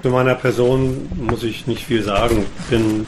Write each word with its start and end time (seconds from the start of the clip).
Zu 0.00 0.10
meiner 0.10 0.36
Person 0.36 1.08
muss 1.16 1.42
ich 1.42 1.66
nicht 1.66 1.84
viel 1.84 2.04
sagen. 2.04 2.46
Ich 2.60 2.66
bin 2.66 3.04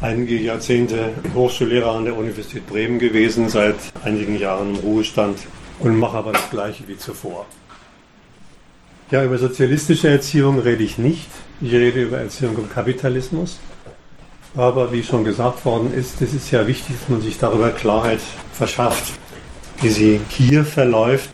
einige 0.00 0.36
Jahrzehnte 0.36 1.10
Hochschullehrer 1.36 1.92
an 1.92 2.04
der 2.04 2.16
Universität 2.16 2.66
Bremen 2.66 2.98
gewesen, 2.98 3.48
seit 3.48 3.76
einigen 4.02 4.36
Jahren 4.36 4.74
im 4.74 4.80
Ruhestand 4.80 5.38
und 5.78 5.96
mache 5.96 6.16
aber 6.16 6.32
das 6.32 6.50
Gleiche 6.50 6.82
wie 6.88 6.98
zuvor. 6.98 7.46
Ja, 9.12 9.24
über 9.24 9.38
sozialistische 9.38 10.08
Erziehung 10.08 10.58
rede 10.58 10.82
ich 10.82 10.98
nicht. 10.98 11.28
Ich 11.60 11.72
rede 11.72 12.02
über 12.02 12.18
Erziehung 12.18 12.58
im 12.58 12.68
Kapitalismus. 12.68 13.60
Aber 14.56 14.90
wie 14.92 15.04
schon 15.04 15.22
gesagt 15.22 15.64
worden 15.64 15.94
ist, 15.94 16.20
es 16.22 16.34
ist 16.34 16.50
ja 16.50 16.66
wichtig, 16.66 16.96
dass 16.98 17.08
man 17.08 17.22
sich 17.22 17.38
darüber 17.38 17.70
Klarheit 17.70 18.20
verschafft, 18.52 19.12
wie 19.80 19.90
sie 19.90 20.20
hier 20.28 20.64
verläuft, 20.64 21.30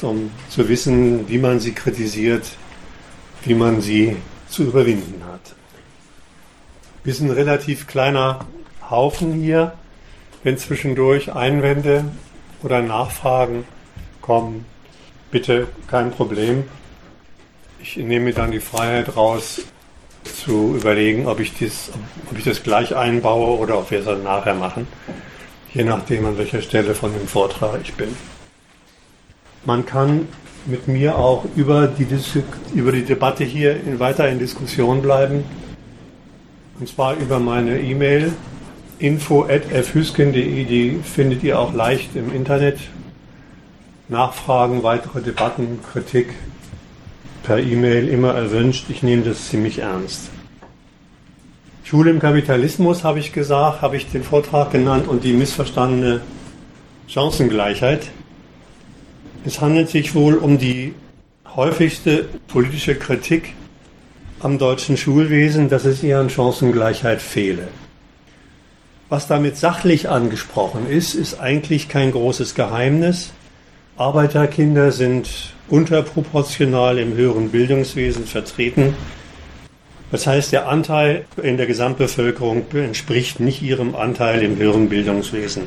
um 0.00 0.30
zu 0.48 0.66
wissen, 0.66 1.28
wie 1.28 1.38
man 1.38 1.60
sie 1.60 1.72
kritisiert, 1.72 2.52
wie 3.44 3.54
man 3.54 3.82
sie 3.82 4.16
zu 4.48 4.64
überwinden 4.64 5.22
hat. 5.30 5.54
Wir 7.04 7.14
sind 7.14 7.28
ein 7.28 7.34
relativ 7.34 7.86
kleiner 7.86 8.40
Haufen 8.90 9.32
hier. 9.32 9.74
Wenn 10.42 10.58
zwischendurch 10.58 11.32
Einwände 11.32 12.04
oder 12.62 12.82
Nachfragen 12.82 13.64
kommen, 14.20 14.64
bitte 15.30 15.68
kein 15.88 16.10
Problem. 16.10 16.64
Ich 17.80 17.96
nehme 17.96 18.32
dann 18.32 18.52
die 18.52 18.60
Freiheit 18.60 19.16
raus, 19.16 19.62
zu 20.34 20.74
überlegen, 20.76 21.26
ob 21.26 21.40
ich, 21.40 21.54
dies, 21.54 21.90
ob 22.30 22.38
ich 22.38 22.44
das 22.44 22.62
gleich 22.62 22.94
einbaue 22.94 23.58
oder 23.58 23.78
ob 23.78 23.90
wir 23.90 24.00
es 24.00 24.04
dann 24.04 24.22
nachher 24.22 24.54
machen, 24.54 24.86
je 25.72 25.84
nachdem, 25.84 26.26
an 26.26 26.38
welcher 26.38 26.62
Stelle 26.62 26.94
von 26.94 27.12
dem 27.12 27.26
Vortrag 27.28 27.80
ich 27.82 27.94
bin. 27.94 28.14
Man 29.64 29.86
kann 29.86 30.28
mit 30.66 30.88
mir 30.88 31.16
auch 31.16 31.44
über 31.56 31.86
die, 31.86 32.06
über 32.74 32.92
die 32.92 33.04
Debatte 33.04 33.44
hier 33.44 33.80
in, 33.80 33.98
weiter 33.98 34.28
in 34.28 34.38
Diskussion 34.38 35.02
bleiben. 35.02 35.44
Und 36.78 36.88
zwar 36.88 37.16
über 37.16 37.38
meine 37.38 37.80
E-Mail 37.80 38.32
info.fhüsken.de, 38.98 40.64
die 40.64 41.00
findet 41.02 41.42
ihr 41.42 41.58
auch 41.58 41.72
leicht 41.72 42.16
im 42.16 42.34
Internet. 42.34 42.78
Nachfragen, 44.08 44.82
weitere 44.82 45.20
Debatten, 45.20 45.80
Kritik 45.92 46.34
per 47.42 47.58
E-Mail 47.58 48.08
immer 48.08 48.34
erwünscht. 48.34 48.86
Ich 48.88 49.02
nehme 49.02 49.22
das 49.22 49.48
ziemlich 49.48 49.78
ernst. 49.78 50.30
Schule 51.84 52.10
im 52.10 52.18
Kapitalismus 52.18 53.04
habe 53.04 53.20
ich 53.20 53.32
gesagt, 53.32 53.80
habe 53.80 53.96
ich 53.96 54.10
den 54.10 54.24
Vortrag 54.24 54.72
genannt 54.72 55.06
und 55.06 55.22
die 55.22 55.32
missverstandene 55.32 56.20
Chancengleichheit. 57.06 58.08
Es 59.44 59.60
handelt 59.60 59.88
sich 59.88 60.14
wohl 60.14 60.34
um 60.36 60.58
die 60.58 60.94
häufigste 61.54 62.28
politische 62.48 62.94
Kritik 62.96 63.54
am 64.40 64.58
deutschen 64.58 64.96
Schulwesen, 64.96 65.68
dass 65.68 65.84
es 65.84 66.02
ihr 66.02 66.18
an 66.18 66.30
Chancengleichheit 66.30 67.22
fehle. 67.22 67.68
Was 69.08 69.28
damit 69.28 69.56
sachlich 69.56 70.08
angesprochen 70.08 70.88
ist, 70.88 71.14
ist 71.14 71.38
eigentlich 71.40 71.88
kein 71.88 72.10
großes 72.10 72.54
Geheimnis. 72.54 73.32
Arbeiterkinder 73.96 74.90
sind 74.90 75.54
unterproportional 75.68 76.98
im 76.98 77.14
höheren 77.14 77.50
Bildungswesen 77.50 78.26
vertreten. 78.26 78.94
Das 80.10 80.26
heißt, 80.26 80.52
der 80.52 80.68
Anteil 80.68 81.24
in 81.42 81.56
der 81.56 81.66
Gesamtbevölkerung 81.66 82.64
entspricht 82.72 83.40
nicht 83.40 83.62
ihrem 83.62 83.94
Anteil 83.94 84.42
im 84.42 84.56
höheren 84.56 84.88
Bildungswesen. 84.88 85.66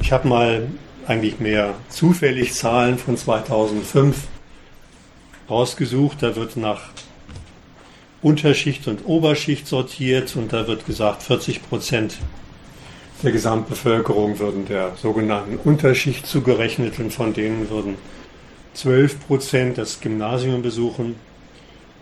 Ich 0.00 0.12
habe 0.12 0.28
mal 0.28 0.66
eigentlich 1.06 1.40
mehr 1.40 1.74
zufällig 1.88 2.54
Zahlen 2.54 2.98
von 2.98 3.16
2005 3.16 4.16
rausgesucht. 5.48 6.22
Da 6.22 6.36
wird 6.36 6.56
nach 6.56 6.90
Unterschicht 8.22 8.88
und 8.88 9.06
Oberschicht 9.06 9.66
sortiert 9.66 10.34
und 10.36 10.52
da 10.52 10.66
wird 10.66 10.86
gesagt, 10.86 11.22
40 11.22 11.68
Prozent 11.68 12.18
der 13.22 13.32
Gesamtbevölkerung 13.32 14.38
würden 14.38 14.66
der 14.66 14.92
sogenannten 14.96 15.56
Unterschicht 15.56 16.26
zugerechnet 16.26 16.98
und 16.98 17.12
von 17.12 17.32
denen 17.32 17.70
würden 17.70 17.94
12 18.74 19.26
Prozent 19.26 19.78
das 19.78 20.00
Gymnasium 20.00 20.60
besuchen. 20.60 21.14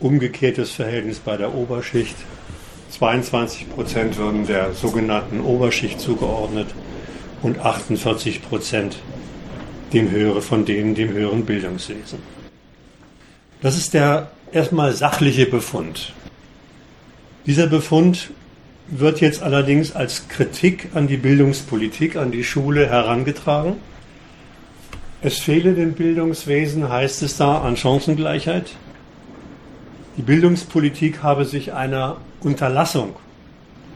Umgekehrtes 0.01 0.73
Verhältnis 0.73 1.21
bei 1.21 1.37
der 1.37 1.55
Oberschicht. 1.55 2.17
22 2.91 3.71
Prozent 3.71 4.17
würden 4.17 4.47
der 4.47 4.73
sogenannten 4.73 5.41
Oberschicht 5.41 6.01
zugeordnet 6.01 6.69
und 7.45 7.59
48 7.59 8.43
Prozent 8.43 8.97
dem 9.93 10.11
höhere, 10.11 10.41
von 10.41 10.65
denen 10.65 10.95
dem 10.95 11.11
höheren 11.11 11.45
Bildungswesen. 11.45 12.19
Das 13.61 13.77
ist 13.77 13.93
der 13.93 14.31
erstmal 14.51 14.93
sachliche 14.93 15.47
Befund. 15.47 16.15
Dieser 17.47 17.67
Befund 17.67 18.31
wird 18.89 19.21
jetzt 19.21 19.43
allerdings 19.43 19.93
als 19.93 20.29
Kritik 20.29 20.89
an 20.95 21.07
die 21.07 21.19
Bildungspolitik, 21.19 22.17
an 22.17 22.33
die 22.33 22.45
Schule 22.45 22.89
herangetragen. 22.89 23.77
Es 25.21 25.39
fehle 25.39 25.75
dem 25.75 25.93
Bildungswesen, 25.93 26.89
heißt 26.89 27.23
es 27.23 27.37
da, 27.37 27.59
an 27.59 27.77
Chancengleichheit. 27.77 28.71
Die 30.17 30.23
Bildungspolitik 30.23 31.23
habe 31.23 31.45
sich 31.45 31.75
einer 31.75 32.17
Unterlassung 32.41 33.17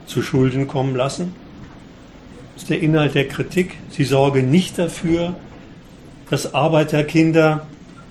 zu 0.07 0.23
Schulden 0.23 0.69
kommen 0.69 0.95
lassen. 0.95 1.35
Ist 2.59 2.71
der 2.71 2.81
Inhalt 2.81 3.15
der 3.15 3.29
Kritik. 3.29 3.75
Sie 3.89 4.03
sorge 4.03 4.43
nicht 4.43 4.79
dafür, 4.81 5.37
dass 6.29 6.55
Arbeiterkinder 6.55 7.69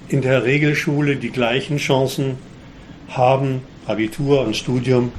in 0.07 0.21
der 0.21 0.45
Regelschule 0.45 1.17
die 1.17 1.31
gleichen 1.31 1.75
Chancen 1.75 2.37
haben, 3.09 3.61
Abitur 3.87 4.45
und 4.45 4.55
Studium, 4.55 5.11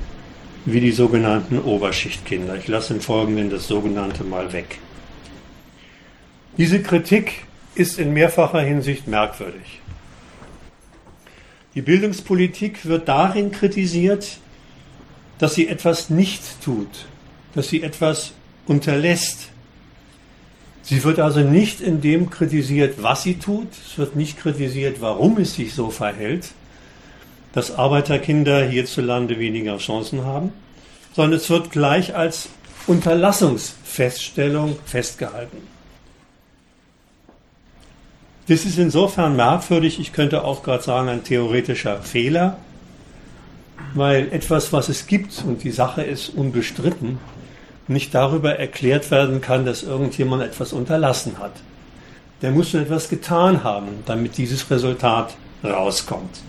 wie 0.65 0.81
die 0.81 0.93
sogenannten 0.93 1.59
Oberschichtkinder. 1.59 2.57
Ich 2.57 2.69
lasse 2.69 2.95
im 2.95 3.03
Folgenden 3.03 3.51
das 3.51 3.69
sogenannte 3.69 4.25
mal 4.25 4.51
weg. 4.55 4.79
Diese 6.57 6.83
Kritik 6.83 7.45
ist 7.75 7.99
in 7.99 8.15
mehrfacher 8.15 8.63
Hinsicht 8.63 9.09
merkwürdig. 9.09 9.83
Die 11.75 11.83
Bildungspolitik 11.83 12.87
wird 12.87 13.07
darin 13.09 13.53
kritisiert, 13.53 14.39
dass 15.39 15.55
sie 15.55 15.69
etwas 15.69 16.09
nicht 16.09 16.63
tut, 16.65 17.05
dass 17.55 17.69
sie 17.69 17.83
etwas 17.83 18.33
unterlässt. 18.69 19.49
Sie 20.83 21.03
wird 21.05 21.19
also 21.19 21.41
nicht 21.41 21.81
in 21.81 22.01
dem 22.01 22.31
kritisiert, 22.31 23.03
was 23.03 23.23
sie 23.23 23.35
tut, 23.35 23.69
es 23.87 23.99
wird 23.99 24.17
nicht 24.17 24.39
kritisiert, 24.39 25.01
warum 25.01 25.39
es 25.39 25.55
sich 25.55 25.75
so 25.75 25.91
verhält, 25.91 26.53
dass 27.53 27.77
Arbeiterkinder 27.77 28.65
hierzulande 28.65 29.39
weniger 29.39 29.79
Chancen 29.79 30.25
haben, 30.25 30.53
sondern 31.15 31.39
es 31.39 31.51
wird 31.51 31.71
gleich 31.71 32.15
als 32.15 32.49
Unterlassungsfeststellung 32.87 34.79
festgehalten. 34.87 35.59
Das 38.49 38.65
ist 38.65 38.79
insofern 38.79 39.37
merkwürdig, 39.37 40.01
ich 40.01 40.15
könnte 40.15 40.43
auch 40.43 40.63
gerade 40.63 40.83
sagen, 40.83 41.09
ein 41.09 41.23
theoretischer 41.23 42.01
Fehler, 42.01 42.57
weil 43.95 44.33
etwas, 44.33 44.73
was 44.73 44.89
es 44.89 45.07
gibt 45.07 45.45
und 45.47 45.65
die 45.65 45.71
Sache 45.71 46.03
ist 46.03 46.31
unbestritten, 46.31 47.19
nicht 47.89 48.15
darüber 48.15 48.59
erklärt 48.59 49.11
werden 49.11 49.41
kann, 49.41 49.65
dass 49.65 49.83
irgendjemand 49.83 50.43
etwas 50.43 50.73
unterlassen 50.73 51.39
hat. 51.39 51.53
Der 52.43 52.51
muss 52.51 52.71
schon 52.71 52.83
etwas 52.83 53.09
getan 53.09 53.65
haben, 53.65 54.05
damit 54.07 54.37
dieses 54.37 54.71
Resultat 54.71 55.35
rauskommt. 55.65 56.41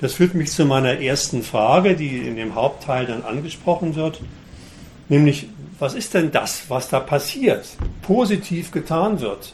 Das 0.00 0.14
führt 0.14 0.34
mich 0.34 0.50
zu 0.50 0.64
meiner 0.64 1.00
ersten 1.00 1.42
Frage, 1.42 1.96
die 1.96 2.18
in 2.18 2.36
dem 2.36 2.54
Hauptteil 2.54 3.06
dann 3.06 3.22
angesprochen 3.22 3.94
wird, 3.94 4.20
nämlich 5.08 5.48
was 5.78 5.94
ist 5.94 6.14
denn 6.14 6.32
das, 6.32 6.62
was 6.68 6.88
da 6.88 6.98
passiert, 6.98 7.66
positiv 8.02 8.72
getan 8.72 9.20
wird? 9.20 9.52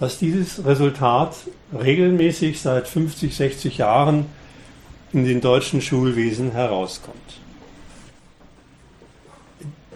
dass 0.00 0.18
dieses 0.18 0.64
Resultat 0.64 1.36
regelmäßig 1.78 2.60
seit 2.60 2.88
50, 2.88 3.36
60 3.36 3.78
Jahren 3.78 4.24
in 5.12 5.26
den 5.26 5.42
deutschen 5.42 5.82
Schulwesen 5.82 6.52
herauskommt. 6.52 7.39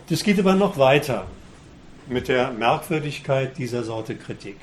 Das 0.08 0.22
geht 0.22 0.38
aber 0.38 0.54
noch 0.54 0.76
weiter 0.76 1.26
mit 2.08 2.28
der 2.28 2.50
Merkwürdigkeit 2.50 3.56
dieser 3.56 3.84
Sorte 3.84 4.14
Kritik. 4.16 4.56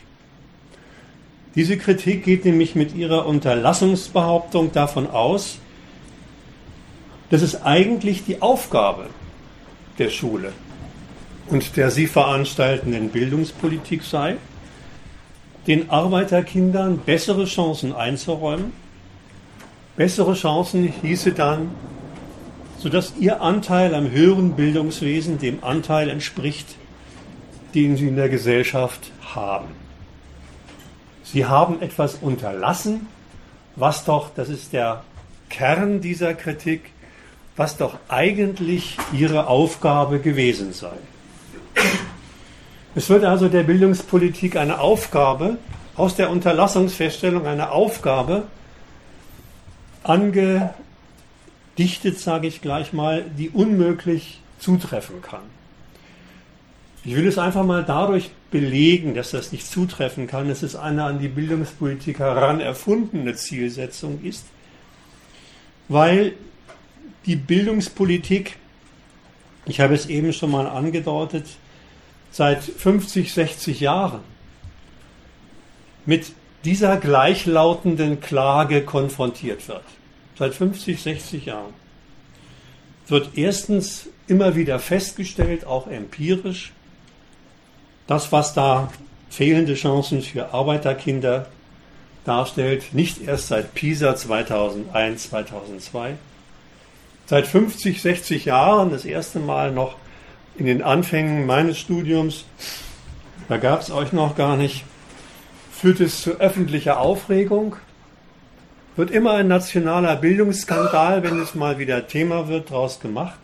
Diese 1.56 1.78
Kritik 1.78 2.24
geht 2.24 2.46
nämlich 2.46 2.76
mit 2.76 2.96
ihrer 2.96 3.26
Unterlassungsbehauptung 3.26 4.72
davon 4.72 5.10
aus, 5.10 5.58
dass 7.32 7.42
es 7.42 7.64
eigentlich 7.64 8.24
die 8.24 8.42
Aufgabe 8.42 9.08
der 9.98 10.10
Schule 10.10 10.54
und 11.50 11.76
der 11.76 11.90
sie 11.90 12.08
veranstaltenden 12.08 13.10
Bildungspolitik 13.10 14.04
sei, 14.04 14.38
den 15.68 15.90
Arbeiterkindern 15.90 17.00
bessere 17.00 17.46
Chancen 17.46 17.94
einzuräumen. 17.94 18.74
Bessere 19.98 20.34
Chancen 20.34 20.94
hieße 21.02 21.34
dann, 21.34 21.72
sodass 22.82 23.14
ihr 23.20 23.42
Anteil 23.42 23.94
am 23.94 24.10
höheren 24.10 24.54
Bildungswesen 24.54 25.38
dem 25.38 25.64
Anteil 25.64 26.10
entspricht, 26.10 26.78
den 27.76 27.96
sie 27.96 28.08
in 28.08 28.16
der 28.16 28.28
Gesellschaft 28.28 29.12
haben. 29.36 29.68
Sie 31.24 31.46
haben 31.46 31.82
etwas 31.82 32.16
unterlassen, 32.16 33.08
was 33.76 34.04
doch, 34.04 34.32
das 34.36 34.50
ist 34.50 34.74
der 34.74 35.04
Kern 35.50 36.02
dieser 36.02 36.34
Kritik, 36.34 36.90
was 37.56 37.78
doch 37.78 37.98
eigentlich 38.10 38.98
ihre 39.14 39.48
Aufgabe 39.48 40.20
gewesen 40.20 40.74
sei. 40.74 40.98
Es 42.96 43.10
wird 43.10 43.24
also 43.24 43.48
der 43.48 43.64
Bildungspolitik 43.64 44.56
eine 44.56 44.80
Aufgabe, 44.80 45.58
aus 45.96 46.16
der 46.16 46.32
Unterlassungsfeststellung 46.32 47.46
eine 47.46 47.72
Aufgabe 47.72 48.44
angedichtet, 51.72 52.20
sage 52.20 52.48
ich 52.48 52.62
gleich 52.62 52.94
mal, 52.94 53.24
die 53.38 53.50
unmöglich 53.50 54.40
zutreffen 54.60 55.22
kann. 55.22 55.42
Ich 57.04 57.16
will 57.16 57.28
es 57.28 57.40
einfach 57.40 57.66
mal 57.66 57.84
dadurch 57.84 58.30
belegen, 58.52 59.16
dass 59.16 59.32
das 59.32 59.52
nicht 59.52 59.66
zutreffen 59.66 60.28
kann, 60.28 60.50
dass 60.50 60.62
es 60.62 60.76
eine 60.76 61.04
an 61.04 61.20
die 61.20 61.30
Bildungspolitik 61.30 62.20
heran 62.20 62.60
erfundene 62.60 63.34
Zielsetzung 63.34 64.22
ist, 64.24 64.46
weil 65.88 66.34
die 67.26 67.36
Bildungspolitik, 67.36 68.58
ich 69.66 69.80
habe 69.80 69.96
es 69.96 70.06
eben 70.08 70.32
schon 70.34 70.52
mal 70.52 70.68
angedeutet, 70.68 71.46
seit 72.32 72.64
50, 72.64 73.34
60 73.34 73.80
Jahren 73.80 74.22
mit 76.06 76.34
dieser 76.66 76.98
gleichlautenden 76.98 78.22
Klage 78.22 78.84
konfrontiert 78.84 79.68
wird. 79.68 79.84
Seit 80.38 80.54
50, 80.54 81.02
60 81.02 81.46
Jahren 81.46 81.74
wird 83.08 83.32
erstens 83.36 84.08
immer 84.28 84.56
wieder 84.56 84.80
festgestellt, 84.80 85.66
auch 85.66 85.88
empirisch, 85.88 86.72
das, 88.08 88.32
was 88.32 88.54
da 88.54 88.92
fehlende 89.30 89.76
Chancen 89.76 90.22
für 90.22 90.54
Arbeiterkinder 90.54 91.48
darstellt, 92.26 92.94
nicht 92.94 93.22
erst 93.22 93.48
seit 93.48 93.74
PISA 93.74 94.16
2001, 94.16 95.30
2002, 95.30 96.16
seit 97.26 97.48
50, 97.48 98.02
60 98.02 98.46
Jahren, 98.46 98.92
das 98.92 99.06
erste 99.06 99.40
Mal 99.40 99.72
noch 99.72 99.96
in 100.58 100.66
den 100.66 100.82
Anfängen 100.82 101.46
meines 101.46 101.80
Studiums, 101.80 102.46
da 103.48 103.58
gab 103.58 103.82
es 103.82 103.92
euch 103.92 104.14
noch 104.14 104.36
gar 104.36 104.58
nicht, 104.58 104.84
führt 105.72 106.00
es 106.00 106.22
zu 106.22 106.40
öffentlicher 106.40 107.00
Aufregung, 107.00 107.76
wird 109.02 109.10
immer 109.10 109.34
ein 109.34 109.48
nationaler 109.48 110.16
Bildungsskandal, 110.16 111.24
wenn 111.24 111.42
es 111.42 111.56
mal 111.56 111.80
wieder 111.80 112.08
Thema 112.08 112.48
wird, 112.50 112.70
daraus 112.70 113.00
gemacht. 113.00 113.40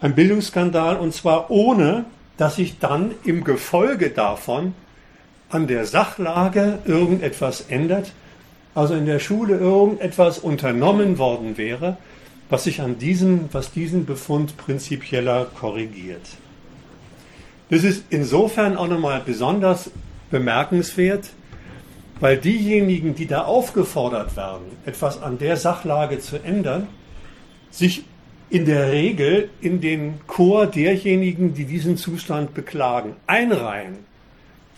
Ein 0.00 0.16
Bildungsskandal 0.16 0.96
und 0.96 1.14
zwar 1.14 1.52
ohne, 1.52 2.04
dass 2.36 2.56
sich 2.56 2.80
dann 2.80 3.12
im 3.22 3.44
Gefolge 3.44 4.10
davon 4.10 4.74
an 5.50 5.68
der 5.68 5.86
Sachlage 5.86 6.80
irgendetwas 6.84 7.66
ändert, 7.68 8.10
also 8.74 8.94
in 8.94 9.06
der 9.06 9.20
Schule 9.20 9.56
irgendetwas 9.56 10.40
unternommen 10.40 11.18
worden 11.18 11.56
wäre, 11.56 11.96
was 12.50 12.64
sich 12.64 12.80
an 12.80 12.98
diesem, 12.98 13.48
was 13.52 13.70
diesen 13.70 14.04
Befund 14.04 14.56
prinzipieller 14.56 15.44
korrigiert. 15.44 16.26
Das 17.70 17.84
ist 17.84 18.02
insofern 18.10 18.76
auch 18.76 18.88
nochmal 18.88 19.22
besonders 19.24 19.92
bemerkenswert, 20.32 21.30
weil 22.20 22.36
diejenigen, 22.36 23.14
die 23.14 23.26
da 23.26 23.44
aufgefordert 23.44 24.36
werden, 24.36 24.66
etwas 24.84 25.22
an 25.22 25.38
der 25.38 25.56
Sachlage 25.56 26.18
zu 26.18 26.42
ändern, 26.42 26.88
sich 27.70 28.04
in 28.50 28.64
der 28.64 28.92
Regel 28.92 29.50
in 29.60 29.80
den 29.80 30.20
Chor 30.26 30.66
derjenigen, 30.66 31.54
die 31.54 31.64
diesen 31.64 31.96
Zustand 31.96 32.54
beklagen, 32.54 33.14
einreihen. 33.26 33.98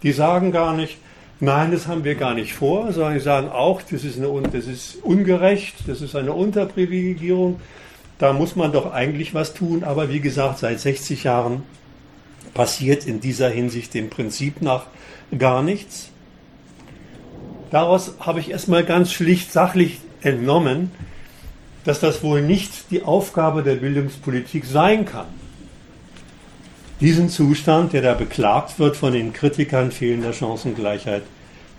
Die 0.03 0.13
sagen 0.13 0.51
gar 0.51 0.75
nicht, 0.75 0.99
nein, 1.39 1.71
das 1.71 1.87
haben 1.87 2.05
wir 2.05 2.17
gar 2.17 2.35
nicht 2.35 2.53
vor, 2.53 2.93
sondern 2.93 3.15
die 3.15 3.21
sagen 3.21 3.49
auch, 3.49 3.81
das 3.83 4.05
ist, 4.05 4.19
eine, 4.19 4.43
das 4.49 4.67
ist 4.67 4.97
ungerecht, 5.03 5.75
das 5.87 6.01
ist 6.01 6.17
eine 6.17 6.33
Unterprivilegierung, 6.33 7.61
da 8.19 8.33
muss 8.33 8.57
man 8.57 8.73
doch 8.73 8.93
eigentlich 8.93 9.35
was 9.35 9.55
tun. 9.55 9.85
Aber 9.85 10.11
wie 10.11 10.21
gesagt, 10.21 10.59
seit 10.59 10.81
60 10.81 11.25
Jahren 11.25 11.63
passiert 12.55 13.07
in 13.07 13.21
dieser 13.21 13.49
Hinsicht 13.49 13.95
dem 13.95 14.11
Prinzip 14.11 14.61
nach 14.63 14.87
gar 15.39 15.63
nichts. 15.63 16.10
Daraus 17.71 18.15
habe 18.21 18.41
ich 18.41 18.51
erstmal 18.51 18.85
ganz 18.85 19.13
schlicht 19.13 19.53
sachlich 19.53 19.99
entnommen, 20.23 20.91
dass 21.85 22.01
das 22.01 22.23
wohl 22.23 22.43
nicht 22.43 22.91
die 22.91 23.03
Aufgabe 23.03 23.63
der 23.63 23.77
Bildungspolitik 23.77 24.65
sein 24.65 25.05
kann. 25.05 25.27
Diesen 27.01 27.31
Zustand, 27.31 27.95
der 27.95 28.03
da 28.03 28.15
beklagt 28.15 28.79
wird 28.79 28.97
von 28.97 29.13
den 29.13 29.33
Kritikern 29.33 29.91
fehlender 29.91 30.33
Chancengleichheit, 30.33 31.23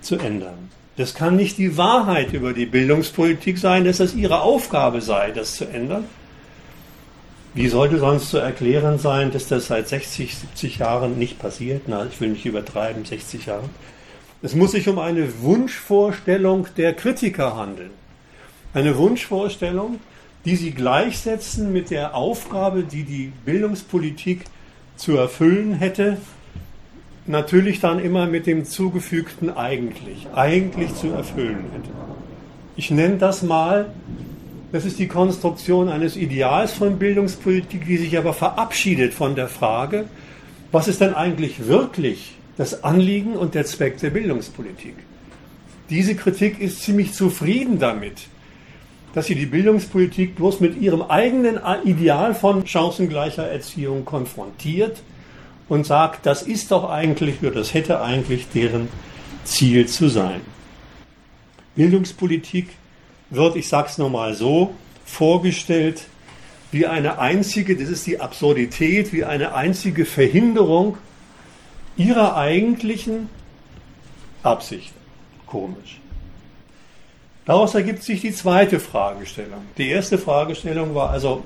zu 0.02 0.16
ändern. 0.18 0.70
Das 0.98 1.14
kann 1.14 1.36
nicht 1.36 1.58
die 1.58 1.78
Wahrheit 1.78 2.34
über 2.34 2.54
die 2.54 2.66
Bildungspolitik 2.66 3.60
sein, 3.60 3.86
dass 3.86 4.00
es 4.00 4.16
ihre 4.16 4.42
Aufgabe 4.42 5.02
sei, 5.02 5.32
das 5.32 5.56
zu 5.56 5.66
ändern. 5.66 6.06
Wie 7.54 7.68
sollte 7.68 8.00
sonst 8.00 8.30
zu 8.30 8.38
erklären 8.38 8.98
sein, 8.98 9.32
dass 9.32 9.48
das 9.48 9.68
seit 9.68 9.88
60, 9.88 10.36
70 10.36 10.78
Jahren 10.80 11.20
nicht 11.20 11.38
passiert? 11.38 11.84
Na, 11.88 12.06
ich 12.06 12.20
will 12.20 12.30
nicht 12.30 12.46
übertreiben, 12.46 13.06
60 13.06 13.46
Jahren. 13.46 13.70
Es 14.44 14.56
muss 14.56 14.72
sich 14.72 14.88
um 14.90 14.98
eine 14.98 15.42
Wunschvorstellung 15.42 16.68
der 16.76 16.94
Kritiker 16.94 17.56
handeln. 17.56 17.92
Eine 18.74 18.98
Wunschvorstellung, 18.98 20.00
die 20.46 20.56
sie 20.56 20.72
gleichsetzen 20.72 21.72
mit 21.72 21.92
der 21.92 22.16
Aufgabe, 22.16 22.82
die 22.84 23.04
die 23.04 23.32
Bildungspolitik 23.46 24.46
zu 24.96 25.16
erfüllen 25.16 25.74
hätte, 25.74 26.18
natürlich 27.28 27.82
dann 27.82 28.00
immer 28.00 28.26
mit 28.26 28.48
dem 28.48 28.66
zugefügten 28.66 29.56
eigentlich, 29.56 30.28
eigentlich 30.34 30.96
zu 30.96 31.10
erfüllen 31.10 31.66
hätte. 31.74 31.90
Ich 32.76 32.90
nenne 32.90 33.18
das 33.18 33.44
mal, 33.44 33.94
das 34.72 34.86
ist 34.86 34.98
die 34.98 35.08
Konstruktion 35.08 35.88
eines 35.88 36.16
Ideals 36.16 36.74
von 36.74 36.98
Bildungspolitik, 36.98 37.86
die 37.86 37.98
sich 37.98 38.18
aber 38.18 38.34
verabschiedet 38.34 39.14
von 39.14 39.36
der 39.36 39.50
Frage, 39.50 40.06
was 40.72 40.88
ist 40.88 41.00
denn 41.00 41.14
eigentlich 41.14 41.68
wirklich 41.68 42.38
das 42.62 42.84
Anliegen 42.84 43.34
und 43.34 43.56
der 43.56 43.66
Zweck 43.66 43.98
der 43.98 44.12
Bildungspolitik? 44.12 44.94
Diese 45.90 46.14
Kritik 46.14 46.62
ist 46.62 46.84
ziemlich 46.84 47.12
zufrieden 47.12 47.80
damit, 47.80 48.28
dass 49.16 49.26
sie 49.26 49.34
die 49.34 49.48
Bildungspolitik 49.48 50.36
bloß 50.36 50.60
mit 50.60 50.80
ihrem 50.80 51.02
eigenen 51.02 51.60
Ideal 51.86 52.36
von 52.36 52.68
chancengleicher 52.68 53.48
Erziehung 53.48 54.06
konfrontiert 54.06 55.02
und 55.70 55.88
sagt, 55.88 56.28
das 56.28 56.44
ist 56.44 56.70
doch 56.70 56.88
eigentlich 56.88 57.42
oder 57.42 57.50
das 57.50 57.74
hätte 57.74 58.00
eigentlich 58.00 58.46
deren 58.54 58.90
Ziel 59.44 59.88
zu 59.88 60.08
sein. 60.08 60.42
Bildungspolitik 61.76 62.68
wird, 63.32 63.56
ich 63.56 63.70
sage 63.70 63.88
es 63.90 63.98
nochmal 63.98 64.36
so, 64.36 64.76
vorgestellt 65.04 66.04
wie 66.72 66.86
eine 66.86 67.18
einzige, 67.18 67.76
das 67.76 67.90
ist 67.90 68.06
die 68.06 68.20
Absurdität, 68.20 69.14
wie 69.14 69.24
eine 69.26 69.56
einzige 69.56 70.06
Verhinderung 70.06 71.00
ihrer 71.98 72.36
eigentlichen 72.36 73.30
Absichten. 74.44 75.00
Komisch. 75.46 76.00
Daraus 77.46 77.76
ergibt 77.76 78.04
sich 78.04 78.22
die 78.22 78.34
zweite 78.34 78.80
Fragestellung. 78.80 79.62
Die 79.78 79.90
erste 79.90 80.18
Fragestellung 80.18 80.96
war 80.96 81.10
also, 81.10 81.44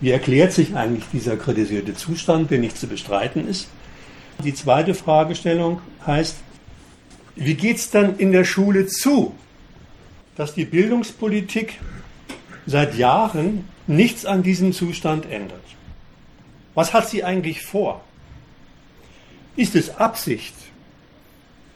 wie 0.00 0.10
erklärt 0.10 0.52
sich 0.52 0.74
eigentlich 0.74 1.04
dieser 1.12 1.36
kritisierte 1.36 1.94
Zustand, 1.94 2.50
der 2.50 2.58
nicht 2.58 2.76
zu 2.76 2.86
bestreiten 2.86 3.48
ist? 3.48 3.68
Die 4.44 4.54
zweite 4.54 4.94
Fragestellung 4.94 5.80
heißt, 6.06 6.36
wie 7.36 7.54
geht 7.54 7.76
es 7.76 7.90
dann 7.90 8.18
in 8.18 8.32
der 8.32 8.44
Schule 8.44 8.86
zu, 8.86 9.34
dass 10.36 10.54
die 10.54 10.64
Bildungspolitik 10.64 11.78
seit 12.66 12.96
Jahren 12.96 13.64
nichts 13.86 14.26
an 14.26 14.42
diesem 14.42 14.72
Zustand 14.72 15.30
ändert? 15.30 15.62
Was 16.74 16.92
hat 16.92 17.08
sie 17.08 17.24
eigentlich 17.24 17.62
vor? 17.62 18.02
Ist 19.58 19.74
es 19.74 19.96
Absicht, 19.96 20.54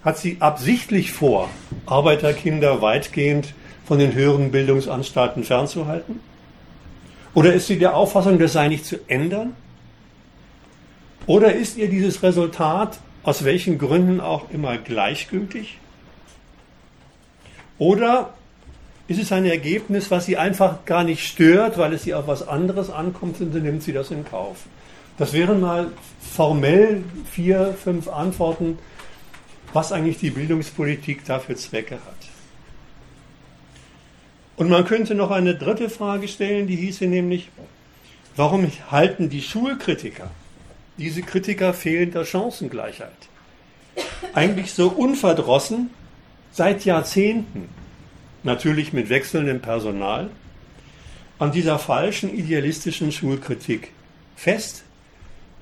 hat 0.04 0.16
sie 0.16 0.36
absichtlich 0.38 1.10
vor, 1.10 1.50
Arbeiterkinder 1.84 2.80
weitgehend 2.80 3.54
von 3.84 3.98
den 3.98 4.14
höheren 4.14 4.52
Bildungsanstalten 4.52 5.42
fernzuhalten? 5.42 6.20
Oder 7.34 7.54
ist 7.54 7.66
sie 7.66 7.80
der 7.80 7.96
Auffassung, 7.96 8.38
das 8.38 8.52
sei 8.52 8.68
nicht 8.68 8.84
zu 8.84 9.00
ändern? 9.08 9.56
Oder 11.26 11.54
ist 11.54 11.76
ihr 11.76 11.90
dieses 11.90 12.22
Resultat 12.22 13.00
aus 13.24 13.42
welchen 13.42 13.78
Gründen 13.78 14.20
auch 14.20 14.48
immer 14.50 14.78
gleichgültig? 14.78 15.78
Oder 17.78 18.32
ist 19.08 19.20
es 19.20 19.32
ein 19.32 19.44
Ergebnis, 19.44 20.08
was 20.12 20.26
sie 20.26 20.36
einfach 20.36 20.84
gar 20.84 21.02
nicht 21.02 21.26
stört, 21.26 21.78
weil 21.78 21.94
es 21.94 22.04
sie 22.04 22.14
auf 22.14 22.28
was 22.28 22.46
anderes 22.46 22.90
ankommt 22.90 23.40
und 23.40 23.52
dann 23.52 23.64
nimmt 23.64 23.82
sie 23.82 23.92
das 23.92 24.12
in 24.12 24.24
Kauf? 24.24 24.66
Das 25.22 25.32
wären 25.32 25.60
mal 25.60 25.92
formell 26.18 27.04
vier, 27.30 27.76
fünf 27.80 28.08
Antworten 28.08 28.80
was 29.72 29.92
eigentlich 29.92 30.18
die 30.18 30.30
Bildungspolitik 30.30 31.24
dafür 31.24 31.54
Zwecke 31.54 31.94
hat. 31.94 32.28
Und 34.56 34.68
man 34.68 34.84
könnte 34.84 35.14
noch 35.14 35.30
eine 35.30 35.54
dritte 35.54 35.90
Frage 35.90 36.26
stellen, 36.26 36.66
die 36.66 36.74
hieße 36.74 37.06
nämlich, 37.06 37.50
warum 38.34 38.66
halten 38.90 39.30
die 39.30 39.42
Schulkritiker, 39.42 40.28
diese 40.98 41.22
Kritiker 41.22 41.72
fehlender 41.72 42.24
Chancengleichheit, 42.24 43.28
eigentlich 44.34 44.72
so 44.72 44.88
unverdrossen 44.88 45.90
seit 46.50 46.84
Jahrzehnten 46.84 47.68
natürlich 48.42 48.92
mit 48.92 49.08
wechselndem 49.08 49.60
Personal, 49.60 50.30
an 51.38 51.52
dieser 51.52 51.78
falschen 51.78 52.36
idealistischen 52.36 53.12
Schulkritik 53.12 53.92
fest. 54.34 54.82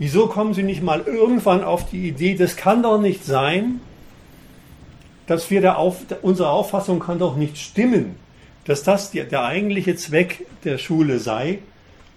Wieso 0.01 0.29
kommen 0.29 0.55
Sie 0.55 0.63
nicht 0.63 0.83
mal 0.83 1.03
irgendwann 1.03 1.63
auf 1.63 1.91
die 1.91 2.09
Idee, 2.09 2.35
das 2.35 2.57
kann 2.57 2.83
doch 2.83 2.99
nicht 2.99 3.23
sein, 3.23 3.83
dass 5.27 5.51
wir 5.51 5.61
der 5.61 5.77
Auf, 5.77 5.99
unsere 6.23 6.49
Auffassung 6.49 7.01
kann 7.01 7.19
doch 7.19 7.37
nicht 7.37 7.59
stimmen, 7.59 8.15
dass 8.65 8.83
das 8.83 9.11
die, 9.11 9.23
der 9.23 9.45
eigentliche 9.45 9.97
Zweck 9.97 10.47
der 10.65 10.79
Schule 10.79 11.19
sei, 11.19 11.59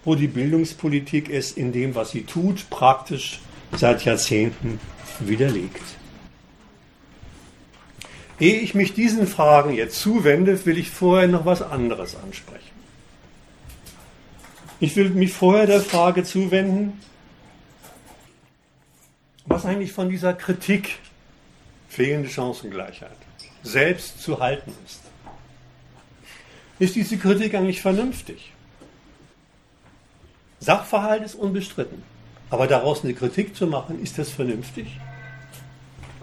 wo 0.05 0.15
die 0.15 0.29
Bildungspolitik 0.29 1.29
es 1.29 1.51
in 1.51 1.73
dem, 1.73 1.93
was 1.93 2.11
sie 2.11 2.23
tut, 2.23 2.69
praktisch 2.69 3.41
seit 3.75 4.05
Jahrzehnten 4.05 4.79
widerlegt. 5.19 5.83
Ehe 8.39 8.61
ich 8.61 8.75
mich 8.75 8.93
diesen 8.93 9.27
Fragen 9.27 9.73
jetzt 9.73 9.99
zuwende, 9.99 10.65
will 10.65 10.77
ich 10.77 10.89
vorher 10.89 11.27
noch 11.27 11.45
was 11.45 11.61
anderes 11.61 12.15
ansprechen. 12.15 12.63
Ich 14.79 14.95
will 14.95 15.09
mich 15.09 15.33
vorher 15.33 15.67
der 15.67 15.81
Frage 15.81 16.23
zuwenden, 16.23 16.93
was 19.45 19.65
eigentlich 19.65 19.91
von 19.91 20.09
dieser 20.09 20.33
Kritik 20.33 20.97
fehlende 21.89 22.29
Chancengleichheit 22.29 23.17
selbst 23.61 24.21
zu 24.21 24.39
halten 24.39 24.73
ist. 24.85 25.01
Ist 26.79 26.95
diese 26.95 27.17
Kritik 27.17 27.55
eigentlich 27.55 27.81
vernünftig? 27.81 28.51
Sachverhalt 30.59 31.23
ist 31.23 31.35
unbestritten. 31.35 32.03
Aber 32.49 32.67
daraus 32.67 33.03
eine 33.03 33.13
Kritik 33.13 33.55
zu 33.55 33.67
machen, 33.67 34.01
ist 34.01 34.17
das 34.17 34.29
vernünftig? 34.29 34.87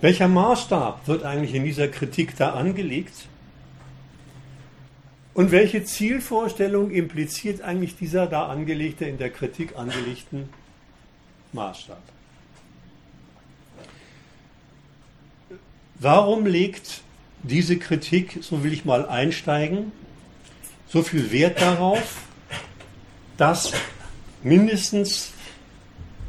Welcher 0.00 0.28
Maßstab 0.28 1.06
wird 1.08 1.24
eigentlich 1.24 1.54
in 1.54 1.64
dieser 1.64 1.88
Kritik 1.88 2.36
da 2.36 2.52
angelegt? 2.52 3.26
Und 5.34 5.50
welche 5.50 5.84
Zielvorstellung 5.84 6.90
impliziert 6.90 7.62
eigentlich 7.62 7.96
dieser 7.96 8.26
da 8.26 8.46
angelegte, 8.46 9.04
in 9.04 9.18
der 9.18 9.30
Kritik 9.30 9.76
angelegten 9.76 10.48
Maßstab? 11.52 12.02
Warum 16.02 16.47
legt 16.47 17.02
diese 17.42 17.76
Kritik, 17.76 18.38
so 18.40 18.64
will 18.64 18.73
ich 18.73 18.87
mal 18.87 19.07
einsteigen, 19.07 19.92
so 20.88 21.02
viel 21.02 21.30
Wert 21.30 21.61
darauf, 21.61 22.23
dass 23.37 23.73
mindestens 24.42 25.33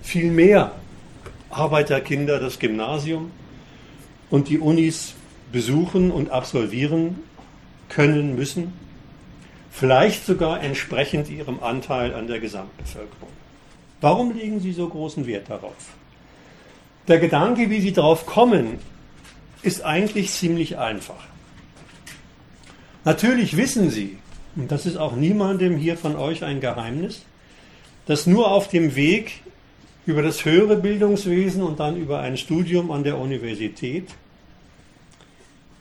viel 0.01 0.29
mehr 0.29 0.73
Arbeiterkinder 1.49 2.37
das 2.37 2.59
Gymnasium 2.59 3.31
und 4.29 4.49
die 4.49 4.59
Unis 4.59 5.13
besuchen 5.53 6.11
und 6.11 6.31
absolvieren 6.31 7.19
können 7.87 8.35
müssen, 8.35 8.73
vielleicht 9.71 10.25
sogar 10.25 10.61
entsprechend 10.61 11.29
ihrem 11.29 11.63
Anteil 11.63 12.13
an 12.13 12.27
der 12.27 12.41
Gesamtbevölkerung. 12.41 13.29
Warum 14.01 14.37
legen 14.37 14.59
Sie 14.59 14.73
so 14.73 14.89
großen 14.89 15.25
Wert 15.27 15.49
darauf? 15.49 15.93
Der 17.07 17.19
Gedanke, 17.19 17.69
wie 17.69 17.79
Sie 17.79 17.93
darauf 17.93 18.25
kommen, 18.25 18.79
ist 19.63 19.83
eigentlich 19.83 20.31
ziemlich 20.31 20.77
einfach. 20.77 21.23
Natürlich 23.03 23.57
wissen 23.57 23.89
Sie, 23.89 24.17
und 24.55 24.71
das 24.71 24.85
ist 24.85 24.97
auch 24.97 25.15
niemandem 25.15 25.77
hier 25.77 25.97
von 25.97 26.15
euch 26.15 26.43
ein 26.43 26.61
Geheimnis, 26.61 27.23
dass 28.05 28.27
nur 28.27 28.51
auf 28.51 28.67
dem 28.67 28.95
Weg 28.95 29.41
über 30.05 30.21
das 30.21 30.45
höhere 30.45 30.75
Bildungswesen 30.75 31.63
und 31.63 31.79
dann 31.79 31.95
über 31.95 32.19
ein 32.19 32.37
Studium 32.37 32.91
an 32.91 33.03
der 33.03 33.17
Universität 33.17 34.09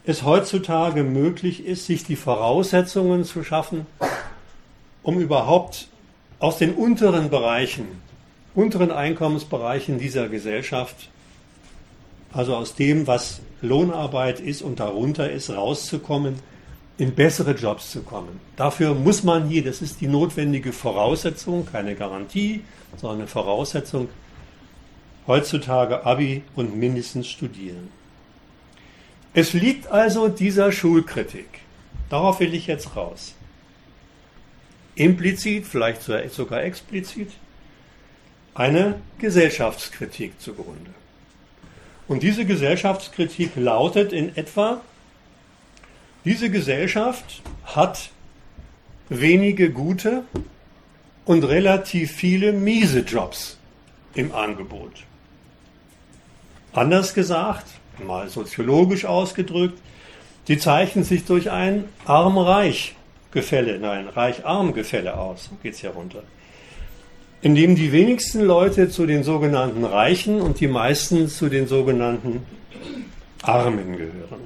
es 0.03 0.23
heutzutage 0.23 1.03
möglich 1.03 1.65
ist, 1.65 1.85
sich 1.85 2.03
die 2.03 2.15
Voraussetzungen 2.15 3.23
zu 3.23 3.43
schaffen, 3.43 3.85
um 5.03 5.19
überhaupt 5.19 5.89
aus 6.39 6.57
den 6.57 6.73
unteren 6.73 7.29
Bereichen, 7.29 7.87
unteren 8.55 8.91
Einkommensbereichen 8.91 9.99
dieser 9.99 10.27
Gesellschaft, 10.27 11.09
also 12.33 12.55
aus 12.55 12.75
dem, 12.75 13.07
was 13.07 13.41
Lohnarbeit 13.61 14.39
ist 14.39 14.61
und 14.61 14.79
darunter 14.79 15.29
ist, 15.29 15.49
rauszukommen 15.49 16.35
in 16.97 17.15
bessere 17.15 17.53
Jobs 17.53 17.91
zu 17.91 18.01
kommen. 18.03 18.39
Dafür 18.55 18.93
muss 18.93 19.23
man 19.23 19.47
hier, 19.47 19.63
das 19.63 19.81
ist 19.81 20.01
die 20.01 20.07
notwendige 20.07 20.71
Voraussetzung, 20.71 21.65
keine 21.65 21.95
Garantie, 21.95 22.63
sondern 22.97 23.19
eine 23.19 23.27
Voraussetzung, 23.27 24.09
heutzutage 25.27 26.05
Abi 26.05 26.43
und 26.55 26.75
mindestens 26.75 27.27
studieren. 27.27 27.89
Es 29.33 29.53
liegt 29.53 29.87
also 29.87 30.27
dieser 30.27 30.71
Schulkritik, 30.71 31.47
darauf 32.09 32.39
will 32.39 32.53
ich 32.53 32.67
jetzt 32.67 32.95
raus, 32.95 33.33
implizit, 34.95 35.65
vielleicht 35.65 36.03
sogar 36.03 36.63
explizit, 36.63 37.31
eine 38.53 39.01
Gesellschaftskritik 39.19 40.39
zugrunde. 40.39 40.91
Und 42.11 42.23
diese 42.23 42.43
Gesellschaftskritik 42.43 43.51
lautet 43.55 44.11
in 44.11 44.35
etwa, 44.35 44.81
diese 46.25 46.49
Gesellschaft 46.49 47.41
hat 47.63 48.09
wenige 49.07 49.71
gute 49.71 50.25
und 51.23 51.45
relativ 51.45 52.11
viele 52.11 52.51
miese 52.51 52.99
Jobs 52.99 53.57
im 54.13 54.35
Angebot. 54.35 54.91
Anders 56.73 57.13
gesagt, 57.13 57.67
mal 58.05 58.27
soziologisch 58.27 59.05
ausgedrückt, 59.05 59.79
die 60.49 60.57
zeichnen 60.57 61.05
sich 61.05 61.23
durch 61.23 61.49
ein 61.49 61.85
Arm-Reich-Gefälle, 62.03 63.79
nein, 63.79 64.09
Reich-Arm-Gefälle 64.09 65.17
aus, 65.17 65.45
so 65.45 65.51
geht 65.63 65.75
es 65.75 65.81
ja 65.81 65.91
runter. 65.91 66.23
Indem 67.41 67.75
die 67.75 67.91
wenigsten 67.91 68.41
Leute 68.41 68.89
zu 68.89 69.05
den 69.05 69.23
sogenannten 69.23 69.83
Reichen 69.83 70.41
und 70.41 70.59
die 70.59 70.67
meisten 70.67 71.27
zu 71.27 71.49
den 71.49 71.67
sogenannten 71.67 72.43
Armen 73.41 73.97
gehören. 73.97 74.41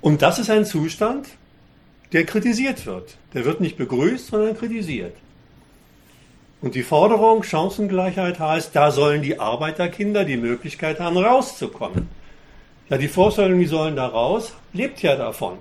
Und 0.00 0.22
das 0.22 0.38
ist 0.38 0.50
ein 0.50 0.64
Zustand, 0.64 1.28
der 2.12 2.24
kritisiert 2.24 2.86
wird. 2.86 3.16
Der 3.34 3.44
wird 3.44 3.60
nicht 3.60 3.76
begrüßt, 3.76 4.28
sondern 4.28 4.56
kritisiert. 4.56 5.14
Und 6.62 6.74
die 6.74 6.82
Forderung 6.82 7.42
Chancengleichheit 7.42 8.38
heißt, 8.38 8.74
da 8.74 8.90
sollen 8.90 9.22
die 9.22 9.38
Arbeiterkinder 9.38 10.24
die 10.24 10.36
Möglichkeit 10.36 11.00
haben, 11.00 11.16
rauszukommen. 11.16 12.08
Ja, 12.90 12.98
die 12.98 13.08
Vorstellung, 13.08 13.60
die 13.60 13.66
sollen 13.66 13.96
da 13.96 14.06
raus, 14.06 14.54
lebt 14.72 15.00
ja 15.00 15.16
davon, 15.16 15.58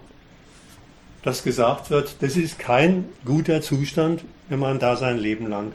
dass 1.23 1.43
gesagt 1.43 1.89
wird, 1.89 2.15
das 2.21 2.38
ist 2.38 2.59
kein 2.59 3.05
guter 3.25 3.61
Zustand, 3.61 4.23
wenn 4.47 4.59
man 4.59 4.79
da 4.79 4.95
sein 4.95 5.17
Leben 5.17 5.49
lang 5.49 5.73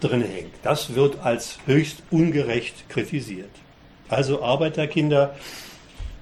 drin 0.00 0.22
hängt. 0.22 0.54
Das 0.62 0.94
wird 0.94 1.18
als 1.22 1.58
höchst 1.66 2.02
ungerecht 2.10 2.88
kritisiert. 2.88 3.50
Also 4.08 4.42
Arbeiterkinder 4.42 5.34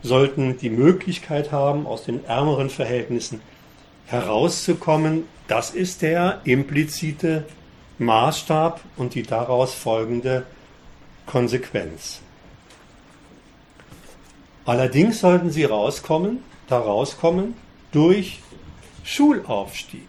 sollten 0.02 0.58
die 0.58 0.70
Möglichkeit 0.70 1.52
haben, 1.52 1.86
aus 1.86 2.04
den 2.04 2.24
ärmeren 2.24 2.70
Verhältnissen 2.70 3.40
herauszukommen. 4.06 5.24
Das 5.46 5.70
ist 5.70 6.02
der 6.02 6.40
implizite 6.44 7.44
Maßstab 7.98 8.80
und 8.96 9.14
die 9.14 9.22
daraus 9.22 9.74
folgende 9.74 10.44
Konsequenz. 11.26 12.20
Allerdings 14.64 15.20
sollten 15.20 15.50
sie 15.50 15.64
rauskommen, 15.64 16.40
da 16.68 16.78
rauskommen 16.78 17.54
durch 17.92 18.40
Schulaufstieg. 19.04 20.08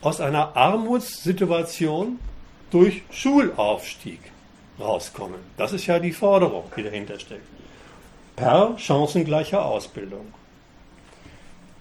Aus 0.00 0.20
einer 0.20 0.56
Armutssituation 0.56 2.18
durch 2.70 3.02
Schulaufstieg 3.10 4.20
rauskommen. 4.78 5.40
Das 5.56 5.72
ist 5.72 5.86
ja 5.86 5.98
die 5.98 6.12
Forderung, 6.12 6.64
die 6.76 6.82
dahinter 6.82 7.18
steckt 7.18 7.56
per 8.36 8.78
chancengleicher 8.78 9.64
Ausbildung. 9.64 10.26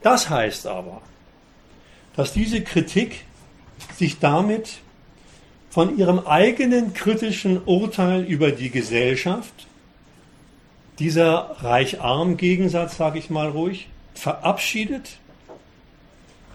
Das 0.01 0.29
heißt 0.29 0.65
aber, 0.67 1.01
dass 2.15 2.31
diese 2.31 2.63
Kritik 2.63 3.25
sich 3.95 4.19
damit 4.19 4.77
von 5.69 5.97
ihrem 5.97 6.19
eigenen 6.19 6.93
kritischen 6.93 7.61
Urteil 7.65 8.23
über 8.23 8.51
die 8.51 8.69
Gesellschaft, 8.69 9.67
dieser 10.99 11.57
Reich-Arm-Gegensatz, 11.59 12.95
sage 12.95 13.19
ich 13.19 13.29
mal 13.29 13.49
ruhig, 13.49 13.89
verabschiedet 14.15 15.17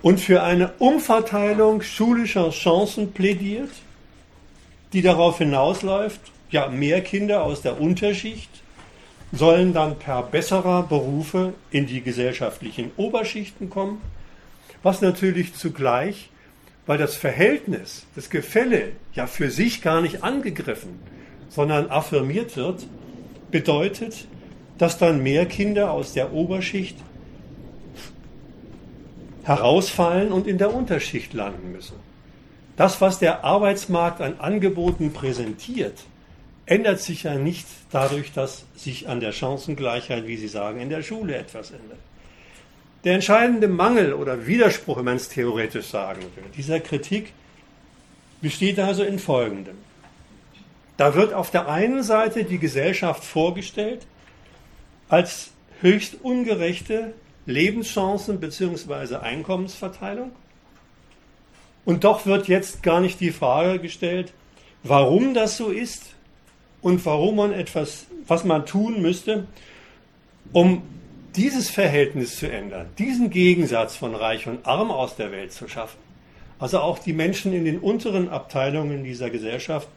und 0.03 0.21
für 0.21 0.43
eine 0.43 0.73
Umverteilung 0.79 1.83
schulischer 1.83 2.51
Chancen 2.51 3.13
plädiert, 3.13 3.71
die 4.93 5.03
darauf 5.03 5.39
hinausläuft, 5.39 6.21
ja, 6.51 6.69
mehr 6.69 7.01
Kinder 7.03 7.45
aus 7.45 7.63
der 7.63 7.81
Unterschicht 7.81 8.51
sollen 9.33 9.73
dann 9.73 9.99
per 9.99 10.23
besserer 10.25 10.83
Berufe 10.83 11.55
in 11.71 11.87
die 11.87 12.01
gesellschaftlichen 12.01 12.91
Oberschichten 12.97 13.71
kommen, 13.71 14.01
was 14.83 15.01
natürlich 15.01 15.55
zugleich, 15.55 16.31
weil 16.87 16.99
das 16.99 17.15
Verhältnis, 17.15 18.07
das 18.17 18.31
Gefälle 18.31 18.93
ja 19.15 19.27
für 19.27 19.51
sich 19.51 19.83
gar 19.83 20.01
nicht 20.01 20.25
angegriffen, 20.25 20.99
sondern 21.49 21.91
affirmiert 21.91 22.57
wird, 22.57 22.87
bedeutet, 23.53 24.27
dass 24.79 24.99
dann 24.99 25.23
mehr 25.23 25.47
Kinder 25.47 25.93
aus 25.93 26.15
der 26.15 26.33
Oberschicht 26.33 26.97
herausfallen 29.51 30.31
und 30.31 30.47
in 30.47 30.59
der 30.59 30.73
Unterschicht 30.73 31.35
landen 31.35 31.73
müssen. 31.73 31.97
Das, 32.77 33.01
was 33.01 33.19
der 33.19 33.43
Arbeitsmarkt 33.45 34.21
an 34.21 34.39
Angeboten 34.39 35.13
präsentiert, 35.13 35.99
ändert 36.67 37.01
sich 37.01 37.25
ja 37.25 37.35
nicht 37.35 37.67
dadurch, 37.91 38.33
dass 38.33 38.65
sich 38.77 39.09
an 39.09 39.19
der 39.19 39.33
Chancengleichheit, 39.33 40.29
wie 40.29 40.37
Sie 40.37 40.47
sagen, 40.47 40.81
in 40.81 40.89
der 40.89 41.03
Schule 41.03 41.35
etwas 41.35 41.73
ändert. 41.73 41.99
Der 43.03 43.15
entscheidende 43.15 43.67
Mangel 43.67 44.15
oder 44.15 44.47
Widerspruch, 44.47 44.99
wenn 44.99 45.07
man 45.07 45.17
es 45.17 45.29
theoretisch 45.29 45.87
sagen 45.87 46.21
will, 46.21 46.45
dieser 46.57 46.79
Kritik 46.79 47.33
besteht 48.41 48.79
also 48.79 49.03
in 49.03 49.19
Folgendem. 49.19 49.79
Da 50.97 51.17
wird 51.17 51.33
auf 51.35 51.51
der 51.51 51.69
einen 51.69 52.05
Seite 52.05 52.45
die 52.45 52.59
Gesellschaft 52.59 53.25
vorgestellt 53.25 54.07
als 55.09 55.51
höchst 55.81 56.19
ungerechte 56.23 57.15
Lebenschancen 57.51 58.41
bzw. 58.41 59.17
Einkommensverteilung. 59.17 60.33
Und 61.85 62.05
doch 62.05 62.27
wird 62.27 62.49
jetzt 62.49 62.83
gar 62.83 63.01
nicht 63.01 63.21
die 63.21 63.31
Frage 63.31 63.79
gestellt, 63.79 64.33
warum 64.83 65.35
das 65.35 65.57
so 65.57 65.69
ist 65.69 66.15
und 66.83 67.05
warum 67.05 67.37
man 67.37 67.53
etwas, 67.53 68.07
was 68.27 68.45
man 68.45 68.67
tun 68.67 69.03
müsste, 69.03 69.47
um 70.53 70.83
dieses 71.37 71.71
Verhältnis 71.71 72.39
zu 72.39 72.51
ändern, 72.51 72.89
diesen 72.99 73.31
Gegensatz 73.31 73.97
von 73.97 74.15
Reich 74.15 74.47
und 74.47 74.67
Arm 74.67 74.91
aus 74.91 75.17
der 75.17 75.31
Welt 75.31 75.53
zu 75.53 75.69
schaffen. 75.69 75.99
Also 76.59 76.81
auch 76.81 76.99
die 76.99 77.13
Menschen 77.13 77.53
in 77.53 77.65
den 77.65 77.79
unteren 77.79 78.29
Abteilungen 78.29 79.05
dieser 79.05 79.31
Gesellschaft, 79.31 79.89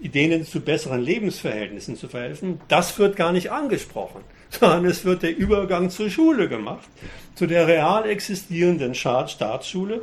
denen 0.00 0.44
zu 0.44 0.60
besseren 0.60 1.00
Lebensverhältnissen 1.00 1.96
zu 1.96 2.08
verhelfen, 2.08 2.60
das 2.68 2.98
wird 2.98 3.16
gar 3.16 3.32
nicht 3.32 3.50
angesprochen, 3.50 4.20
sondern 4.50 4.84
es 4.86 5.04
wird 5.04 5.22
der 5.22 5.36
Übergang 5.36 5.90
zur 5.90 6.10
Schule 6.10 6.48
gemacht, 6.48 6.88
zu 7.34 7.46
der 7.46 7.66
real 7.66 8.08
existierenden 8.08 8.94
Staatsschule 8.94 10.02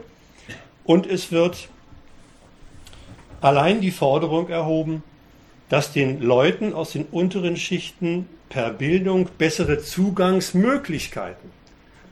und 0.84 1.08
es 1.08 1.32
wird 1.32 1.70
allein 3.42 3.82
die 3.82 3.92
Forderung 3.92 4.50
erhoben, 4.50 5.04
dass 5.70 5.94
den 5.94 6.22
Leuten 6.22 6.74
aus 6.74 6.92
den 6.92 7.06
unteren 7.06 7.56
Schichten 7.56 8.28
per 8.50 8.72
Bildung 8.72 9.30
bessere 9.38 9.80
Zugangsmöglichkeiten, 9.80 11.50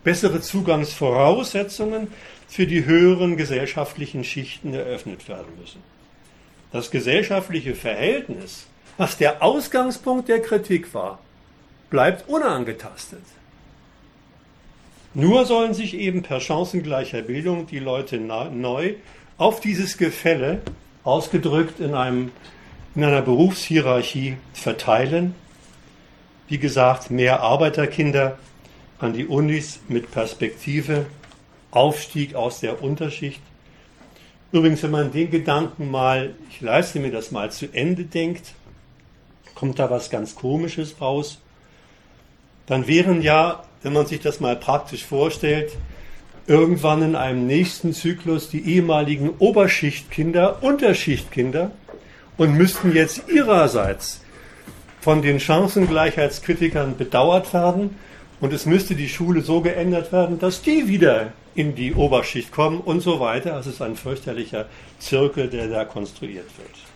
bessere 0.03 0.39
Zugangsvoraussetzungen 0.39 2.07
für 2.47 2.65
die 2.65 2.85
höheren 2.85 3.35
gesellschaftlichen 3.35 4.23
Schichten 4.23 4.73
eröffnet 4.73 5.27
werden 5.27 5.51
müssen. 5.59 5.83
Das 6.71 6.89
gesellschaftliche 6.89 7.75
Verhältnis, 7.75 8.65
was 8.97 9.17
der 9.17 9.43
Ausgangspunkt 9.43 10.29
der 10.29 10.41
Kritik 10.41 10.93
war, 10.93 11.19
bleibt 11.89 12.29
unangetastet. 12.29 13.23
Nur 15.13 15.45
sollen 15.45 15.73
sich 15.73 15.95
eben 15.95 16.21
per 16.21 16.39
chancengleicher 16.39 17.21
Bildung 17.21 17.65
die 17.65 17.79
Leute 17.79 18.17
neu 18.19 18.93
auf 19.37 19.59
dieses 19.59 19.97
Gefälle, 19.97 20.61
ausgedrückt 21.03 21.79
in, 21.79 21.95
einem, 21.95 22.31
in 22.93 23.03
einer 23.03 23.21
Berufshierarchie, 23.21 24.37
verteilen 24.53 25.33
wie 26.49 26.57
gesagt, 26.57 27.11
mehr 27.11 27.41
Arbeiterkinder 27.41 28.37
an 28.97 29.13
die 29.13 29.27
Unis 29.27 29.79
mit 29.87 30.11
Perspektive, 30.11 31.05
Aufstieg 31.71 32.33
aus 32.33 32.59
der 32.59 32.81
Unterschicht. 32.81 33.41
Übrigens, 34.51 34.81
wenn 34.81 34.91
man 34.91 35.11
den 35.11 35.29
Gedanken 35.29 35.91
mal, 35.91 36.33
ich 36.49 36.59
leiste 36.59 36.99
mir 36.99 37.11
das 37.11 37.29
mal 37.29 37.51
zu 37.51 37.71
Ende 37.71 38.03
denkt, 38.03 38.55
kommt 39.53 39.77
da 39.77 39.91
was 39.91 40.09
ganz 40.09 40.33
Komisches 40.33 40.99
raus. 40.99 41.39
Dann 42.69 42.87
wären 42.87 43.21
ja, 43.21 43.63
wenn 43.83 43.93
man 43.93 44.05
sich 44.05 44.21
das 44.21 44.39
mal 44.39 44.55
praktisch 44.55 45.03
vorstellt, 45.03 45.71
irgendwann 46.47 47.01
in 47.01 47.15
einem 47.15 47.45
nächsten 47.47 47.93
Zyklus 47.93 48.49
die 48.49 48.75
ehemaligen 48.75 49.31
Oberschichtkinder 49.39 50.63
Unterschichtkinder 50.63 51.71
und 52.37 52.53
müssten 52.53 52.93
jetzt 52.95 53.23
ihrerseits 53.27 54.21
von 55.01 55.21
den 55.21 55.39
Chancengleichheitskritikern 55.39 56.95
bedauert 56.95 57.53
werden 57.53 57.95
und 58.39 58.53
es 58.53 58.65
müsste 58.65 58.95
die 58.95 59.09
Schule 59.09 59.41
so 59.41 59.61
geändert 59.61 60.11
werden, 60.11 60.39
dass 60.39 60.61
die 60.61 60.87
wieder 60.87 61.33
in 61.55 61.75
die 61.75 61.93
Oberschicht 61.93 62.51
kommen 62.51 62.79
und 62.79 63.01
so 63.01 63.19
weiter. 63.19 63.55
Also 63.55 63.69
es 63.69 63.77
ist 63.77 63.81
ein 63.81 63.95
fürchterlicher 63.95 64.67
Zirkel, 64.99 65.49
der 65.49 65.67
da 65.67 65.85
konstruiert 65.85 66.47
wird. 66.57 66.88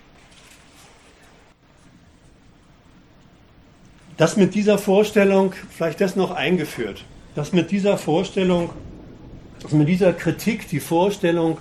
Das 4.17 4.37
mit 4.37 4.55
dieser 4.55 4.77
Vorstellung, 4.77 5.53
vielleicht 5.69 6.01
das 6.01 6.15
noch 6.15 6.31
eingeführt, 6.31 7.03
dass 7.35 7.51
mit 7.51 7.71
dieser 7.71 7.97
Vorstellung, 7.97 8.69
dass 9.61 9.71
mit 9.71 9.87
dieser 9.87 10.13
Kritik 10.13 10.67
die 10.69 10.79
Vorstellung 10.79 11.57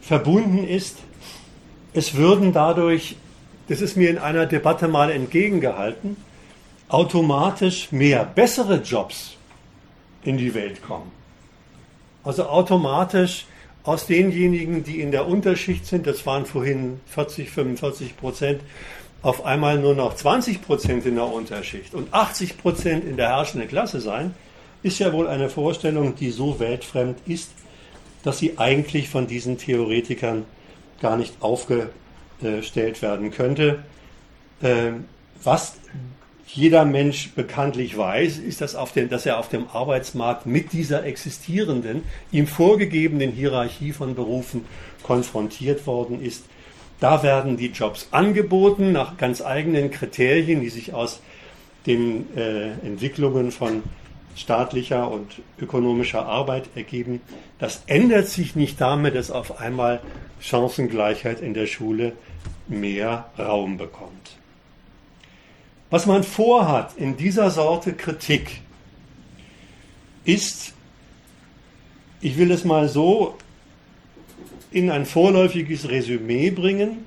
verbunden 0.00 0.66
ist, 0.66 0.98
es 1.94 2.14
würden 2.14 2.52
dadurch 2.52 3.16
das 3.68 3.80
ist 3.80 3.96
mir 3.96 4.10
in 4.10 4.18
einer 4.18 4.46
Debatte 4.46 4.88
mal 4.88 5.10
entgegengehalten, 5.10 6.16
automatisch 6.88 7.90
mehr 7.92 8.24
bessere 8.24 8.82
Jobs 8.82 9.36
in 10.24 10.36
die 10.36 10.54
Welt 10.54 10.82
kommen. 10.82 11.10
Also 12.24 12.46
automatisch 12.46 13.46
aus 13.84 14.06
denjenigen, 14.06 14.84
die 14.84 15.00
in 15.00 15.10
der 15.10 15.26
Unterschicht 15.26 15.86
sind, 15.86 16.06
das 16.06 16.26
waren 16.26 16.44
vorhin 16.44 17.00
40, 17.06 17.50
45 17.50 18.16
Prozent, 18.16 18.60
auf 19.22 19.44
einmal 19.44 19.78
nur 19.78 19.94
noch 19.94 20.14
20 20.14 20.62
Prozent 20.62 21.06
in 21.06 21.14
der 21.14 21.26
Unterschicht 21.26 21.94
und 21.94 22.12
80 22.12 22.58
Prozent 22.58 23.04
in 23.04 23.16
der 23.16 23.28
herrschenden 23.28 23.68
Klasse 23.68 24.00
sein, 24.00 24.34
ist 24.82 24.98
ja 24.98 25.12
wohl 25.12 25.28
eine 25.28 25.48
Vorstellung, 25.48 26.16
die 26.16 26.30
so 26.30 26.58
weltfremd 26.58 27.18
ist, 27.26 27.50
dass 28.24 28.38
sie 28.38 28.58
eigentlich 28.58 29.08
von 29.08 29.26
diesen 29.26 29.58
Theoretikern 29.58 30.44
gar 31.00 31.16
nicht 31.16 31.34
aufge 31.40 31.90
gestellt 32.40 33.02
werden 33.02 33.30
könnte. 33.30 33.84
Ähm, 34.62 35.04
was 35.42 35.76
jeder 36.46 36.84
Mensch 36.84 37.30
bekanntlich 37.34 37.96
weiß, 37.96 38.38
ist, 38.38 38.60
dass, 38.60 38.76
den, 38.94 39.08
dass, 39.08 39.24
er 39.24 39.38
auf 39.38 39.48
dem 39.48 39.68
Arbeitsmarkt 39.72 40.44
mit 40.44 40.72
dieser 40.72 41.04
existierenden, 41.04 42.02
ihm 42.30 42.46
vorgegebenen 42.46 43.32
Hierarchie 43.32 43.92
von 43.92 44.14
Berufen 44.14 44.66
konfrontiert 45.02 45.86
worden 45.86 46.22
ist. 46.22 46.44
Da 47.02 47.24
werden 47.24 47.56
die 47.56 47.72
Jobs 47.72 48.06
angeboten 48.12 48.92
nach 48.92 49.16
ganz 49.16 49.42
eigenen 49.42 49.90
Kriterien, 49.90 50.60
die 50.60 50.68
sich 50.68 50.94
aus 50.94 51.20
den 51.84 52.28
äh, 52.36 52.70
Entwicklungen 52.86 53.50
von 53.50 53.82
staatlicher 54.36 55.10
und 55.10 55.42
ökonomischer 55.58 56.24
Arbeit 56.24 56.68
ergeben. 56.76 57.20
Das 57.58 57.82
ändert 57.88 58.28
sich 58.28 58.54
nicht 58.54 58.80
damit, 58.80 59.16
dass 59.16 59.32
auf 59.32 59.58
einmal 59.58 59.98
Chancengleichheit 60.40 61.40
in 61.40 61.54
der 61.54 61.66
Schule 61.66 62.12
mehr 62.68 63.26
Raum 63.36 63.78
bekommt. 63.78 64.36
Was 65.90 66.06
man 66.06 66.22
vorhat 66.22 66.96
in 66.96 67.16
dieser 67.16 67.50
Sorte 67.50 67.94
Kritik, 67.94 68.60
ist, 70.24 70.72
ich 72.20 72.38
will 72.38 72.52
es 72.52 72.64
mal 72.64 72.88
so 72.88 73.34
in 74.72 74.90
ein 74.90 75.06
vorläufiges 75.06 75.88
Resümee 75.88 76.50
bringen, 76.50 77.06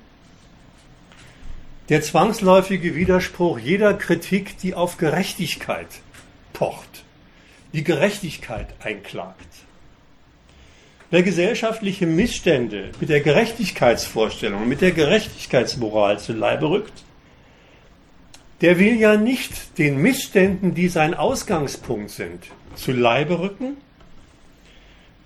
der 1.88 2.02
zwangsläufige 2.02 2.94
Widerspruch 2.94 3.58
jeder 3.58 3.94
Kritik, 3.94 4.58
die 4.58 4.74
auf 4.74 4.96
Gerechtigkeit 4.96 5.88
pocht, 6.52 7.04
die 7.72 7.84
Gerechtigkeit 7.84 8.68
einklagt. 8.82 9.46
Wer 11.10 11.22
gesellschaftliche 11.22 12.06
Missstände 12.06 12.90
mit 12.98 13.08
der 13.08 13.20
Gerechtigkeitsvorstellung, 13.20 14.66
mit 14.66 14.80
der 14.80 14.90
Gerechtigkeitsmoral 14.90 16.18
zu 16.18 16.32
Leibe 16.32 16.68
rückt, 16.68 17.04
der 18.60 18.78
will 18.78 18.98
ja 18.98 19.16
nicht 19.16 19.78
den 19.78 19.98
Missständen, 19.98 20.74
die 20.74 20.88
sein 20.88 21.14
Ausgangspunkt 21.14 22.10
sind, 22.10 22.44
zu 22.74 22.90
Leibe 22.90 23.38
rücken, 23.38 23.76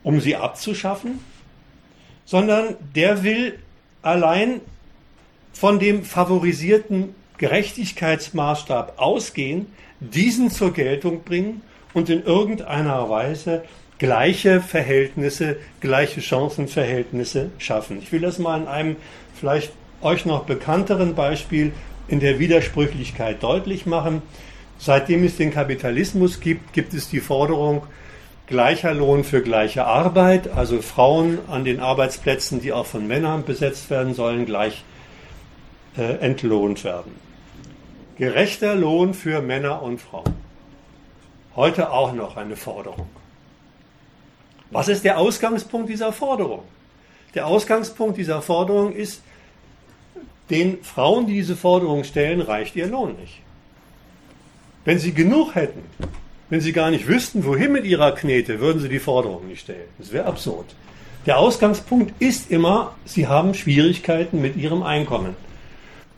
um 0.02 0.20
sie 0.20 0.36
abzuschaffen, 0.36 1.20
sondern 2.30 2.76
der 2.94 3.24
will 3.24 3.58
allein 4.02 4.60
von 5.52 5.80
dem 5.80 6.04
favorisierten 6.04 7.12
Gerechtigkeitsmaßstab 7.38 9.00
ausgehen, 9.00 9.66
diesen 9.98 10.48
zur 10.48 10.72
Geltung 10.72 11.24
bringen 11.24 11.62
und 11.92 12.08
in 12.08 12.22
irgendeiner 12.22 13.10
Weise 13.10 13.64
gleiche 13.98 14.60
Verhältnisse, 14.60 15.56
gleiche 15.80 16.22
Chancenverhältnisse 16.22 17.50
schaffen. 17.58 17.98
Ich 18.00 18.12
will 18.12 18.20
das 18.20 18.38
mal 18.38 18.60
in 18.60 18.68
einem 18.68 18.96
vielleicht 19.34 19.72
euch 20.00 20.24
noch 20.24 20.44
bekannteren 20.44 21.16
Beispiel 21.16 21.72
in 22.06 22.20
der 22.20 22.38
Widersprüchlichkeit 22.38 23.42
deutlich 23.42 23.86
machen. 23.86 24.22
Seitdem 24.78 25.24
es 25.24 25.36
den 25.36 25.50
Kapitalismus 25.50 26.38
gibt, 26.38 26.74
gibt 26.74 26.94
es 26.94 27.10
die 27.10 27.18
Forderung 27.18 27.82
gleicher 28.50 28.92
Lohn 28.92 29.24
für 29.24 29.42
gleiche 29.42 29.86
Arbeit, 29.86 30.48
also 30.48 30.82
Frauen 30.82 31.38
an 31.48 31.64
den 31.64 31.80
Arbeitsplätzen, 31.80 32.60
die 32.60 32.72
auch 32.72 32.84
von 32.84 33.06
Männern 33.06 33.44
besetzt 33.44 33.88
werden 33.88 34.12
sollen, 34.12 34.44
gleich 34.44 34.84
äh, 35.96 36.16
entlohnt 36.18 36.84
werden. 36.84 37.14
Gerechter 38.18 38.74
Lohn 38.74 39.14
für 39.14 39.40
Männer 39.40 39.82
und 39.82 40.00
Frauen. 40.00 40.34
Heute 41.56 41.90
auch 41.90 42.12
noch 42.12 42.36
eine 42.36 42.56
Forderung. 42.56 43.08
Was 44.70 44.88
ist 44.88 45.04
der 45.04 45.18
Ausgangspunkt 45.18 45.88
dieser 45.88 46.12
Forderung? 46.12 46.62
Der 47.34 47.46
Ausgangspunkt 47.46 48.18
dieser 48.18 48.42
Forderung 48.42 48.92
ist, 48.92 49.22
den 50.50 50.82
Frauen, 50.82 51.28
die 51.28 51.34
diese 51.34 51.56
Forderung 51.56 52.02
stellen, 52.02 52.40
reicht 52.40 52.74
ihr 52.74 52.88
Lohn 52.88 53.14
nicht. 53.14 53.40
Wenn 54.84 54.98
sie 54.98 55.12
genug 55.12 55.54
hätten, 55.54 55.84
wenn 56.50 56.60
sie 56.60 56.72
gar 56.72 56.90
nicht 56.90 57.08
wüssten, 57.08 57.44
wohin 57.44 57.72
mit 57.72 57.84
ihrer 57.84 58.12
Knete, 58.12 58.60
würden 58.60 58.80
sie 58.80 58.88
die 58.88 58.98
Forderung 58.98 59.48
nicht 59.48 59.62
stellen. 59.62 59.88
Das 59.98 60.12
wäre 60.12 60.26
absurd. 60.26 60.66
Der 61.26 61.38
Ausgangspunkt 61.38 62.12
ist 62.20 62.50
immer, 62.50 62.94
sie 63.04 63.26
haben 63.26 63.54
Schwierigkeiten 63.54 64.40
mit 64.40 64.56
ihrem 64.56 64.82
Einkommen. 64.82 65.36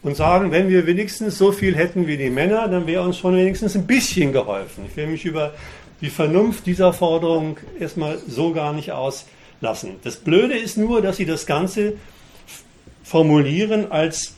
Und 0.02 0.16
sagen, 0.16 0.50
wenn 0.50 0.68
wir 0.68 0.86
wenigstens 0.86 1.38
so 1.38 1.52
viel 1.52 1.76
hätten 1.76 2.08
wie 2.08 2.16
die 2.16 2.30
Männer, 2.30 2.66
dann 2.66 2.88
wäre 2.88 3.04
uns 3.04 3.18
schon 3.18 3.36
wenigstens 3.36 3.76
ein 3.76 3.86
bisschen 3.86 4.32
geholfen. 4.32 4.86
Ich 4.88 4.96
will 4.96 5.06
mich 5.06 5.24
über 5.24 5.54
die 6.00 6.10
Vernunft 6.10 6.66
dieser 6.66 6.92
Forderung 6.92 7.58
erstmal 7.78 8.18
so 8.18 8.52
gar 8.52 8.72
nicht 8.72 8.90
auslassen. 8.90 9.96
Das 10.02 10.16
Blöde 10.16 10.56
ist 10.56 10.76
nur, 10.76 11.02
dass 11.02 11.18
sie 11.18 11.26
das 11.26 11.46
Ganze 11.46 11.94
formulieren 13.04 13.92
als 13.92 14.34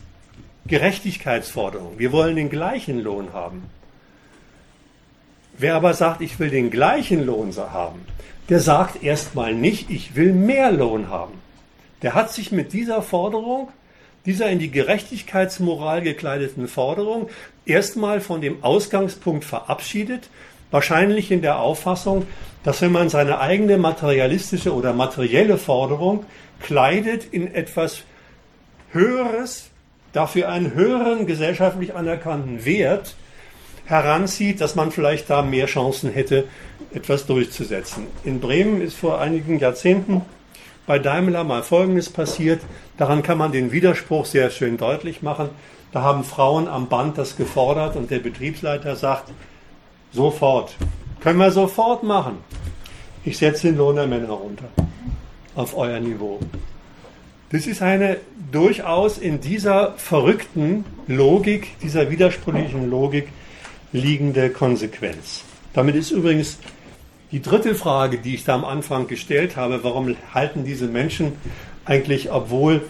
Gerechtigkeitsforderung. 0.67 1.99
Wir 1.99 2.13
wollen 2.13 2.37
den 2.37 2.51
gleichen 2.51 3.01
Lohn 3.01 3.33
haben. 3.33 3.63
Wer 5.57 5.77
aber 5.77 5.95
sagt, 5.95 6.21
ich 6.21 6.39
will 6.41 6.51
den 6.51 6.71
gleichen 6.71 7.25
Lohn 7.25 7.55
haben, 7.57 8.01
der 8.49 8.61
sagt 8.61 9.03
erstmal 9.03 9.55
nicht, 9.55 9.89
ich 9.91 10.17
will 10.17 10.33
mehr 10.33 10.73
Lohn 10.73 11.09
haben. 11.09 11.35
Der 12.03 12.15
hat 12.15 12.33
sich 12.33 12.53
mit 12.53 12.73
dieser 12.73 13.03
Forderung, 13.03 13.69
dieser 14.27 14.51
in 14.51 14.59
die 14.59 14.71
Gerechtigkeitsmoral 14.71 16.03
gekleideten 16.03 16.67
Forderung, 16.67 17.29
erstmal 17.67 18.21
von 18.21 18.41
dem 18.41 18.63
Ausgangspunkt 18.65 19.45
verabschiedet, 19.45 20.29
wahrscheinlich 20.71 21.31
in 21.31 21.41
der 21.41 21.61
Auffassung, 21.61 22.27
dass 22.65 22.83
wenn 22.83 22.93
man 22.93 23.09
seine 23.09 23.39
eigene 23.41 23.79
materialistische 23.79 24.75
oder 24.75 24.93
materielle 24.93 25.57
Forderung 25.57 26.25
kleidet 26.61 27.25
in 27.31 27.55
etwas 27.55 28.03
Höheres, 28.91 29.71
dafür 30.13 30.49
einen 30.49 30.75
höheren 30.75 31.27
gesellschaftlich 31.27 31.95
anerkannten 31.95 32.65
Wert, 32.65 33.15
heranzieht, 33.87 34.61
dass 34.61 34.75
man 34.75 34.91
vielleicht 34.91 35.31
da 35.31 35.43
mehr 35.43 35.67
Chancen 35.67 36.11
hätte, 36.11 36.45
etwas 36.93 37.27
durchzusetzen. 37.27 38.07
In 38.25 38.41
Bremen 38.41 38.81
ist 38.81 38.97
vor 38.97 39.21
einigen 39.21 39.59
Jahrzehnten 39.59 40.23
bei 40.87 40.99
Daimler 40.99 41.45
mal 41.45 41.63
Folgendes 41.63 42.11
passiert. 42.11 42.61
Daran 42.99 43.23
kann 43.23 43.39
man 43.39 43.53
den 43.53 43.73
Widerspruch 43.73 44.27
sehr 44.27 44.51
schön 44.51 44.77
deutlich 44.77 45.23
machen. 45.23 45.49
Da 45.93 46.03
haben 46.03 46.25
Frauen 46.25 46.69
am 46.69 46.89
Band 46.89 47.19
das 47.19 47.37
gefordert 47.37 47.97
und 47.97 48.11
der 48.11 48.19
Betriebsleiter 48.19 48.97
sagt, 48.97 49.33
sofort, 50.13 50.75
können 51.21 51.39
wir 51.39 51.51
sofort 51.51 52.03
machen. 52.03 52.39
Ich 53.25 53.39
setze 53.39 53.69
den 53.69 53.79
Lohn 53.79 53.97
der 53.97 54.07
Männer 54.07 54.31
runter 54.31 54.69
auf 55.55 55.77
euer 55.77 56.01
Niveau. 56.01 56.41
Das 57.51 57.67
ist 57.67 57.83
eine 57.83 58.17
durchaus 58.51 59.19
in 59.19 59.41
dieser 59.41 59.93
verrückten 59.93 60.85
Logik, 61.07 61.79
dieser 61.81 62.11
widersprüchlichen 62.11 62.91
Logik 62.91 63.29
liegende 63.95 64.51
Konsequenz. 64.51 65.45
Damit 65.73 65.95
ist 65.95 66.11
übrigens 66.11 66.59
die 67.31 67.41
dritte 67.41 67.75
Frage, 67.75 68.19
die 68.19 68.35
ich 68.35 68.45
da 68.45 68.55
am 68.55 68.65
Anfang 68.65 69.07
gestellt 69.07 69.57
habe, 69.57 69.83
warum 69.83 70.17
halten 70.35 70.65
diese 70.65 70.87
Menschen 70.87 71.33
eigentlich, 71.85 72.31
obwohl 72.31 72.83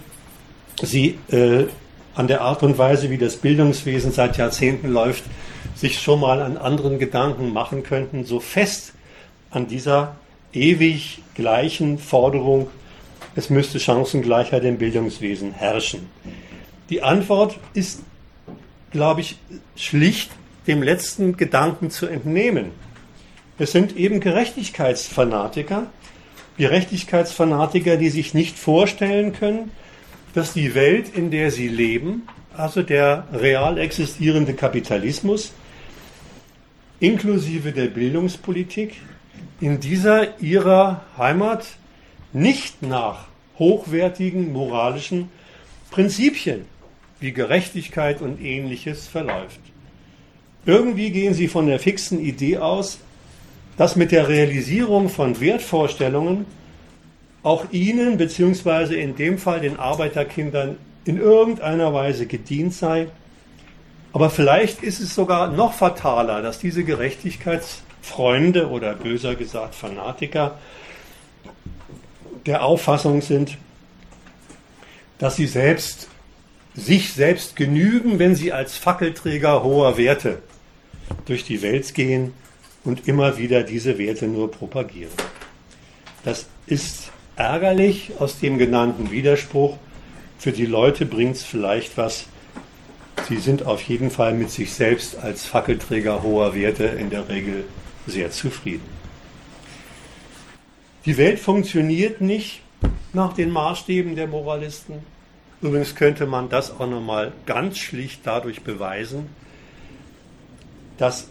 sie 0.82 1.18
äh, 1.30 1.66
an 2.14 2.26
der 2.26 2.40
Art 2.40 2.62
und 2.62 2.78
Weise, 2.78 3.10
wie 3.10 3.18
das 3.18 3.36
Bildungswesen 3.36 4.12
seit 4.12 4.38
Jahrzehnten 4.38 4.88
läuft, 4.88 5.24
sich 5.74 6.00
schon 6.00 6.20
mal 6.20 6.40
an 6.40 6.56
anderen 6.56 6.98
Gedanken 6.98 7.52
machen 7.52 7.82
könnten, 7.82 8.24
so 8.24 8.40
fest 8.40 8.94
an 9.50 9.66
dieser 9.66 10.16
ewig 10.52 11.22
gleichen 11.34 11.98
Forderung, 11.98 12.68
es 13.34 13.50
müsste 13.50 13.78
Chancengleichheit 13.78 14.64
im 14.64 14.78
Bildungswesen 14.78 15.52
herrschen. 15.52 16.08
Die 16.88 17.02
Antwort 17.02 17.58
ist, 17.74 18.02
glaube 18.90 19.20
ich, 19.20 19.36
schlicht 19.76 20.30
dem 20.66 20.82
letzten 20.82 21.36
Gedanken 21.36 21.90
zu 21.90 22.06
entnehmen. 22.06 22.70
Es 23.58 23.72
sind 23.72 23.96
eben 23.96 24.20
Gerechtigkeitsfanatiker, 24.20 25.86
Gerechtigkeitsfanatiker, 26.56 27.96
die 27.96 28.10
sich 28.10 28.34
nicht 28.34 28.58
vorstellen 28.58 29.32
können, 29.32 29.70
dass 30.34 30.52
die 30.52 30.74
Welt, 30.74 31.14
in 31.14 31.30
der 31.30 31.50
sie 31.50 31.68
leben, 31.68 32.22
also 32.56 32.82
der 32.82 33.26
real 33.32 33.78
existierende 33.78 34.54
Kapitalismus, 34.54 35.52
inklusive 37.00 37.72
der 37.72 37.86
Bildungspolitik, 37.86 38.96
in 39.60 39.80
dieser 39.80 40.40
ihrer 40.40 41.04
Heimat 41.16 41.66
nicht 42.32 42.82
nach 42.82 43.26
hochwertigen 43.58 44.52
moralischen 44.52 45.30
Prinzipien 45.90 46.64
wie 47.20 47.32
Gerechtigkeit 47.32 48.20
und 48.20 48.40
ähnliches 48.40 49.06
verläuft. 49.06 49.60
Irgendwie 50.66 51.10
gehen 51.10 51.34
sie 51.34 51.48
von 51.48 51.66
der 51.66 51.78
fixen 51.78 52.20
Idee 52.20 52.58
aus, 52.58 52.98
dass 53.76 53.96
mit 53.96 54.12
der 54.12 54.28
Realisierung 54.28 55.08
von 55.08 55.40
Wertvorstellungen 55.40 56.46
auch 57.42 57.66
ihnen 57.70 58.16
bzw. 58.16 59.00
in 59.00 59.16
dem 59.16 59.36
Fall 59.38 59.60
den 59.60 59.78
Arbeiterkindern 59.78 60.78
in 61.04 61.18
irgendeiner 61.18 61.92
Weise 61.92 62.26
gedient 62.26 62.72
sei. 62.72 63.08
Aber 64.12 64.30
vielleicht 64.30 64.82
ist 64.82 65.00
es 65.00 65.14
sogar 65.14 65.48
noch 65.48 65.74
fataler, 65.74 66.40
dass 66.40 66.58
diese 66.58 66.84
Gerechtigkeitsfreunde 66.84 68.70
oder 68.70 68.94
böser 68.94 69.34
gesagt 69.34 69.74
Fanatiker 69.74 70.58
der 72.46 72.64
Auffassung 72.64 73.20
sind, 73.20 73.58
dass 75.18 75.36
sie 75.36 75.46
selbst 75.46 76.08
sich 76.74 77.12
selbst 77.12 77.54
genügen, 77.56 78.18
wenn 78.18 78.34
sie 78.34 78.52
als 78.52 78.76
Fackelträger 78.76 79.62
hoher 79.62 79.96
Werte 79.96 80.42
durch 81.26 81.44
die 81.44 81.62
Welt 81.62 81.94
gehen 81.94 82.32
und 82.84 83.08
immer 83.08 83.38
wieder 83.38 83.62
diese 83.62 83.98
Werte 83.98 84.26
nur 84.26 84.50
propagieren. 84.50 85.12
Das 86.24 86.46
ist 86.66 87.10
ärgerlich 87.36 88.12
aus 88.18 88.38
dem 88.38 88.58
genannten 88.58 89.10
Widerspruch. 89.10 89.76
Für 90.38 90.52
die 90.52 90.66
Leute 90.66 91.06
bringt 91.06 91.36
es 91.36 91.44
vielleicht 91.44 91.96
was. 91.96 92.26
Sie 93.28 93.38
sind 93.38 93.64
auf 93.64 93.82
jeden 93.82 94.10
Fall 94.10 94.34
mit 94.34 94.50
sich 94.50 94.72
selbst 94.72 95.16
als 95.16 95.46
Fackelträger 95.46 96.22
hoher 96.22 96.54
Werte 96.54 96.84
in 96.84 97.10
der 97.10 97.28
Regel 97.28 97.64
sehr 98.06 98.30
zufrieden. 98.30 98.94
Die 101.06 101.16
Welt 101.16 101.38
funktioniert 101.38 102.20
nicht 102.20 102.60
nach 103.12 103.32
den 103.32 103.50
Maßstäben 103.50 104.16
der 104.16 104.26
Moralisten. 104.26 104.94
Übrigens 105.62 105.94
könnte 105.94 106.26
man 106.26 106.48
das 106.48 106.70
auch 106.78 106.88
nochmal 106.88 107.32
ganz 107.46 107.78
schlicht 107.78 108.20
dadurch 108.24 108.62
beweisen, 108.62 109.28
dass 110.98 111.28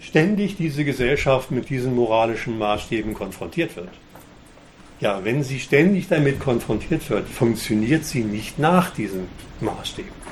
ständig 0.00 0.56
diese 0.56 0.84
Gesellschaft 0.84 1.50
mit 1.50 1.70
diesen 1.70 1.94
moralischen 1.94 2.58
Maßstäben 2.58 3.14
konfrontiert 3.14 3.76
wird. 3.76 3.90
Ja, 5.00 5.24
wenn 5.24 5.42
sie 5.42 5.58
ständig 5.58 6.08
damit 6.08 6.38
konfrontiert 6.40 7.08
wird, 7.10 7.28
funktioniert 7.28 8.04
sie 8.04 8.22
nicht 8.22 8.58
nach 8.58 8.90
diesen 8.90 9.28
Maßstäben. 9.60 10.22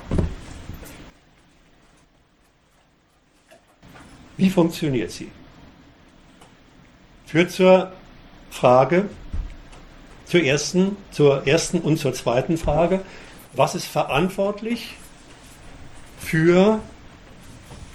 Wie 4.36 4.48
funktioniert 4.48 5.10
sie? 5.10 5.30
Führt 7.26 7.50
zur 7.50 7.92
Frage, 8.50 9.08
zur 10.24 10.42
ersten, 10.42 10.96
zur 11.10 11.46
ersten 11.46 11.80
und 11.80 11.98
zur 11.98 12.12
zweiten 12.14 12.56
Frage, 12.56 13.02
was 13.52 13.74
ist 13.74 13.86
verantwortlich 13.86 14.96
für 16.18 16.80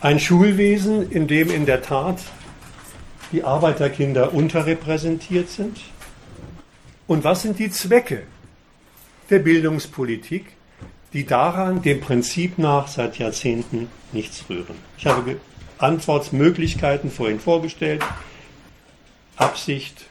ein 0.05 0.19
Schulwesen, 0.19 1.09
in 1.09 1.25
dem 1.27 1.49
in 1.49 1.65
der 1.65 1.81
Tat 1.81 2.19
die 3.31 3.43
Arbeiterkinder 3.43 4.35
unterrepräsentiert 4.35 5.49
sind? 5.49 5.79
Und 7.07 7.23
was 7.23 7.41
sind 7.41 7.57
die 7.57 7.71
Zwecke 7.71 8.21
der 9.31 9.39
Bildungspolitik, 9.39 10.45
die 11.13 11.25
daran 11.25 11.81
dem 11.81 12.01
Prinzip 12.01 12.59
nach 12.59 12.87
seit 12.87 13.17
Jahrzehnten 13.17 13.87
nichts 14.11 14.45
rühren? 14.47 14.75
Ich 14.99 15.07
habe 15.07 15.37
Antwortmöglichkeiten 15.79 17.09
vorhin 17.09 17.39
vorgestellt. 17.39 18.03
Absicht, 19.37 20.05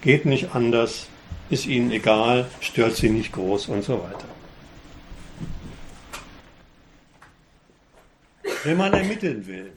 geht 0.00 0.24
nicht 0.24 0.54
anders, 0.54 1.08
ist 1.50 1.66
ihnen 1.66 1.90
egal, 1.90 2.46
stört 2.62 2.96
sie 2.96 3.10
nicht 3.10 3.32
groß 3.32 3.68
und 3.68 3.84
so 3.84 4.02
weiter. 4.02 4.37
Wenn 8.64 8.76
man 8.76 8.92
ermitteln 8.92 9.46
will, 9.46 9.72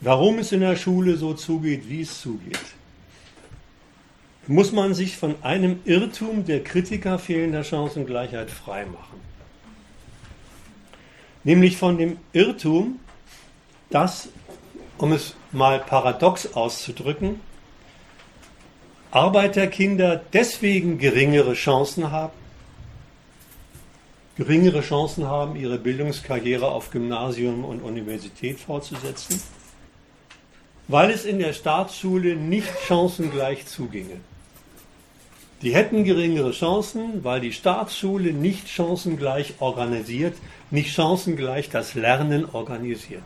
warum 0.00 0.38
es 0.38 0.52
in 0.52 0.60
der 0.60 0.76
Schule 0.76 1.16
so 1.16 1.34
zugeht, 1.34 1.88
wie 1.88 2.02
es 2.02 2.20
zugeht, 2.20 2.58
muss 4.46 4.72
man 4.72 4.94
sich 4.94 5.16
von 5.16 5.36
einem 5.42 5.80
Irrtum 5.84 6.44
der 6.44 6.62
Kritiker 6.62 7.18
fehlender 7.18 7.64
Chancengleichheit 7.64 8.50
freimachen. 8.50 9.24
nämlich 11.44 11.76
von 11.76 11.98
dem 11.98 12.18
Irrtum, 12.32 12.98
dass, 13.90 14.28
um 14.98 15.12
es 15.12 15.36
mal 15.52 15.78
paradox 15.78 16.54
auszudrücken, 16.54 17.40
Arbeiterkinder 19.10 20.20
deswegen 20.32 20.98
geringere 20.98 21.54
Chancen 21.54 22.10
haben, 22.10 22.32
geringere 24.36 24.80
Chancen 24.80 25.26
haben, 25.26 25.56
ihre 25.56 25.78
Bildungskarriere 25.78 26.68
auf 26.68 26.90
Gymnasium 26.90 27.64
und 27.64 27.82
Universität 27.82 28.58
fortzusetzen, 28.58 29.40
weil 30.88 31.10
es 31.10 31.24
in 31.24 31.38
der 31.38 31.52
Staatsschule 31.52 32.36
nicht 32.36 32.68
chancengleich 32.86 33.66
zuginge. 33.66 34.20
Die 35.62 35.74
hätten 35.74 36.04
geringere 36.04 36.50
Chancen, 36.50 37.24
weil 37.24 37.40
die 37.40 37.52
Staatsschule 37.52 38.32
nicht 38.32 38.68
chancengleich 38.68 39.54
organisiert, 39.60 40.36
nicht 40.70 40.92
chancengleich 40.92 41.70
das 41.70 41.94
Lernen 41.94 42.44
organisiert. 42.52 43.22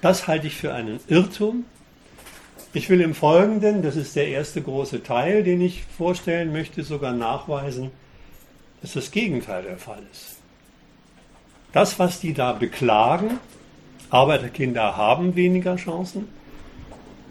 Das 0.00 0.26
halte 0.26 0.48
ich 0.48 0.56
für 0.56 0.74
einen 0.74 0.98
Irrtum. 1.06 1.64
Ich 2.72 2.88
will 2.88 3.00
im 3.00 3.14
Folgenden, 3.14 3.82
das 3.82 3.94
ist 3.94 4.16
der 4.16 4.28
erste 4.28 4.62
große 4.62 5.02
Teil, 5.04 5.44
den 5.44 5.60
ich 5.60 5.84
vorstellen 5.96 6.52
möchte, 6.52 6.82
sogar 6.82 7.12
nachweisen, 7.12 7.90
dass 8.82 8.92
das 8.92 9.10
Gegenteil 9.10 9.62
der 9.62 9.78
Fall 9.78 10.02
ist. 10.12 10.36
Das, 11.72 11.98
was 11.98 12.20
die 12.20 12.34
da 12.34 12.52
beklagen, 12.52 13.38
Arbeiterkinder 14.10 14.96
haben 14.96 15.36
weniger 15.36 15.76
Chancen, 15.76 16.28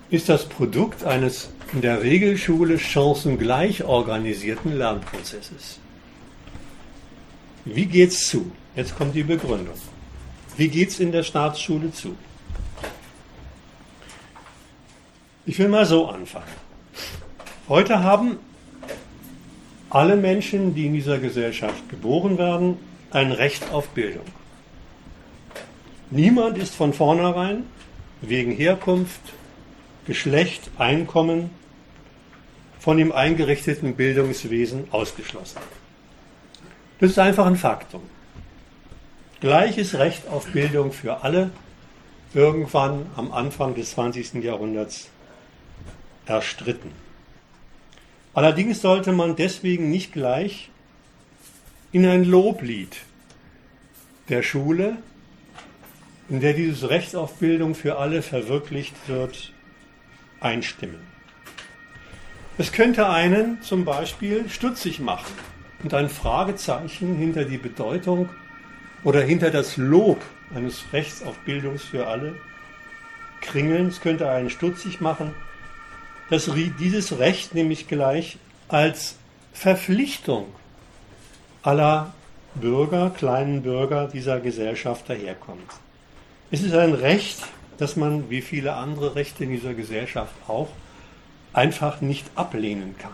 ist 0.10 0.30
das 0.30 0.50
Produkt 0.50 1.04
eines 1.04 1.50
in 1.74 1.82
der 1.82 2.02
Regelschule 2.02 2.80
chancengleich 2.80 3.84
organisierten 3.84 4.78
Lernprozesses. 4.78 5.80
Wie 7.64 7.86
geht's 7.86 8.28
zu? 8.28 8.52
Jetzt 8.76 8.98
kommt 8.98 9.16
die 9.16 9.24
Begründung. 9.24 9.76
Wie 10.58 10.68
geht's 10.68 11.00
in 11.00 11.12
der 11.12 11.24
Staatsschule 11.24 11.94
zu? 11.94 12.16
Ich 15.46 15.58
will 15.60 15.70
mal 15.70 15.86
so 15.86 16.08
anfangen. 16.08 16.46
Heute 17.70 18.04
haben 18.04 18.38
alle 19.92 20.16
Menschen, 20.16 20.74
die 20.74 20.86
in 20.86 20.94
dieser 20.94 21.20
Gesellschaft 21.20 21.90
geboren 21.90 22.38
werden, 22.38 22.78
ein 23.12 23.32
Recht 23.32 23.72
auf 23.72 23.90
Bildung. 23.90 24.26
Niemand 26.10 26.58
ist 26.58 26.74
von 26.74 26.94
vornherein 26.94 27.64
wegen 28.22 28.52
Herkunft, 28.52 29.22
Geschlecht, 30.08 30.72
Einkommen 30.78 31.52
von 32.80 32.98
dem 32.98 33.12
eingerichteten 33.12 33.96
Bildungswesen 33.96 34.88
ausgeschlossen. 34.92 35.60
Das 37.00 37.12
ist 37.12 37.20
einfach 37.20 37.46
ein 37.46 37.58
Faktum. 37.58 38.02
Gleiches 39.42 39.96
Recht 39.96 40.28
auf 40.28 40.48
Bildung 40.52 40.92
für 40.92 41.24
alle, 41.24 41.52
irgendwann 42.34 43.08
am 43.16 43.32
Anfang 43.32 43.76
des 43.76 43.92
20. 43.92 44.36
Jahrhunderts 44.36 45.10
erstritten. 46.26 46.92
Allerdings 48.34 48.82
sollte 48.82 49.12
man 49.12 49.36
deswegen 49.36 49.90
nicht 49.90 50.14
gleich 50.14 50.70
in 51.92 52.06
ein 52.06 52.24
Loblied 52.24 52.98
der 54.30 54.42
Schule, 54.42 54.98
in 56.30 56.40
der 56.40 56.54
dieses 56.54 56.90
Recht 56.90 57.16
auf 57.16 57.36
Bildung 57.36 57.76
für 57.76 57.98
alle 57.98 58.22
verwirklicht 58.22 58.96
wird, 59.08 59.52
einstimmen. 60.40 61.02
Es 62.58 62.72
könnte 62.72 63.10
einen 63.10 63.62
zum 63.62 63.84
Beispiel 63.84 64.50
stutzig 64.50 65.00
machen 65.00 65.34
und 65.84 65.94
ein 65.94 66.10
Fragezeichen 66.10 67.16
hinter 67.16 67.44
die 67.44 67.58
Bedeutung 67.58 68.30
oder 69.04 69.22
hinter 69.22 69.52
das 69.52 69.76
Lob 69.76 70.22
eines 70.56 70.94
Rechts 70.94 71.22
auf 71.24 71.38
Bildung 71.40 71.80
für 71.80 72.08
alle 72.08 72.36
kringeln. 73.42 73.88
Es 73.88 74.00
könnte 74.00 74.30
einen 74.30 74.50
stutzig 74.50 75.02
machen, 75.02 75.34
dass 76.32 76.50
dieses 76.80 77.20
Recht 77.20 77.54
nämlich 77.54 77.90
gleich 77.90 78.38
als 78.70 79.16
Verpflichtung 79.52 80.46
aller 81.62 82.14
Bürger, 82.56 83.10
kleinen 83.10 83.64
Bürger 83.64 84.08
dieser 84.08 84.40
Gesellschaft 84.40 85.10
daherkommt. 85.10 85.70
Es 86.50 86.64
ist 86.64 86.74
ein 86.74 86.94
Recht, 86.94 87.40
das 87.78 87.98
man, 87.98 88.30
wie 88.30 88.42
viele 88.42 88.76
andere 88.76 89.16
Rechte 89.16 89.44
in 89.44 89.50
dieser 89.50 89.74
Gesellschaft 89.74 90.34
auch, 90.48 90.70
einfach 91.52 92.00
nicht 92.00 92.26
ablehnen 92.36 92.96
kann. 92.98 93.12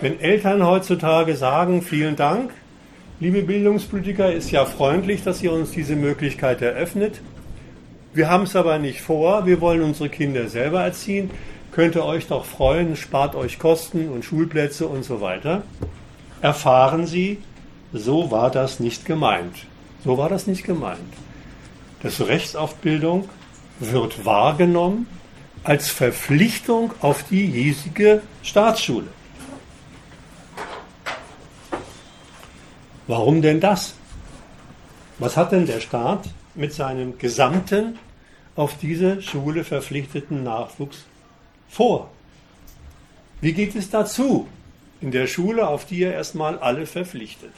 Wenn 0.00 0.20
Eltern 0.20 0.64
heutzutage 0.64 1.34
sagen, 1.34 1.82
vielen 1.82 2.14
Dank, 2.14 2.52
liebe 3.18 3.42
Bildungspolitiker, 3.42 4.32
ist 4.32 4.52
ja 4.52 4.66
freundlich, 4.66 5.24
dass 5.24 5.42
ihr 5.42 5.50
uns 5.50 5.72
diese 5.72 5.96
Möglichkeit 5.96 6.62
eröffnet. 6.62 7.20
Wir 8.12 8.30
haben 8.30 8.44
es 8.44 8.54
aber 8.54 8.78
nicht 8.78 9.00
vor, 9.00 9.46
wir 9.46 9.60
wollen 9.60 9.82
unsere 9.82 10.10
Kinder 10.10 10.46
selber 10.46 10.84
erziehen 10.84 11.30
könnt 11.74 11.96
ihr 11.96 12.04
euch 12.04 12.28
doch 12.28 12.44
freuen, 12.44 12.94
spart 12.94 13.34
euch 13.34 13.58
Kosten 13.58 14.08
und 14.08 14.24
Schulplätze 14.24 14.86
und 14.86 15.04
so 15.04 15.20
weiter. 15.20 15.64
Erfahren 16.40 17.04
Sie, 17.04 17.38
so 17.92 18.30
war 18.30 18.52
das 18.52 18.78
nicht 18.78 19.04
gemeint. 19.04 19.66
So 20.04 20.16
war 20.16 20.28
das 20.28 20.46
nicht 20.46 20.62
gemeint. 20.62 21.00
Das 22.00 22.20
Recht 22.20 22.56
auf 22.56 22.76
wird 23.80 24.24
wahrgenommen 24.24 25.08
als 25.64 25.90
Verpflichtung 25.90 26.92
auf 27.00 27.24
die 27.24 27.46
hiesige 27.46 28.22
Staatsschule. 28.44 29.08
Warum 33.08 33.42
denn 33.42 33.58
das? 33.58 33.94
Was 35.18 35.36
hat 35.36 35.50
denn 35.50 35.66
der 35.66 35.80
Staat 35.80 36.28
mit 36.54 36.72
seinem 36.72 37.18
gesamten 37.18 37.98
auf 38.54 38.78
diese 38.78 39.20
Schule 39.22 39.64
verpflichteten 39.64 40.44
Nachwuchs 40.44 41.04
vor? 41.74 42.10
Wie 43.40 43.52
geht 43.52 43.74
es 43.74 43.90
dazu 43.90 44.46
in 45.00 45.10
der 45.10 45.26
Schule, 45.26 45.68
auf 45.68 45.84
die 45.84 46.02
er 46.02 46.14
erstmal 46.14 46.58
alle 46.58 46.86
verpflichtet? 46.86 47.52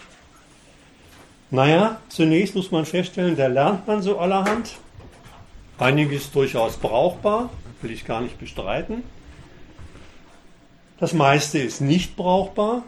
Naja, 1.50 2.00
zunächst 2.08 2.54
muss 2.54 2.72
man 2.72 2.86
feststellen, 2.86 3.36
da 3.36 3.46
lernt 3.46 3.86
man 3.86 4.02
so 4.02 4.18
allerhand. 4.18 4.76
Einiges 5.78 6.32
durchaus 6.32 6.76
brauchbar, 6.78 7.50
will 7.82 7.90
ich 7.90 8.04
gar 8.04 8.20
nicht 8.20 8.38
bestreiten. 8.38 9.02
Das 10.98 11.12
meiste 11.12 11.58
ist 11.58 11.80
nicht 11.80 12.16
brauchbar. 12.16 12.82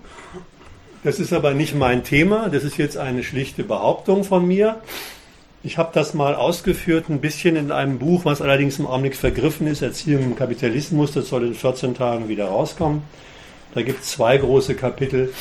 Das 1.04 1.20
ist 1.20 1.32
aber 1.32 1.52
nicht 1.52 1.74
mein 1.74 2.02
Thema. 2.02 2.48
Das 2.48 2.64
ist 2.64 2.78
jetzt 2.78 2.96
eine 2.96 3.22
schlichte 3.22 3.62
Behauptung 3.62 4.24
von 4.24 4.46
mir. 4.46 4.80
Ich 5.64 5.76
habe 5.76 5.90
das 5.92 6.14
mal 6.14 6.36
ausgeführt, 6.36 7.08
ein 7.08 7.20
bisschen 7.20 7.56
in 7.56 7.72
einem 7.72 7.98
Buch, 7.98 8.24
was 8.24 8.40
allerdings 8.40 8.78
im 8.78 8.86
Augenblick 8.86 9.16
vergriffen 9.16 9.66
ist, 9.66 9.82
Erziehung 9.82 10.22
im 10.22 10.36
Kapitalismus. 10.36 11.12
Das 11.12 11.28
soll 11.28 11.46
in 11.46 11.54
14 11.54 11.94
Tagen 11.94 12.28
wieder 12.28 12.46
rauskommen. 12.46 13.02
Da 13.74 13.82
gibt 13.82 14.02
es 14.02 14.10
zwei 14.10 14.38
große 14.38 14.76
Kapitel, 14.76 15.32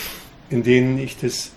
in 0.49 0.63
denen 0.63 0.97
ich 0.97 1.19
das 1.19 1.51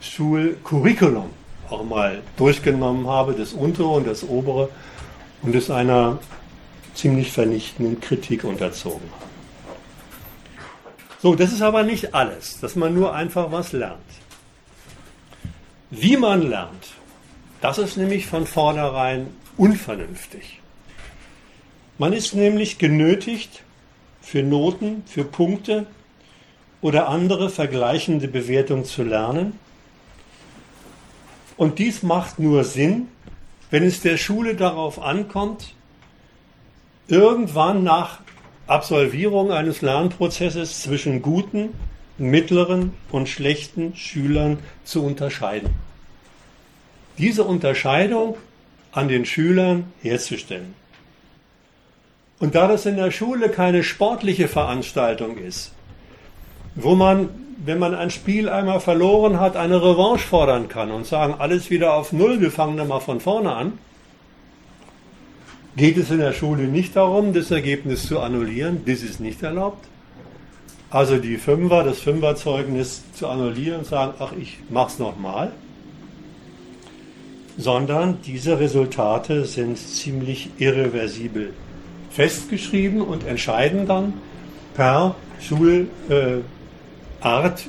Schulcurriculum 0.00 1.30
auch 1.70 1.84
mal 1.84 2.20
durchgenommen 2.36 3.06
habe, 3.06 3.32
das 3.32 3.52
untere 3.52 3.88
und 3.88 4.06
das 4.06 4.24
obere, 4.28 4.68
und 5.42 5.54
es 5.54 5.70
einer 5.70 6.18
ziemlich 6.94 7.32
vernichtenden 7.32 8.00
Kritik 8.00 8.44
unterzogen 8.44 9.08
habe. 9.12 9.30
So, 11.22 11.34
das 11.34 11.52
ist 11.52 11.62
aber 11.62 11.84
nicht 11.84 12.14
alles, 12.14 12.60
dass 12.60 12.76
man 12.76 12.92
nur 12.92 13.14
einfach 13.14 13.50
was 13.50 13.72
lernt. 13.72 13.98
Wie 15.90 16.16
man 16.16 16.42
lernt, 16.42 16.86
das 17.64 17.78
ist 17.78 17.96
nämlich 17.96 18.26
von 18.26 18.46
vornherein 18.46 19.28
unvernünftig. 19.56 20.60
Man 21.96 22.12
ist 22.12 22.34
nämlich 22.34 22.76
genötigt, 22.76 23.62
für 24.20 24.42
Noten, 24.42 25.02
für 25.06 25.24
Punkte 25.24 25.86
oder 26.82 27.08
andere 27.08 27.48
vergleichende 27.48 28.28
Bewertungen 28.28 28.84
zu 28.84 29.02
lernen. 29.02 29.58
Und 31.56 31.78
dies 31.78 32.02
macht 32.02 32.38
nur 32.38 32.64
Sinn, 32.64 33.08
wenn 33.70 33.82
es 33.82 34.02
der 34.02 34.18
Schule 34.18 34.56
darauf 34.56 35.00
ankommt, 35.00 35.72
irgendwann 37.08 37.82
nach 37.82 38.20
Absolvierung 38.66 39.52
eines 39.52 39.80
Lernprozesses 39.80 40.82
zwischen 40.82 41.22
guten, 41.22 41.70
mittleren 42.18 42.92
und 43.10 43.26
schlechten 43.30 43.96
Schülern 43.96 44.58
zu 44.84 45.02
unterscheiden 45.02 45.93
diese 47.18 47.44
Unterscheidung 47.44 48.36
an 48.92 49.08
den 49.08 49.24
Schülern 49.24 49.92
herzustellen. 50.02 50.74
Und 52.38 52.54
da 52.54 52.68
das 52.68 52.86
in 52.86 52.96
der 52.96 53.10
Schule 53.10 53.48
keine 53.48 53.82
sportliche 53.82 54.48
Veranstaltung 54.48 55.38
ist, 55.38 55.72
wo 56.74 56.94
man, 56.94 57.28
wenn 57.64 57.78
man 57.78 57.94
ein 57.94 58.10
Spiel 58.10 58.48
einmal 58.48 58.80
verloren 58.80 59.40
hat, 59.40 59.56
eine 59.56 59.82
Revanche 59.82 60.26
fordern 60.26 60.68
kann 60.68 60.90
und 60.90 61.06
sagen, 61.06 61.36
alles 61.38 61.70
wieder 61.70 61.94
auf 61.94 62.12
Null, 62.12 62.40
wir 62.40 62.50
fangen 62.50 62.76
dann 62.76 62.88
mal 62.88 63.00
von 63.00 63.20
vorne 63.20 63.54
an, 63.54 63.78
geht 65.76 65.96
es 65.96 66.10
in 66.10 66.18
der 66.18 66.32
Schule 66.32 66.64
nicht 66.64 66.96
darum, 66.96 67.32
das 67.32 67.50
Ergebnis 67.50 68.06
zu 68.06 68.20
annullieren. 68.20 68.82
Das 68.86 69.02
ist 69.02 69.20
nicht 69.20 69.42
erlaubt. 69.42 69.84
Also 70.90 71.16
die 71.16 71.36
Fünfer, 71.38 71.82
das 71.82 71.98
Fünferzeugnis 71.98 73.02
zu 73.14 73.26
annullieren 73.26 73.80
und 73.80 73.86
sagen, 73.86 74.14
ach, 74.20 74.32
ich 74.38 74.58
mach's 74.70 74.98
nochmal 74.98 75.52
sondern 77.56 78.18
diese 78.22 78.58
Resultate 78.58 79.44
sind 79.44 79.78
ziemlich 79.78 80.50
irreversibel 80.58 81.52
festgeschrieben 82.10 83.00
und 83.00 83.26
entscheiden 83.26 83.86
dann 83.86 84.14
per 84.74 85.14
Schulart 85.40 85.86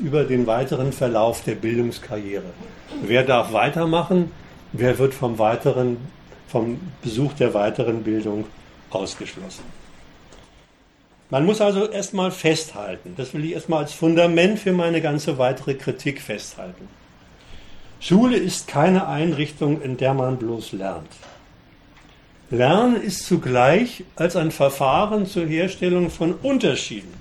über 0.04 0.24
den 0.24 0.48
weiteren 0.48 0.92
Verlauf 0.92 1.44
der 1.44 1.56
Bildungskarriere. 1.56 2.52
Wer 3.04 3.24
darf 3.24 3.54
weitermachen? 3.54 4.32
Wer 4.72 4.98
wird 5.00 5.14
vom 5.14 5.40
weiteren, 5.40 5.98
vom 6.48 6.80
Besuch 7.02 7.34
der 7.34 7.54
weiteren 7.54 8.04
Bildung 8.04 8.46
ausgeschlossen? 8.90 9.64
Man 11.30 11.46
muss 11.46 11.60
also 11.60 11.90
erstmal 11.90 12.30
festhalten, 12.32 13.16
das 13.18 13.34
will 13.34 13.46
ich 13.46 13.54
erstmal 13.54 13.84
als 13.84 13.94
Fundament 13.94 14.60
für 14.60 14.72
meine 14.72 15.02
ganze 15.02 15.40
weitere 15.40 15.74
Kritik 15.74 16.22
festhalten. 16.22 16.88
Schule 18.00 18.38
ist 18.38 18.68
keine 18.68 19.08
Einrichtung, 19.08 19.82
in 19.82 19.98
der 19.98 20.14
man 20.14 20.38
bloß 20.38 20.74
lernt. 20.74 21.10
Lernen 22.52 23.02
ist 23.02 23.26
zugleich 23.26 24.04
als 24.16 24.36
ein 24.36 24.52
Verfahren 24.52 25.26
zur 25.26 25.46
Herstellung 25.46 26.12
von 26.12 26.34
Unterschieden, 26.34 27.14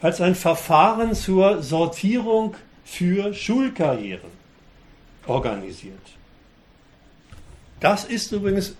als 0.00 0.20
ein 0.20 0.34
Verfahren 0.34 1.14
zur 1.14 1.62
Sortierung 1.62 2.54
für 2.84 3.34
Schulkarrieren 3.34 4.30
organisiert. 5.26 5.94
Das 7.80 8.04
ist 8.04 8.32
übrigens 8.32 8.74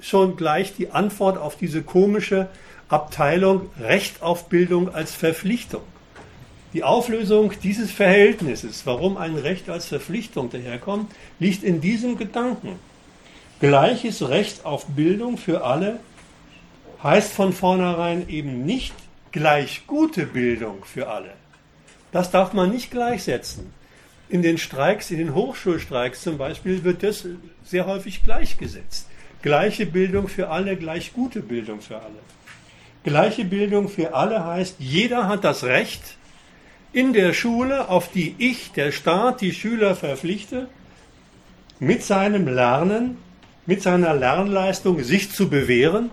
schon 0.00 0.36
gleich 0.36 0.74
die 0.74 0.90
Antwort 0.90 1.38
auf 1.38 1.56
diese 1.56 1.82
komische 1.82 2.48
Abteilung 2.88 3.70
Recht 3.80 4.22
auf 4.22 4.48
Bildung 4.48 4.92
als 4.92 5.14
Verpflichtung. 5.14 5.82
Die 6.74 6.82
Auflösung 6.82 7.52
dieses 7.62 7.92
Verhältnisses, 7.92 8.84
warum 8.84 9.16
ein 9.16 9.36
Recht 9.36 9.70
als 9.70 9.86
Verpflichtung 9.86 10.50
daherkommt, 10.50 11.12
liegt 11.38 11.62
in 11.62 11.80
diesem 11.80 12.18
Gedanken. 12.18 12.80
Gleiches 13.60 14.28
Recht 14.28 14.64
auf 14.64 14.86
Bildung 14.86 15.38
für 15.38 15.64
alle 15.64 16.00
heißt 17.00 17.32
von 17.32 17.52
vornherein 17.52 18.28
eben 18.28 18.66
nicht 18.66 18.94
gleich 19.30 19.86
gute 19.86 20.26
Bildung 20.26 20.84
für 20.84 21.08
alle. 21.08 21.30
Das 22.10 22.32
darf 22.32 22.52
man 22.52 22.70
nicht 22.70 22.90
gleichsetzen. 22.90 23.72
In 24.28 24.42
den 24.42 24.58
Streiks, 24.58 25.12
in 25.12 25.18
den 25.18 25.34
Hochschulstreiks 25.34 26.22
zum 26.22 26.38
Beispiel, 26.38 26.82
wird 26.82 27.04
das 27.04 27.24
sehr 27.64 27.86
häufig 27.86 28.24
gleichgesetzt. 28.24 29.06
Gleiche 29.42 29.86
Bildung 29.86 30.26
für 30.26 30.48
alle, 30.48 30.76
gleich 30.76 31.12
gute 31.12 31.40
Bildung 31.40 31.80
für 31.80 31.96
alle. 31.96 32.18
Gleiche 33.04 33.44
Bildung 33.44 33.88
für 33.88 34.14
alle 34.14 34.44
heißt, 34.44 34.76
jeder 34.80 35.28
hat 35.28 35.44
das 35.44 35.62
Recht, 35.62 36.16
in 36.94 37.12
der 37.12 37.32
Schule, 37.32 37.88
auf 37.88 38.10
die 38.10 38.36
ich, 38.38 38.70
der 38.70 38.92
Staat, 38.92 39.40
die 39.40 39.52
Schüler 39.52 39.96
verpflichte, 39.96 40.68
mit 41.80 42.04
seinem 42.04 42.46
Lernen, 42.46 43.18
mit 43.66 43.82
seiner 43.82 44.14
Lernleistung 44.14 45.02
sich 45.02 45.32
zu 45.32 45.50
bewähren 45.50 46.10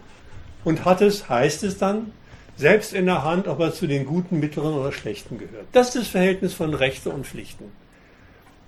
und 0.63 0.83
hat 0.83 1.01
es, 1.01 1.29
heißt 1.29 1.63
es 1.63 1.77
dann, 1.77 2.11
selbst 2.57 2.93
in 2.93 3.05
der 3.05 3.23
Hand, 3.23 3.47
ob 3.47 3.59
er 3.59 3.73
zu 3.73 3.85
den 3.85 4.05
guten, 4.05 4.39
mittleren 4.39 4.73
oder 4.73 4.91
schlechten 4.91 5.37
gehört. 5.37 5.65
Das 5.71 5.89
ist 5.89 5.97
das 5.97 6.07
Verhältnis 6.07 6.53
von 6.53 6.73
Rechte 6.73 7.11
und 7.11 7.27
Pflichten. 7.27 7.65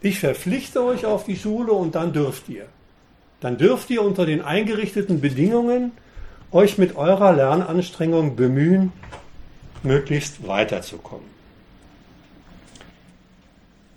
Ich 0.01 0.19
verpflichte 0.19 0.83
euch 0.83 1.05
auf 1.05 1.25
die 1.25 1.35
Schule 1.35 1.71
und 1.73 1.95
dann 1.95 2.13
dürft 2.13 2.47
ihr. 2.47 2.67
Dann 3.41 3.57
dürft 3.57 3.89
ihr 3.89 4.03
unter 4.03 4.25
den 4.25 4.41
eingerichteten 4.41 5.19
Bedingungen 5.19 5.91
euch 6.51 6.77
mit 6.77 6.95
eurer 6.95 7.33
Lernanstrengung 7.33 8.35
bemühen, 8.35 8.91
möglichst 9.81 10.47
weiterzukommen. 10.47 11.32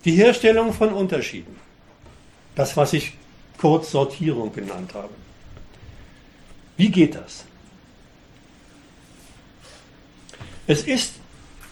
Die 0.06 0.12
Herstellung 0.12 0.72
von 0.72 0.94
Unterschieden. 0.94 1.56
Das, 2.54 2.76
was 2.76 2.94
ich 2.94 3.12
kurz 3.58 3.90
Sortierung 3.90 4.52
genannt 4.54 4.94
habe. 4.94 5.12
Wie 6.76 6.90
geht 6.90 7.16
das? 7.16 7.44
Es 10.68 10.82
ist 10.84 11.14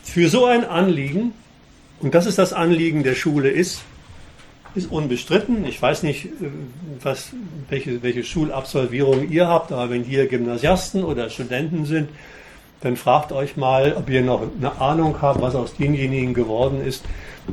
für 0.03 0.29
so 0.29 0.47
ein 0.47 0.65
Anliegen, 0.65 1.33
und 2.01 2.15
das 2.15 2.27
ist 2.27 2.39
das 2.39 2.53
Anliegen 2.53 3.05
der 3.05 3.15
Schule 3.15 3.51
ist, 3.51 3.83
ist 4.75 4.91
unbestritten. 4.91 5.65
Ich 5.67 5.81
weiß 5.81 6.03
nicht, 6.03 6.27
äh, 6.27 6.31
was, 7.01 7.31
welche, 7.69 8.03
welche 8.03 8.25
Schulabsolvierung 8.25 9.31
ihr 9.31 9.47
habt, 9.47 9.71
aber 9.71 9.91
wenn 9.91 10.03
hier 10.03 10.27
Gymnasiasten 10.27 11.05
oder 11.05 11.31
Studenten 11.31 11.87
sind, 11.87 12.09
dann 12.85 12.97
fragt 12.97 13.33
euch 13.33 13.57
mal, 13.57 13.95
ob 13.95 14.11
ihr 14.11 14.21
noch 14.21 14.43
eine 14.43 14.79
Ahnung 14.79 15.23
habt, 15.23 15.41
was 15.41 15.55
aus 15.55 15.75
denjenigen 15.75 16.35
geworden 16.35 16.85
ist, 16.85 17.03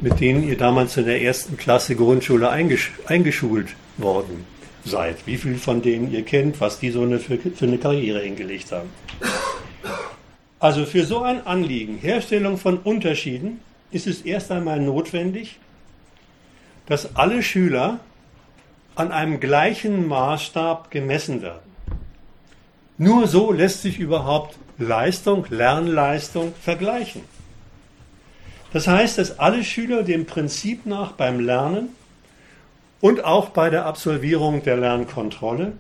mit 0.02 0.20
denen 0.20 0.44
ihr 0.44 0.58
damals 0.58 0.98
in 0.98 1.06
der 1.06 1.22
ersten 1.22 1.56
Klasse 1.56 1.96
Grundschule 1.96 2.50
eingesch 2.50 2.92
eingeschult 3.06 3.70
worden 3.98 4.46
seid. 4.84 5.26
Wie 5.26 5.38
viel 5.38 5.56
von 5.56 5.82
denen 5.82 6.12
ihr 6.12 6.24
kennt, 6.24 6.60
was 6.60 6.80
die 6.80 6.92
so 6.92 7.04
eine, 7.04 7.18
für, 7.20 7.38
für 7.38 7.66
eine 7.66 7.78
Karriere 7.78 8.20
hingelegt 8.20 8.74
haben. 8.74 8.90
Also 10.60 10.86
für 10.86 11.06
so 11.06 11.22
ein 11.22 11.48
Anliegen, 11.48 11.98
Herstellung 11.98 12.58
von 12.58 12.78
Unterschieden, 12.78 13.62
ist 13.90 14.08
es 14.08 14.24
erst 14.24 14.52
einmal 14.52 14.82
notwendig, 14.82 15.60
dass 16.88 17.16
alle 17.16 17.42
Schüler 17.42 18.00
an 18.96 19.14
einem 19.14 19.40
gleichen 19.40 20.10
Maßstab 20.10 20.92
gemessen 20.92 21.42
werden. 21.42 21.72
Nur 22.98 23.28
so 23.28 23.52
lässt 23.52 23.82
sich 23.82 23.98
überhaupt 23.98 24.58
Leistung, 24.82 25.46
Lernleistung 25.50 26.54
vergleichen. 26.62 27.22
Das 28.74 28.88
heißt, 28.88 29.18
dass 29.18 29.40
alle 29.40 29.64
Schüler 29.64 30.04
dem 30.04 30.26
Prinzip 30.26 30.86
nach 30.86 31.14
beim 31.14 31.40
Lernen 31.40 31.90
und 33.00 33.24
auch 33.24 33.50
bei 33.50 33.70
der 33.70 33.86
Absolvierung 33.86 34.64
der 34.64 34.78
Lernkontrolle 34.78 35.74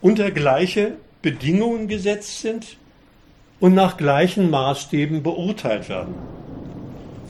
unter 0.00 0.30
gleiche 0.30 0.92
Bedingungen 1.22 1.88
gesetzt 1.88 2.40
sind 2.40 2.76
und 3.60 3.74
nach 3.74 3.96
gleichen 3.96 4.50
Maßstäben 4.50 5.22
beurteilt 5.22 5.88
werden. 5.88 6.14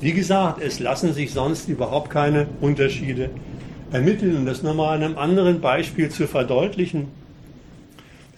Wie 0.00 0.12
gesagt, 0.12 0.62
es 0.62 0.78
lassen 0.78 1.12
sich 1.12 1.32
sonst 1.32 1.68
überhaupt 1.68 2.10
keine 2.10 2.46
Unterschiede 2.60 3.30
ermitteln. 3.90 4.36
Um 4.36 4.46
das 4.46 4.62
nochmal 4.62 4.96
an 4.96 5.02
einem 5.02 5.18
anderen 5.18 5.60
Beispiel 5.60 6.10
zu 6.10 6.26
verdeutlichen. 6.26 7.08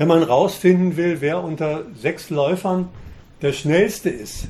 Wenn 0.01 0.09
man 0.09 0.21
herausfinden 0.21 0.97
will, 0.97 1.21
wer 1.21 1.45
unter 1.45 1.83
sechs 1.95 2.31
Läufern 2.31 2.89
der 3.43 3.53
schnellste 3.53 4.09
ist, 4.09 4.49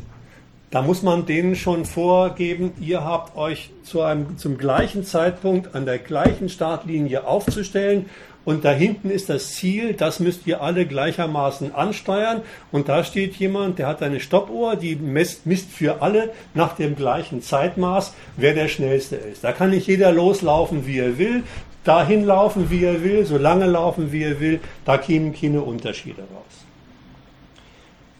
da 0.70 0.80
muss 0.80 1.02
man 1.02 1.26
denen 1.26 1.56
schon 1.56 1.86
vorgeben, 1.86 2.72
ihr 2.80 3.04
habt 3.04 3.36
euch 3.36 3.70
zu 3.82 4.00
einem, 4.02 4.38
zum 4.38 4.58
gleichen 4.58 5.02
Zeitpunkt 5.02 5.74
an 5.74 5.86
der 5.86 5.98
gleichen 5.98 6.50
Startlinie 6.50 7.26
aufzustellen. 7.26 8.08
Und 8.44 8.64
da 8.64 8.70
hinten 8.70 9.10
ist 9.10 9.28
das 9.28 9.54
Ziel, 9.54 9.94
das 9.94 10.20
müsst 10.20 10.46
ihr 10.46 10.62
alle 10.62 10.86
gleichermaßen 10.86 11.74
ansteuern. 11.74 12.42
Und 12.70 12.88
da 12.88 13.02
steht 13.02 13.34
jemand, 13.34 13.80
der 13.80 13.88
hat 13.88 14.04
eine 14.04 14.20
Stoppuhr, 14.20 14.76
die 14.76 14.94
misst, 14.94 15.46
misst 15.46 15.72
für 15.72 16.00
alle 16.00 16.30
nach 16.54 16.76
dem 16.76 16.94
gleichen 16.94 17.42
Zeitmaß, 17.42 18.14
wer 18.36 18.54
der 18.54 18.68
Schnellste 18.68 19.16
ist. 19.16 19.42
Da 19.42 19.50
kann 19.50 19.70
nicht 19.70 19.88
jeder 19.88 20.12
loslaufen, 20.12 20.86
wie 20.86 21.00
er 21.00 21.18
will, 21.18 21.42
dahin 21.84 22.24
laufen, 22.24 22.70
wie 22.70 22.84
er 22.84 23.02
will, 23.02 23.24
so 23.24 23.38
lange 23.38 23.66
laufen, 23.66 24.12
wie 24.12 24.22
er 24.22 24.40
will, 24.40 24.60
da 24.84 24.98
kämen 24.98 25.34
keine 25.34 25.62
Unterschiede 25.62 26.22
raus. 26.22 26.64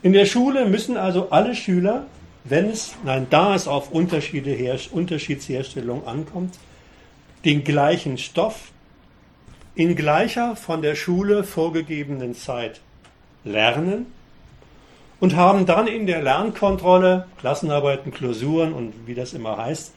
In 0.03 0.13
der 0.13 0.25
Schule 0.25 0.67
müssen 0.67 0.97
also 0.97 1.31
alle 1.31 1.55
Schüler 1.55 2.07
wenn 2.45 2.71
es, 2.71 2.95
nein, 3.05 3.27
da 3.31 3.55
es 3.55 3.69
auf 3.69 3.93
Unterschiede 3.93 4.57
Unterschiedsherstellung 4.93 6.07
ankommt, 6.07 6.59
den 7.45 7.65
gleichen 7.65 8.19
Stoff 8.19 8.73
in 9.75 9.97
gleicher 9.97 10.57
von 10.57 10.83
der 10.83 10.95
Schule 10.95 11.45
vorgegebenen 11.45 12.35
Zeit 12.35 12.81
lernen 13.45 14.07
und 15.21 15.37
haben 15.37 15.67
dann 15.67 15.87
in 15.87 16.07
der 16.07 16.23
Lernkontrolle, 16.23 17.27
Klassenarbeiten, 17.39 18.13
Klausuren 18.13 18.73
und 18.73 18.93
wie 19.07 19.15
das 19.15 19.33
immer 19.33 19.57
heißt, 19.57 19.95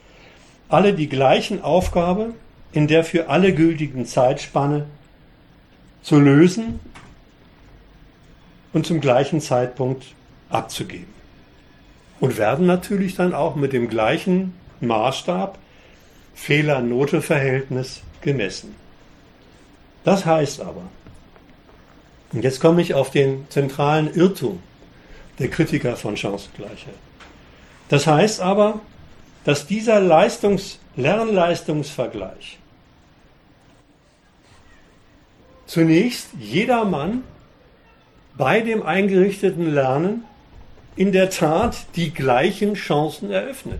alle 0.70 0.94
die 0.94 1.10
gleichen 1.10 1.62
Aufgabe 1.62 2.34
in 2.74 2.88
der 2.88 3.04
für 3.04 3.30
alle 3.30 3.54
gültigen 3.54 4.06
Zeitspanne 4.06 4.86
zu 6.02 6.20
lösen 6.20 6.80
und 8.74 8.86
zum 8.86 9.00
gleichen 9.00 9.40
Zeitpunkt 9.40 10.06
abzugeben 10.50 11.14
und 12.20 12.38
werden 12.38 12.66
natürlich 12.66 13.16
dann 13.16 13.34
auch 13.34 13.56
mit 13.56 13.74
dem 13.74 13.90
gleichen 13.90 14.54
Maßstab 14.82 15.58
Fehler-Note-Verhältnis 16.36 18.02
gemessen. 18.22 18.76
Das 20.04 20.26
heißt 20.26 20.62
aber, 20.62 20.84
und 22.34 22.44
jetzt 22.44 22.60
komme 22.60 22.82
ich 22.82 22.96
auf 22.96 23.12
den 23.12 23.46
zentralen 23.50 24.14
Irrtum 24.14 24.60
der 25.38 25.50
Kritiker 25.50 25.96
von 25.96 26.18
Chancengleichheit. 26.18 26.96
Das 27.90 28.08
heißt 28.08 28.42
aber, 28.42 28.82
dass 29.44 29.68
dieser 29.68 30.00
Leistungs 30.00 30.80
Lernleistungsvergleich 30.96 32.58
zunächst 35.74 36.28
jedermann 36.40 37.24
bei 38.38 38.62
dem 38.62 38.84
eingerichteten 38.84 39.74
Lernen 39.74 40.24
in 40.96 41.12
der 41.12 41.32
Tat 41.32 41.88
die 41.96 42.14
gleichen 42.14 42.76
Chancen 42.76 43.32
eröffnet. 43.32 43.80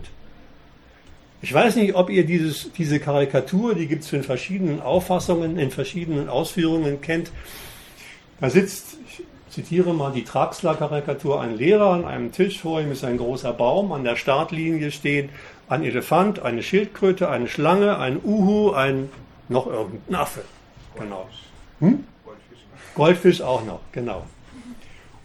Ich 1.40 1.54
weiß 1.54 1.76
nicht, 1.76 1.94
ob 1.94 2.10
ihr 2.10 2.26
dieses, 2.26 2.72
diese 2.72 2.98
Karikatur, 2.98 3.76
die 3.76 3.86
gibt 3.86 4.02
es 4.02 4.12
in 4.12 4.24
verschiedenen 4.24 4.82
Auffassungen, 4.82 5.56
in 5.56 5.70
verschiedenen 5.70 6.28
Ausführungen 6.28 7.00
kennt. 7.00 7.30
Da 8.40 8.50
sitzt, 8.50 8.96
ich 9.08 9.22
zitiere 9.50 9.94
mal 9.94 10.10
die 10.10 10.24
Traxler-Karikatur, 10.24 11.40
ein 11.40 11.56
Lehrer 11.56 11.92
an 11.92 12.04
einem 12.04 12.32
Tisch, 12.32 12.58
vor 12.58 12.80
ihm 12.80 12.90
ist 12.90 13.04
ein 13.04 13.18
großer 13.18 13.52
Baum, 13.52 13.92
an 13.92 14.02
der 14.02 14.16
Startlinie 14.16 14.90
stehen 14.90 15.28
ein 15.68 15.84
Elefant, 15.84 16.40
eine 16.40 16.64
Schildkröte, 16.64 17.28
eine 17.28 17.46
Schlange, 17.46 17.98
ein 17.98 18.18
Uhu, 18.20 18.72
ein 18.72 19.10
noch 19.48 19.68
irgendein 19.68 20.16
Affe. 20.16 20.42
Genau. 20.98 21.28
Hm? 21.84 22.04
Goldfisch 22.94 23.40
auch 23.40 23.64
noch, 23.64 23.80
genau. 23.92 24.24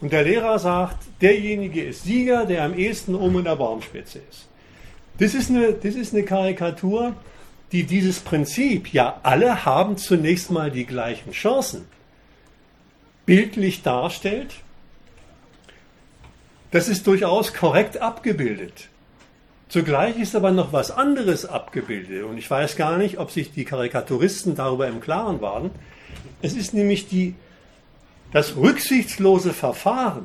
Und 0.00 0.12
der 0.12 0.24
Lehrer 0.24 0.58
sagt, 0.58 0.98
derjenige 1.20 1.82
ist 1.84 2.04
Sieger, 2.04 2.46
der 2.46 2.64
am 2.64 2.74
ehesten 2.74 3.14
oben 3.14 3.38
in 3.38 3.44
der 3.44 3.56
Baumspitze 3.56 4.20
ist. 4.30 4.48
Das 5.18 5.34
ist 5.34 5.50
eine, 5.50 5.74
das 5.74 5.94
ist 5.94 6.14
eine 6.14 6.24
Karikatur, 6.24 7.14
die 7.72 7.84
dieses 7.84 8.20
Prinzip, 8.20 8.92
ja, 8.92 9.20
alle 9.22 9.64
haben 9.64 9.96
zunächst 9.96 10.50
mal 10.50 10.70
die 10.70 10.86
gleichen 10.86 11.32
Chancen, 11.32 11.84
bildlich 13.26 13.82
darstellt. 13.82 14.54
Das 16.70 16.88
ist 16.88 17.06
durchaus 17.06 17.52
korrekt 17.52 17.98
abgebildet. 17.98 18.88
Zugleich 19.70 20.18
ist 20.18 20.34
aber 20.34 20.50
noch 20.50 20.72
was 20.72 20.90
anderes 20.90 21.46
abgebildet 21.46 22.24
und 22.24 22.36
ich 22.36 22.50
weiß 22.50 22.74
gar 22.74 22.98
nicht, 22.98 23.18
ob 23.18 23.30
sich 23.30 23.52
die 23.52 23.64
Karikaturisten 23.64 24.56
darüber 24.56 24.88
im 24.88 25.00
Klaren 25.00 25.40
waren. 25.40 25.70
Es 26.42 26.54
ist 26.54 26.74
nämlich 26.74 27.06
die, 27.06 27.36
das 28.32 28.56
rücksichtslose 28.56 29.52
Verfahren 29.52 30.24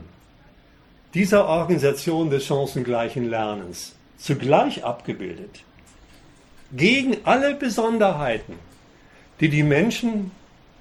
dieser 1.13 1.47
Organisation 1.47 2.31
des 2.31 2.47
chancengleichen 2.47 3.29
Lernens 3.29 3.93
zugleich 4.17 4.83
abgebildet. 4.83 5.63
Gegen 6.75 7.17
alle 7.23 7.53
Besonderheiten, 7.53 8.55
die 9.41 9.49
die 9.49 9.61
Menschen 9.61 10.31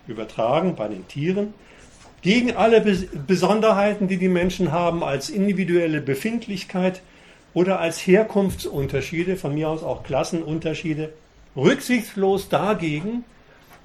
übertragen 0.06 0.74
bei 0.74 0.88
den 0.88 1.06
Tieren, 1.06 1.52
gegen 2.22 2.56
alle 2.56 2.80
Besonderheiten, 2.80 4.08
die 4.08 4.16
die 4.16 4.28
Menschen 4.28 4.72
haben 4.72 5.04
als 5.04 5.28
individuelle 5.28 6.00
Befindlichkeit, 6.00 7.02
oder 7.54 7.80
als 7.80 7.98
Herkunftsunterschiede, 7.98 9.36
von 9.36 9.54
mir 9.54 9.68
aus 9.68 9.82
auch 9.82 10.02
Klassenunterschiede, 10.02 11.12
rücksichtslos 11.56 12.48
dagegen 12.48 13.24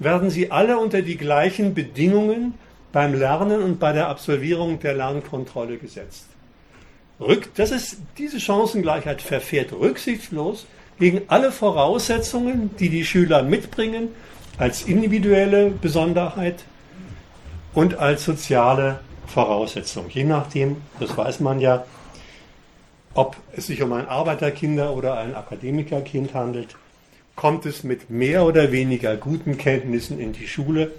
werden 0.00 0.30
sie 0.30 0.50
alle 0.50 0.78
unter 0.78 1.02
die 1.02 1.16
gleichen 1.16 1.74
Bedingungen 1.74 2.54
beim 2.92 3.14
Lernen 3.14 3.62
und 3.62 3.78
bei 3.78 3.92
der 3.92 4.08
Absolvierung 4.08 4.80
der 4.80 4.94
Lernkontrolle 4.94 5.78
gesetzt. 5.78 6.26
Rück, 7.20 7.54
das 7.54 7.70
ist, 7.70 7.98
diese 8.18 8.40
Chancengleichheit 8.40 9.22
verfährt 9.22 9.72
rücksichtslos 9.72 10.66
gegen 10.98 11.22
alle 11.28 11.52
Voraussetzungen, 11.52 12.70
die 12.78 12.88
die 12.88 13.04
Schüler 13.04 13.42
mitbringen, 13.42 14.08
als 14.58 14.82
individuelle 14.82 15.70
Besonderheit 15.70 16.64
und 17.72 17.98
als 17.98 18.24
soziale 18.24 19.00
Voraussetzung. 19.26 20.06
Je 20.08 20.24
nachdem, 20.24 20.78
das 20.98 21.16
weiß 21.16 21.40
man 21.40 21.60
ja, 21.60 21.84
ob 23.14 23.36
es 23.52 23.66
sich 23.66 23.82
um 23.82 23.92
ein 23.92 24.08
Arbeiterkinder 24.08 24.94
oder 24.94 25.18
ein 25.18 25.34
Akademikerkind 25.34 26.34
handelt, 26.34 26.76
kommt 27.36 27.66
es 27.66 27.84
mit 27.84 28.10
mehr 28.10 28.44
oder 28.44 28.70
weniger 28.72 29.16
guten 29.16 29.58
Kenntnissen 29.58 30.20
in 30.20 30.32
die 30.32 30.46
Schule 30.46 30.92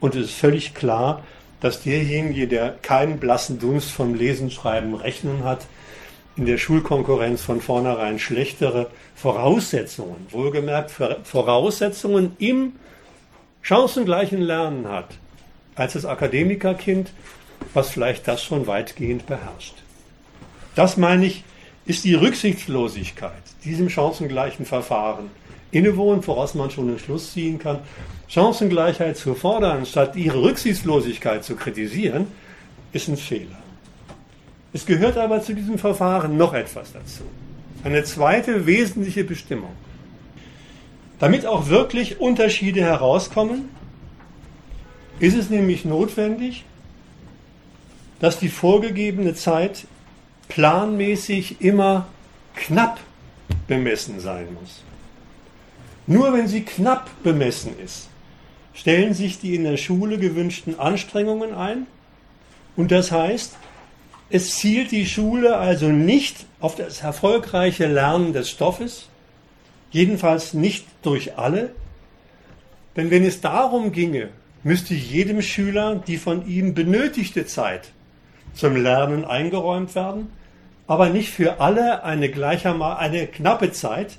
und 0.00 0.14
es 0.14 0.26
ist 0.26 0.38
völlig 0.38 0.74
klar, 0.74 1.22
dass 1.60 1.82
derjenige, 1.82 2.48
der 2.48 2.76
keinen 2.82 3.18
blassen 3.18 3.58
Dunst 3.58 3.90
vom 3.90 4.14
Lesen, 4.14 4.50
Schreiben, 4.50 4.94
Rechnen 4.94 5.44
hat, 5.44 5.66
in 6.36 6.44
der 6.44 6.58
Schulkonkurrenz 6.58 7.40
von 7.40 7.62
vornherein 7.62 8.18
schlechtere 8.18 8.90
Voraussetzungen, 9.14 10.26
wohlgemerkt 10.30 10.92
Voraussetzungen 11.24 12.36
im 12.38 12.74
chancengleichen 13.62 14.42
Lernen 14.42 14.86
hat, 14.88 15.14
als 15.74 15.94
das 15.94 16.04
Akademikerkind, 16.04 17.10
was 17.72 17.88
vielleicht 17.88 18.28
das 18.28 18.44
schon 18.44 18.66
weitgehend 18.66 19.26
beherrscht. 19.26 19.85
Das 20.76 20.96
meine 20.96 21.26
ich, 21.26 21.42
ist 21.86 22.04
die 22.04 22.14
Rücksichtslosigkeit 22.14 23.32
diesem 23.64 23.88
chancengleichen 23.88 24.66
Verfahren 24.66 25.30
innewohnt, 25.72 26.26
woraus 26.28 26.54
man 26.54 26.70
schon 26.70 26.88
einen 26.88 26.98
Schluss 26.98 27.32
ziehen 27.32 27.58
kann. 27.58 27.80
Chancengleichheit 28.28 29.16
zu 29.16 29.34
fordern, 29.34 29.86
statt 29.86 30.14
ihre 30.16 30.40
Rücksichtslosigkeit 30.42 31.44
zu 31.44 31.56
kritisieren, 31.56 32.26
ist 32.92 33.08
ein 33.08 33.16
Fehler. 33.16 33.58
Es 34.72 34.84
gehört 34.84 35.16
aber 35.16 35.42
zu 35.42 35.54
diesem 35.54 35.78
Verfahren 35.78 36.36
noch 36.36 36.52
etwas 36.54 36.92
dazu. 36.92 37.22
Eine 37.82 38.04
zweite 38.04 38.66
wesentliche 38.66 39.24
Bestimmung. 39.24 39.72
Damit 41.18 41.46
auch 41.46 41.68
wirklich 41.68 42.20
Unterschiede 42.20 42.82
herauskommen, 42.82 43.70
ist 45.20 45.36
es 45.36 45.48
nämlich 45.48 45.86
notwendig, 45.86 46.64
dass 48.20 48.38
die 48.38 48.48
vorgegebene 48.48 49.34
Zeit 49.34 49.86
planmäßig 50.48 51.60
immer 51.60 52.06
knapp 52.54 53.00
bemessen 53.66 54.20
sein 54.20 54.48
muss. 54.54 54.82
Nur 56.06 56.32
wenn 56.32 56.46
sie 56.46 56.62
knapp 56.62 57.10
bemessen 57.22 57.78
ist, 57.78 58.08
stellen 58.74 59.14
sich 59.14 59.40
die 59.40 59.54
in 59.54 59.64
der 59.64 59.76
Schule 59.76 60.18
gewünschten 60.18 60.78
Anstrengungen 60.78 61.54
ein. 61.54 61.86
Und 62.76 62.92
das 62.92 63.10
heißt, 63.10 63.56
es 64.28 64.56
zielt 64.56 64.90
die 64.90 65.06
Schule 65.06 65.56
also 65.56 65.88
nicht 65.88 66.46
auf 66.60 66.74
das 66.74 67.00
erfolgreiche 67.00 67.86
Lernen 67.86 68.32
des 68.32 68.50
Stoffes, 68.50 69.08
jedenfalls 69.90 70.52
nicht 70.52 70.84
durch 71.02 71.38
alle. 71.38 71.70
Denn 72.96 73.10
wenn 73.10 73.24
es 73.24 73.40
darum 73.40 73.92
ginge, 73.92 74.28
müsste 74.62 74.94
jedem 74.94 75.42
Schüler 75.42 75.96
die 76.06 76.18
von 76.18 76.46
ihm 76.48 76.74
benötigte 76.74 77.46
Zeit 77.46 77.92
zum 78.56 78.74
Lernen 78.74 79.24
eingeräumt 79.24 79.94
werden, 79.94 80.32
aber 80.88 81.10
nicht 81.10 81.30
für 81.30 81.60
alle 81.60 82.02
eine 82.02 82.28
eine 82.28 83.26
knappe 83.26 83.70
Zeit, 83.70 84.18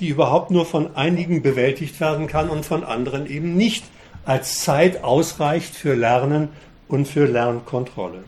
die 0.00 0.08
überhaupt 0.08 0.50
nur 0.50 0.66
von 0.66 0.94
einigen 0.96 1.42
bewältigt 1.42 1.98
werden 2.00 2.26
kann 2.26 2.50
und 2.50 2.66
von 2.66 2.84
anderen 2.84 3.26
eben 3.26 3.56
nicht 3.56 3.84
als 4.24 4.60
Zeit 4.60 5.02
ausreicht 5.02 5.74
für 5.74 5.94
Lernen 5.94 6.50
und 6.88 7.08
für 7.08 7.26
Lernkontrolle. 7.26 8.24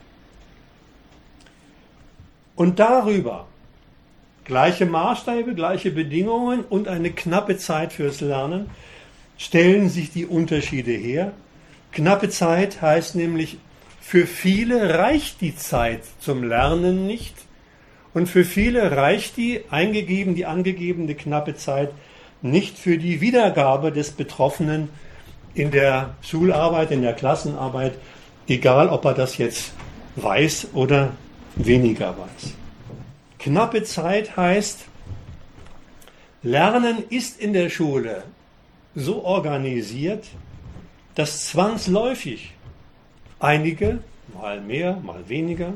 Und 2.57 2.79
darüber 2.79 3.47
gleiche 4.45 4.87
Maßstäbe, 4.87 5.55
gleiche 5.55 5.91
Bedingungen 5.91 6.65
und 6.65 6.89
eine 6.89 7.11
knappe 7.11 7.57
Zeit 7.57 7.93
fürs 7.93 8.21
Lernen 8.21 8.69
stellen 9.39 9.89
sich 9.89 10.11
die 10.11 10.27
Unterschiede 10.27 10.93
her. 10.93 11.33
Knappe 11.93 12.29
Zeit 12.29 12.83
heißt 12.83 13.15
nämlich 13.15 13.59
für 14.01 14.27
viele 14.27 14.99
reicht 14.99 15.41
die 15.41 15.55
Zeit 15.57 16.03
zum 16.21 16.43
Lernen 16.43 17.07
nicht. 17.07 17.35
Und 18.13 18.29
für 18.29 18.45
viele 18.45 18.97
reicht 18.97 19.37
die 19.37 19.61
eingegeben, 19.71 20.35
die 20.35 20.47
angegebene 20.47 21.15
knappe 21.15 21.55
Zeit 21.55 21.93
nicht 22.43 22.79
für 22.79 22.99
die 22.99 23.21
Wiedergabe 23.21 23.93
des 23.93 24.11
Betroffenen 24.11 24.89
in 25.55 25.71
der 25.71 26.15
Schularbeit, 26.23 26.91
in 26.91 27.03
der 27.03 27.13
Klassenarbeit, 27.13 27.95
egal 28.49 28.89
ob 28.89 29.05
er 29.05 29.15
das 29.15 29.39
jetzt 29.39 29.73
weiß 30.17 30.69
oder 30.73 31.13
weniger 31.55 32.17
weiß. 32.17 32.55
Knappe 33.39 33.85
Zeit 33.85 34.37
heißt, 34.37 34.87
Lernen 36.43 37.05
ist 37.11 37.41
in 37.41 37.53
der 37.53 37.69
Schule 37.69 38.25
so 38.95 39.25
organisiert, 39.25 40.25
dass 41.15 41.49
zwangsläufig 41.49 42.55
Einige, 43.41 44.01
mal 44.35 44.61
mehr, 44.61 44.99
mal 45.03 45.29
weniger, 45.29 45.73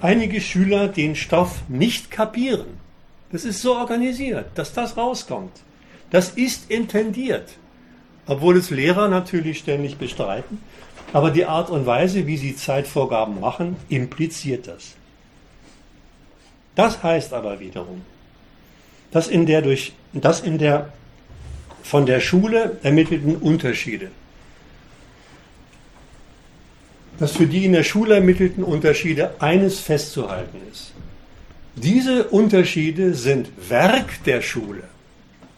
einige 0.00 0.40
Schüler 0.40 0.88
den 0.88 1.14
Stoff 1.14 1.62
nicht 1.68 2.10
kapieren. 2.10 2.78
Das 3.30 3.44
ist 3.44 3.60
so 3.60 3.76
organisiert, 3.76 4.46
dass 4.54 4.72
das 4.72 4.96
rauskommt. 4.96 5.52
Das 6.10 6.30
ist 6.30 6.70
intendiert. 6.70 7.50
Obwohl 8.26 8.56
es 8.56 8.70
Lehrer 8.70 9.08
natürlich 9.08 9.58
ständig 9.58 9.98
bestreiten. 9.98 10.60
Aber 11.12 11.30
die 11.30 11.44
Art 11.44 11.70
und 11.70 11.86
Weise, 11.86 12.26
wie 12.26 12.36
sie 12.36 12.56
Zeitvorgaben 12.56 13.40
machen, 13.40 13.76
impliziert 13.88 14.66
das. 14.66 14.94
Das 16.74 17.02
heißt 17.02 17.34
aber 17.34 17.60
wiederum, 17.60 18.02
dass 19.10 19.28
in 19.28 19.44
der, 19.46 19.60
durch, 19.60 19.92
dass 20.12 20.40
in 20.40 20.58
der 20.58 20.92
von 21.82 22.06
der 22.06 22.20
Schule 22.20 22.78
ermittelten 22.82 23.36
Unterschiede 23.36 24.10
dass 27.20 27.32
für 27.32 27.46
die 27.46 27.66
in 27.66 27.72
der 27.72 27.84
Schule 27.84 28.14
ermittelten 28.14 28.64
Unterschiede 28.64 29.34
eines 29.40 29.78
festzuhalten 29.78 30.56
ist. 30.72 30.92
Diese 31.76 32.24
Unterschiede 32.28 33.12
sind 33.12 33.50
Werk 33.68 34.24
der 34.24 34.40
Schule. 34.40 34.84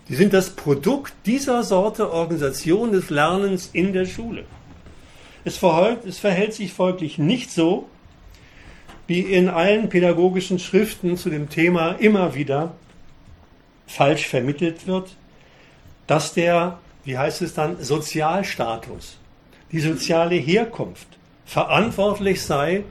Die 0.09 0.17
sind 0.17 0.35
das 0.35 0.51
Produkt 0.51 1.15
dieser 1.25 1.63
Sorte 1.63 2.13
Organisation 2.13 2.91
des 2.91 3.11
Lernens 3.11 3.71
in 3.73 3.93
der 3.93 4.07
Schule. 4.07 4.45
Es 5.45 5.57
verhält, 5.57 6.05
es 6.05 6.19
verhält 6.19 6.53
sich 6.53 6.73
folglich 6.73 7.19
nicht 7.19 7.53
so, 7.53 7.89
wie 9.07 9.21
in 9.21 9.49
allen 9.49 9.89
pädagogischen 9.89 10.59
Schriften 10.59 11.17
zu 11.17 11.31
dem 11.31 11.49
Thema 11.49 11.93
immer 11.93 12.35
wieder 12.35 12.75
falsch 13.87 14.27
vermittelt 14.27 14.89
wird, 14.89 15.17
dass 16.09 16.35
der, 16.35 16.81
wie 17.05 17.19
heißt 17.19 17.41
es 17.43 17.55
dann, 17.55 17.81
Sozialstatus, 17.81 19.19
die 19.71 19.81
soziale 19.81 20.35
Herkunft 20.35 21.07
verantwortlich 21.45 22.43
sei 22.43 22.85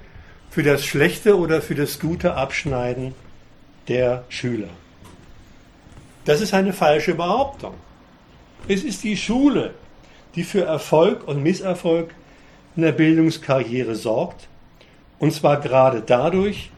für 0.50 0.64
das 0.64 0.86
schlechte 0.86 1.38
oder 1.38 1.62
für 1.62 1.76
das 1.76 2.00
gute 2.00 2.36
Abschneiden 2.36 3.14
der 3.88 4.24
Schüler. 4.30 4.70
Das 6.26 6.42
ist 6.42 6.54
eine 6.54 6.74
falsche 6.74 7.16
Behauptung. 7.16 7.74
Es 8.68 8.84
ist 8.84 9.04
die 9.04 9.18
Schule, 9.18 9.74
die 10.36 10.44
für 10.44 10.64
Erfolg 10.64 11.28
und 11.28 11.42
Misserfolg 11.42 12.14
in 12.76 12.84
der 12.84 12.92
Bildungskarriere 12.92 13.96
sorgt. 13.96 14.48
Und 15.20 15.34
zwar 15.34 15.60
gerade 15.60 16.02
dadurch, 16.06 16.70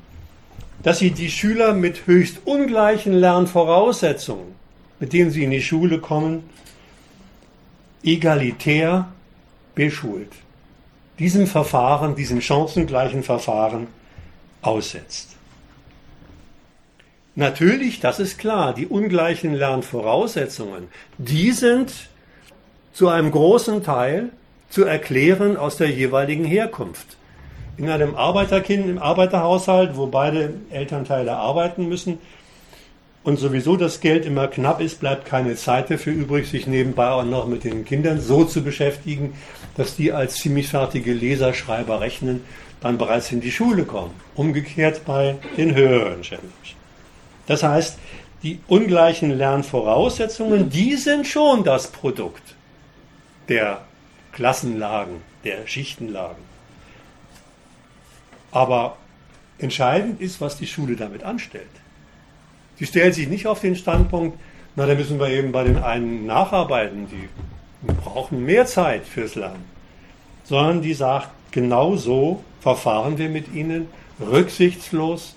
dass 0.82 1.00
sie 1.00 1.12
die 1.12 1.30
Schüler 1.30 1.74
mit 1.74 2.08
höchst 2.08 2.40
ungleichen 2.46 3.14
Lernvoraussetzungen, 3.14 4.56
mit 5.00 5.14
denen 5.14 5.32
sie 5.32 5.44
in 5.44 5.52
die 5.52 5.62
Schule 5.62 6.00
kommen, 6.00 6.44
egalitär 8.04 9.12
beschult. 9.76 10.32
Diesem 11.24 11.48
Verfahren, 11.48 12.16
diesem 12.16 12.42
chancengleichen 12.42 13.24
Verfahren 13.24 13.88
aussetzt. 14.62 15.38
Natürlich, 17.34 18.02
das 18.02 18.20
ist 18.20 18.38
klar, 18.38 18.74
die 18.74 18.88
ungleichen 18.88 19.54
Lernvoraussetzungen, 19.54 20.90
die 21.18 21.52
sind 21.52 21.94
zu 22.92 23.08
einem 23.08 23.32
großen 23.32 23.86
Teil 23.86 24.32
zu 24.70 24.84
erklären 24.84 25.56
aus 25.56 25.78
der 25.78 25.90
jeweiligen 25.90 26.44
Herkunft. 26.44 27.16
In 27.78 27.90
einem 27.90 28.16
Arbeiterkind, 28.16 28.86
im 28.90 29.00
Arbeiterhaushalt, 29.00 29.96
wo 29.96 30.08
beide 30.08 30.56
Elternteile 30.72 31.38
arbeiten 31.38 31.88
müssen 31.88 32.18
und 33.24 33.40
sowieso 33.40 33.78
das 33.78 34.02
Geld 34.02 34.26
immer 34.26 34.50
knapp 34.50 34.82
ist, 34.82 35.00
bleibt 35.00 35.26
keine 35.26 35.56
Zeit 35.56 35.90
dafür 35.90 36.12
übrig, 36.12 36.50
sich 36.50 36.68
nebenbei 36.68 37.08
auch 37.08 37.24
noch 37.24 37.48
mit 37.48 37.64
den 37.64 37.86
Kindern 37.86 38.20
so 38.20 38.44
zu 38.44 38.62
beschäftigen, 38.62 39.36
dass 39.76 39.96
die 39.96 40.12
als 40.12 40.36
ziemlich 40.36 40.68
fertige 40.68 41.14
Leser, 41.14 41.54
Schreiber 41.54 42.02
rechnen, 42.02 42.44
dann 42.82 42.98
bereits 42.98 43.32
in 43.32 43.42
die 43.42 43.52
Schule 43.52 43.86
kommen. 43.86 44.14
Umgekehrt 44.36 45.06
bei 45.06 45.38
den 45.58 45.74
höheren 45.74 46.22
Challenge. 46.22 46.52
Das 47.48 47.64
heißt, 47.64 47.98
die 48.44 48.60
ungleichen 48.68 49.32
Lernvoraussetzungen, 49.32 50.70
die 50.70 50.96
sind 50.96 51.26
schon 51.26 51.64
das 51.64 51.88
Produkt 51.88 52.56
der 53.48 53.82
Klassenlagen, 54.34 55.22
der 55.44 55.66
Schichtenlagen. 55.66 56.44
Aber 58.52 58.98
entscheidend 59.58 60.22
ist, 60.22 60.42
was 60.42 60.58
die 60.58 60.68
Schule 60.68 60.96
damit 60.96 61.24
anstellt. 61.24 61.66
Sie 62.78 62.86
stellt 62.86 63.16
sich 63.16 63.28
nicht 63.28 63.48
auf 63.48 63.62
den 63.62 63.76
Standpunkt, 63.76 64.38
na, 64.76 64.86
da 64.86 64.96
müssen 64.96 65.20
wir 65.20 65.30
eben 65.30 65.52
bei 65.52 65.64
den 65.64 65.78
einen 65.78 66.26
nacharbeiten, 66.26 67.08
die 67.08 67.30
brauchen 67.88 68.46
mehr 68.46 68.66
Zeit 68.66 69.06
fürs 69.06 69.36
Lernen, 69.36 69.66
sondern 70.44 70.82
die 70.82 70.94
sagt, 70.94 71.30
genau 71.52 71.96
so 71.96 72.44
verfahren 72.62 73.18
wir 73.18 73.30
mit 73.30 73.54
ihnen, 73.54 73.88
rücksichtslos 74.20 75.36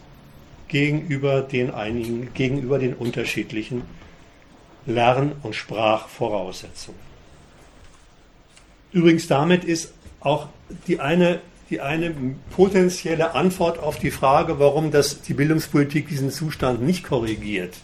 gegenüber 0.68 1.42
den 1.42 1.70
einigen, 1.72 2.32
gegenüber 2.34 2.78
den 2.78 2.94
unterschiedlichen 2.94 3.82
Lern- 4.86 5.32
und 5.42 5.54
Sprachvoraussetzungen. 5.54 7.00
Übrigens 8.92 9.26
damit 9.26 9.64
ist 9.64 9.92
auch 10.20 10.48
die 10.86 11.00
eine, 11.00 11.40
die 11.70 11.80
eine 11.80 12.14
potenzielle 12.50 13.34
Antwort 13.34 13.78
auf 13.78 13.98
die 13.98 14.10
Frage, 14.10 14.58
warum 14.58 14.90
das, 14.90 15.22
die 15.22 15.34
Bildungspolitik 15.34 16.08
diesen 16.08 16.30
Zustand 16.30 16.82
nicht 16.82 17.04
korrigiert. 17.04 17.74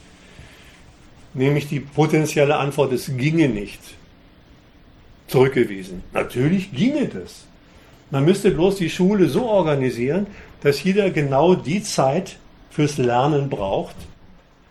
Nämlich 1.35 1.69
die 1.69 1.81
potenzielle 1.81 2.57
Antwort, 2.57 2.93
es 2.93 3.17
ginge 3.17 3.49
nicht. 3.49 3.81
Zurückgewiesen. 5.33 6.03
Natürlich 6.13 6.73
ginge 6.73 7.09
das. 7.09 7.47
Man 8.11 8.25
müsste 8.25 8.51
bloß 8.51 8.77
die 8.77 8.91
Schule 8.91 9.29
so 9.29 9.47
organisieren, 9.47 10.27
dass 10.63 10.85
jeder 10.85 11.11
genau 11.11 11.55
die 11.55 11.83
Zeit 11.83 12.37
fürs 12.71 12.99
Lernen 12.99 13.49
braucht, 13.49 13.97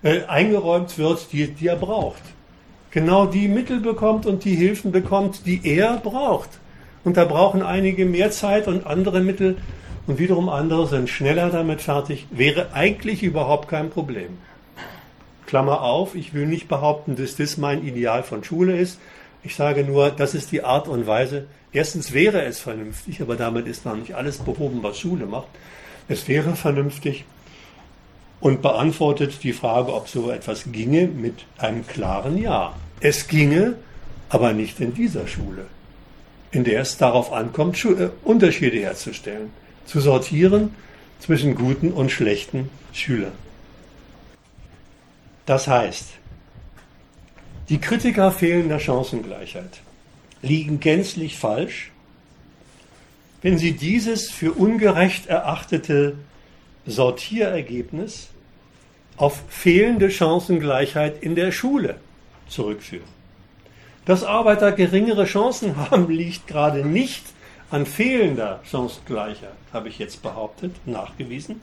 äh, 0.04 0.24
eingeräumt 0.26 0.98
wird, 0.98 1.28
die, 1.34 1.48
die 1.48 1.68
er 1.68 1.76
braucht 1.76 2.22
genau 2.92 3.26
die 3.26 3.48
Mittel 3.48 3.80
bekommt 3.80 4.26
und 4.26 4.44
die 4.44 4.56
Hilfen 4.56 4.92
bekommt, 4.92 5.46
die 5.46 5.62
er 5.64 5.98
braucht. 5.98 6.50
Und 7.04 7.18
da 7.18 7.26
brauchen 7.26 7.64
einige 7.64 8.06
mehr 8.06 8.32
Zeit 8.32 8.68
und 8.68 8.86
andere 8.86 9.22
Mittel 9.22 9.58
und 10.06 10.20
wiederum 10.20 10.50
andere 10.50 10.88
sind 10.88 11.10
schneller 11.10 11.50
damit 11.50 11.82
fertig. 11.82 12.28
Wäre 12.32 12.74
eigentlich 12.74 13.24
überhaupt 13.24 13.70
kein 13.70 13.90
Problem. 13.90 14.38
Klammer 15.48 15.82
auf, 15.82 16.16
ich 16.16 16.34
will 16.34 16.46
nicht 16.46 16.68
behaupten, 16.68 17.16
dass 17.16 17.36
das 17.36 17.58
mein 17.58 17.84
Ideal 17.84 18.24
von 18.24 18.44
Schule 18.44 18.78
ist. 18.78 19.00
Ich 19.44 19.56
sage 19.56 19.84
nur, 19.84 20.12
das 20.12 20.34
ist 20.34 20.52
die 20.52 20.64
Art 20.64 20.88
und 20.88 21.08
Weise. 21.08 21.48
Erstens 21.74 22.14
wäre 22.14 22.44
es 22.44 22.60
vernünftig, 22.60 23.22
aber 23.22 23.36
damit 23.36 23.68
ist 23.68 23.86
noch 23.86 23.96
nicht 23.96 24.14
alles 24.14 24.38
behoben, 24.38 24.84
was 24.84 25.00
Schule 25.00 25.26
macht. 25.26 25.48
Es 26.08 26.28
wäre 26.28 26.56
vernünftig, 26.56 27.26
und 28.42 28.62
beantwortet 28.64 29.44
die 29.44 29.54
Frage, 29.54 29.94
ob 29.94 30.10
so 30.10 30.32
etwas 30.32 30.72
ginge, 30.72 31.08
mit 31.08 31.46
einem 31.58 31.88
klaren 31.88 32.38
Ja. 32.38 32.76
Es 33.00 33.28
ginge, 33.28 33.76
aber 34.30 34.52
nicht 34.52 34.80
in 34.80 34.94
dieser 34.94 35.28
Schule, 35.28 35.68
in 36.52 36.64
der 36.64 36.82
es 36.82 36.98
darauf 36.98 37.32
ankommt, 37.32 37.84
äh, 37.86 38.10
Unterschiede 38.24 38.78
herzustellen, 38.78 39.52
zu 39.86 40.02
sortieren 40.02 40.76
zwischen 41.20 41.56
guten 41.56 41.92
und 41.92 42.12
schlechten 42.12 42.70
Schülern. 42.92 43.34
Das 45.46 45.68
heißt, 45.68 46.08
die 47.72 47.80
Kritiker 47.80 48.34
fehlender 48.34 48.82
Chancengleichheit 48.82 49.80
liegen 50.42 50.82
gänzlich 50.82 51.38
falsch, 51.38 51.92
wenn 53.42 53.58
sie 53.58 53.72
dieses 53.72 54.30
für 54.30 54.52
ungerecht 54.52 55.28
erachtete 55.28 56.18
Sortierergebnis 56.86 58.28
auf 59.16 59.42
fehlende 59.48 60.12
Chancengleichheit 60.12 61.24
in 61.24 61.36
der 61.36 61.54
Schule 61.54 61.96
zurückführen. 62.50 63.08
Dass 64.04 64.26
Arbeiter 64.26 64.74
geringere 64.74 65.24
Chancen 65.24 65.78
haben, 65.92 66.10
liegt 66.10 66.48
gerade 66.48 66.86
nicht 66.86 67.24
an 67.70 67.86
fehlender 67.86 68.60
Chancengleichheit, 68.70 69.56
habe 69.72 69.88
ich 69.88 69.98
jetzt 69.98 70.22
behauptet, 70.22 70.76
nachgewiesen, 70.86 71.62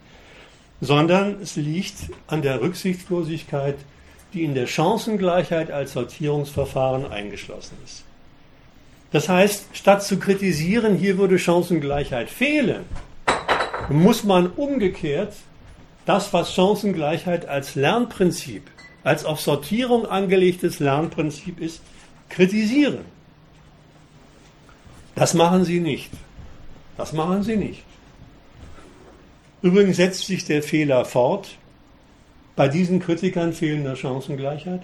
sondern 0.80 1.42
es 1.42 1.56
liegt 1.56 1.96
an 2.28 2.40
der 2.40 2.62
Rücksichtslosigkeit, 2.62 3.76
die 4.32 4.44
in 4.44 4.54
der 4.54 4.66
Chancengleichheit 4.66 5.70
als 5.70 5.92
Sortierungsverfahren 5.92 7.10
eingeschlossen 7.10 7.76
ist. 7.84 8.04
Das 9.10 9.28
heißt, 9.28 9.66
statt 9.72 10.02
zu 10.02 10.18
kritisieren, 10.18 10.96
hier 10.96 11.16
würde 11.16 11.38
Chancengleichheit 11.38 12.28
fehlen, 12.28 12.84
muss 13.88 14.24
man 14.24 14.48
umgekehrt 14.48 15.34
das, 16.04 16.32
was 16.32 16.54
Chancengleichheit 16.54 17.46
als 17.48 17.74
Lernprinzip, 17.74 18.70
als 19.04 19.24
auf 19.24 19.40
Sortierung 19.40 20.04
angelegtes 20.06 20.78
Lernprinzip 20.78 21.60
ist, 21.60 21.80
kritisieren. 22.28 22.98
Das 25.14 25.34
machen 25.34 25.64
sie 25.64 25.80
nicht. 25.80 26.10
Das 26.96 27.12
machen 27.12 27.42
sie 27.42 27.56
nicht. 27.56 27.82
Übrigens 29.62 29.96
setzt 29.96 30.26
sich 30.26 30.44
der 30.44 30.62
Fehler 30.62 31.04
fort 31.04 31.56
bei 32.58 32.66
diesen 32.66 32.98
Kritikern 32.98 33.52
fehlender 33.52 33.94
Chancengleichheit. 33.94 34.82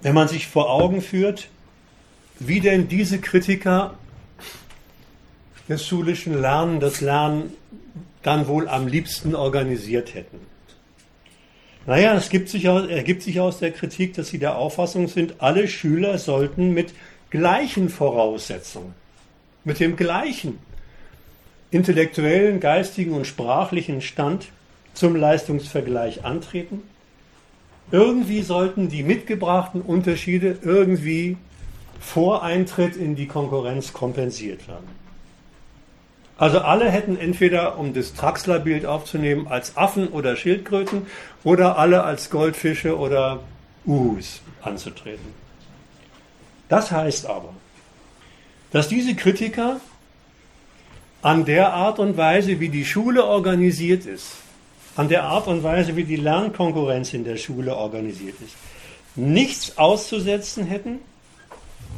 Wenn 0.00 0.14
man 0.14 0.28
sich 0.28 0.46
vor 0.46 0.70
Augen 0.70 1.02
führt, 1.02 1.48
wie 2.38 2.60
denn 2.60 2.86
diese 2.86 3.18
Kritiker 3.18 3.94
des 5.68 5.84
schulischen 5.84 6.40
Lernen, 6.40 6.78
das 6.78 7.00
Lernen 7.00 7.54
dann 8.22 8.46
wohl 8.46 8.68
am 8.68 8.86
liebsten 8.86 9.34
organisiert 9.34 10.14
hätten. 10.14 10.38
Naja, 11.86 12.14
es 12.14 12.30
sich 12.30 12.68
aus, 12.68 12.86
ergibt 12.86 13.22
sich 13.22 13.40
aus 13.40 13.58
der 13.58 13.72
Kritik, 13.72 14.14
dass 14.14 14.28
sie 14.28 14.38
der 14.38 14.56
Auffassung 14.56 15.08
sind, 15.08 15.40
alle 15.40 15.66
Schüler 15.66 16.18
sollten 16.18 16.72
mit 16.72 16.94
gleichen 17.30 17.88
Voraussetzungen, 17.88 18.94
mit 19.64 19.80
dem 19.80 19.96
gleichen 19.96 20.60
intellektuellen, 21.72 22.60
geistigen 22.60 23.12
und 23.12 23.26
sprachlichen 23.26 24.00
Stand 24.02 24.50
zum 24.98 25.16
Leistungsvergleich 25.16 26.24
antreten. 26.24 26.82
Irgendwie 27.90 28.42
sollten 28.42 28.88
die 28.88 29.02
mitgebrachten 29.02 29.80
Unterschiede 29.80 30.58
irgendwie 30.62 31.36
vor 32.00 32.42
Eintritt 32.42 32.96
in 32.96 33.16
die 33.16 33.26
Konkurrenz 33.26 33.92
kompensiert 33.92 34.68
werden. 34.68 34.86
Also 36.36 36.60
alle 36.60 36.88
hätten 36.90 37.16
entweder, 37.16 37.78
um 37.78 37.94
das 37.94 38.14
Traxler-Bild 38.14 38.86
aufzunehmen, 38.86 39.48
als 39.48 39.76
Affen 39.76 40.08
oder 40.08 40.36
Schildkröten 40.36 41.06
oder 41.42 41.78
alle 41.78 42.04
als 42.04 42.30
Goldfische 42.30 42.96
oder 42.96 43.40
Uhus 43.84 44.42
anzutreten. 44.62 45.34
Das 46.68 46.92
heißt 46.92 47.26
aber, 47.26 47.52
dass 48.70 48.86
diese 48.88 49.16
Kritiker 49.16 49.80
an 51.22 51.44
der 51.44 51.72
Art 51.72 51.98
und 51.98 52.16
Weise, 52.16 52.60
wie 52.60 52.68
die 52.68 52.84
Schule 52.84 53.24
organisiert 53.24 54.06
ist, 54.06 54.36
an 54.98 55.08
der 55.08 55.22
Art 55.22 55.46
und 55.46 55.62
Weise, 55.62 55.94
wie 55.94 56.02
die 56.02 56.16
Lernkonkurrenz 56.16 57.14
in 57.14 57.22
der 57.22 57.36
Schule 57.36 57.76
organisiert 57.76 58.34
ist, 58.44 58.56
nichts 59.14 59.78
auszusetzen 59.78 60.66
hätten, 60.66 60.98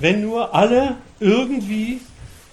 wenn 0.01 0.21
nur 0.21 0.55
alle 0.55 0.97
irgendwie 1.19 2.03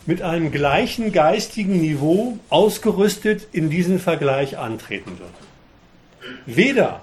mit 0.06 0.22
einem 0.22 0.50
gleichen 0.50 1.12
geistigen 1.12 1.82
Niveau 1.82 2.40
ausgerüstet 2.50 3.50
in 3.52 3.70
diesen 3.70 4.00
Vergleich 4.00 4.58
antreten 4.58 5.20
würden. 5.20 6.38
Weder, 6.46 7.02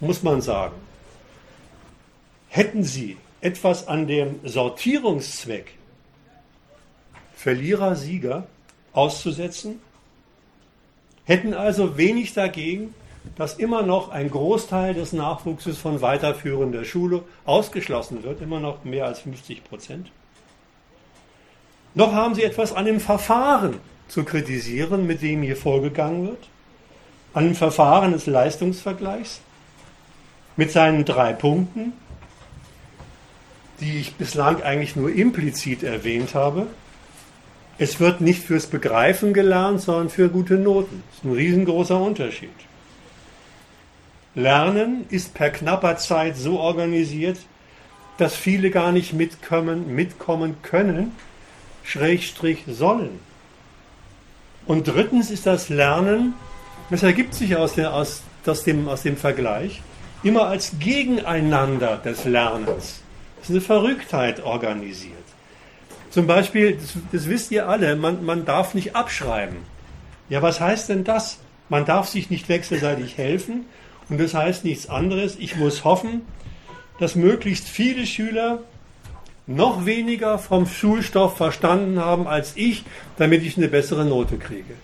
muss 0.00 0.22
man 0.22 0.40
sagen, 0.40 0.76
hätten 2.48 2.84
sie 2.84 3.18
etwas 3.42 3.86
an 3.86 4.06
dem 4.06 4.40
Sortierungszweck 4.44 5.74
Verlierer, 7.36 7.96
Sieger 7.96 8.46
auszusetzen, 8.94 9.78
hätten 11.32 11.54
also 11.54 11.96
wenig 11.96 12.34
dagegen, 12.34 12.94
dass 13.36 13.54
immer 13.54 13.82
noch 13.82 14.10
ein 14.10 14.30
Großteil 14.30 14.92
des 14.92 15.14
Nachwuchses 15.14 15.78
von 15.78 16.02
weiterführender 16.02 16.84
Schule 16.84 17.22
ausgeschlossen 17.46 18.22
wird, 18.22 18.42
immer 18.42 18.60
noch 18.60 18.84
mehr 18.84 19.06
als 19.06 19.20
50 19.20 19.64
Prozent. 19.64 20.10
Noch 21.94 22.12
haben 22.12 22.34
sie 22.34 22.42
etwas 22.42 22.74
an 22.74 22.84
dem 22.84 23.00
Verfahren 23.00 23.78
zu 24.08 24.24
kritisieren, 24.24 25.06
mit 25.06 25.22
dem 25.22 25.42
hier 25.42 25.56
vorgegangen 25.56 26.26
wird, 26.26 26.48
an 27.32 27.44
dem 27.44 27.54
Verfahren 27.54 28.12
des 28.12 28.26
Leistungsvergleichs 28.26 29.40
mit 30.56 30.70
seinen 30.70 31.06
drei 31.06 31.32
Punkten, 31.32 31.94
die 33.80 34.00
ich 34.00 34.14
bislang 34.16 34.62
eigentlich 34.62 34.96
nur 34.96 35.10
implizit 35.10 35.82
erwähnt 35.82 36.34
habe. 36.34 36.66
Es 37.78 38.00
wird 38.00 38.20
nicht 38.20 38.42
fürs 38.42 38.66
Begreifen 38.66 39.32
gelernt, 39.32 39.80
sondern 39.80 40.10
für 40.10 40.28
gute 40.28 40.54
Noten. 40.54 41.02
Das 41.08 41.18
ist 41.18 41.24
ein 41.24 41.32
riesengroßer 41.32 41.98
Unterschied. 41.98 42.50
Lernen 44.34 45.04
ist 45.10 45.34
per 45.34 45.50
knapper 45.50 45.96
Zeit 45.96 46.36
so 46.36 46.58
organisiert, 46.58 47.38
dass 48.18 48.34
viele 48.34 48.70
gar 48.70 48.92
nicht 48.92 49.12
mitkommen, 49.12 49.94
mitkommen 49.94 50.56
können, 50.62 51.12
Schrägstrich 51.82 52.64
sollen. 52.66 53.20
Und 54.66 54.86
drittens 54.86 55.30
ist 55.30 55.46
das 55.46 55.68
Lernen, 55.68 56.34
das 56.90 57.02
ergibt 57.02 57.34
sich 57.34 57.56
aus, 57.56 57.74
der, 57.74 57.94
aus, 57.94 58.22
aus, 58.46 58.64
dem, 58.64 58.88
aus 58.88 59.02
dem 59.02 59.16
Vergleich, 59.16 59.82
immer 60.22 60.46
als 60.46 60.72
Gegeneinander 60.78 61.96
des 61.96 62.24
Lernens. 62.24 63.02
Das 63.38 63.48
ist 63.48 63.50
eine 63.50 63.60
Verrücktheit 63.60 64.42
organisiert. 64.42 65.21
Zum 66.12 66.26
Beispiel, 66.26 66.76
das, 66.76 66.92
das 67.10 67.28
wisst 67.28 67.50
ihr 67.52 67.66
alle, 67.68 67.96
man, 67.96 68.22
man 68.24 68.44
darf 68.44 68.74
nicht 68.74 68.94
abschreiben. 68.94 69.56
Ja, 70.28 70.42
was 70.42 70.60
heißt 70.60 70.90
denn 70.90 71.04
das? 71.04 71.38
Man 71.70 71.86
darf 71.86 72.06
sich 72.06 72.28
nicht 72.28 72.50
wechselseitig 72.50 73.16
helfen 73.16 73.64
und 74.10 74.20
das 74.20 74.34
heißt 74.34 74.64
nichts 74.66 74.90
anderes. 74.90 75.36
Ich 75.38 75.56
muss 75.56 75.84
hoffen, 75.84 76.20
dass 77.00 77.14
möglichst 77.14 77.66
viele 77.66 78.06
Schüler 78.06 78.58
noch 79.46 79.86
weniger 79.86 80.38
vom 80.38 80.66
Schulstoff 80.66 81.38
verstanden 81.38 81.98
haben 81.98 82.26
als 82.26 82.52
ich, 82.56 82.84
damit 83.16 83.42
ich 83.42 83.56
eine 83.56 83.68
bessere 83.68 84.04
Note 84.04 84.36
kriege. 84.36 84.74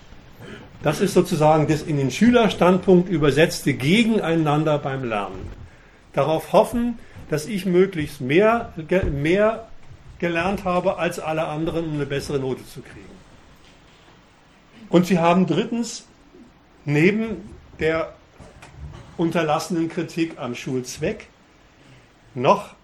Das 0.82 1.02
ist 1.02 1.12
sozusagen 1.12 1.68
das 1.68 1.82
in 1.82 1.98
den 1.98 2.10
Schülerstandpunkt 2.10 3.10
übersetzte 3.10 3.74
Gegeneinander 3.74 4.78
beim 4.78 5.04
Lernen. 5.04 5.50
Darauf 6.14 6.54
hoffen, 6.54 6.98
dass 7.28 7.46
ich 7.46 7.66
möglichst 7.66 8.22
mehr, 8.22 8.72
mehr 9.12 9.67
gelernt 10.18 10.64
habe 10.64 10.98
als 10.98 11.18
alle 11.18 11.46
anderen, 11.46 11.86
um 11.86 11.94
eine 11.94 12.06
bessere 12.06 12.38
Note 12.38 12.66
zu 12.66 12.80
kriegen. 12.80 13.18
Und 14.88 15.06
sie 15.06 15.18
haben 15.18 15.46
drittens 15.46 16.06
neben 16.84 17.50
der 17.78 18.14
unterlassenen 19.16 19.88
Kritik 19.88 20.38
am 20.38 20.54
Schulzweck 20.54 21.28
noch 22.34 22.74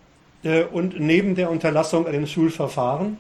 äh, 0.42 0.64
und 0.64 1.00
neben 1.00 1.34
der 1.34 1.50
Unterlassung 1.50 2.06
an 2.06 2.12
dem 2.12 2.26
Schulverfahren 2.26 3.16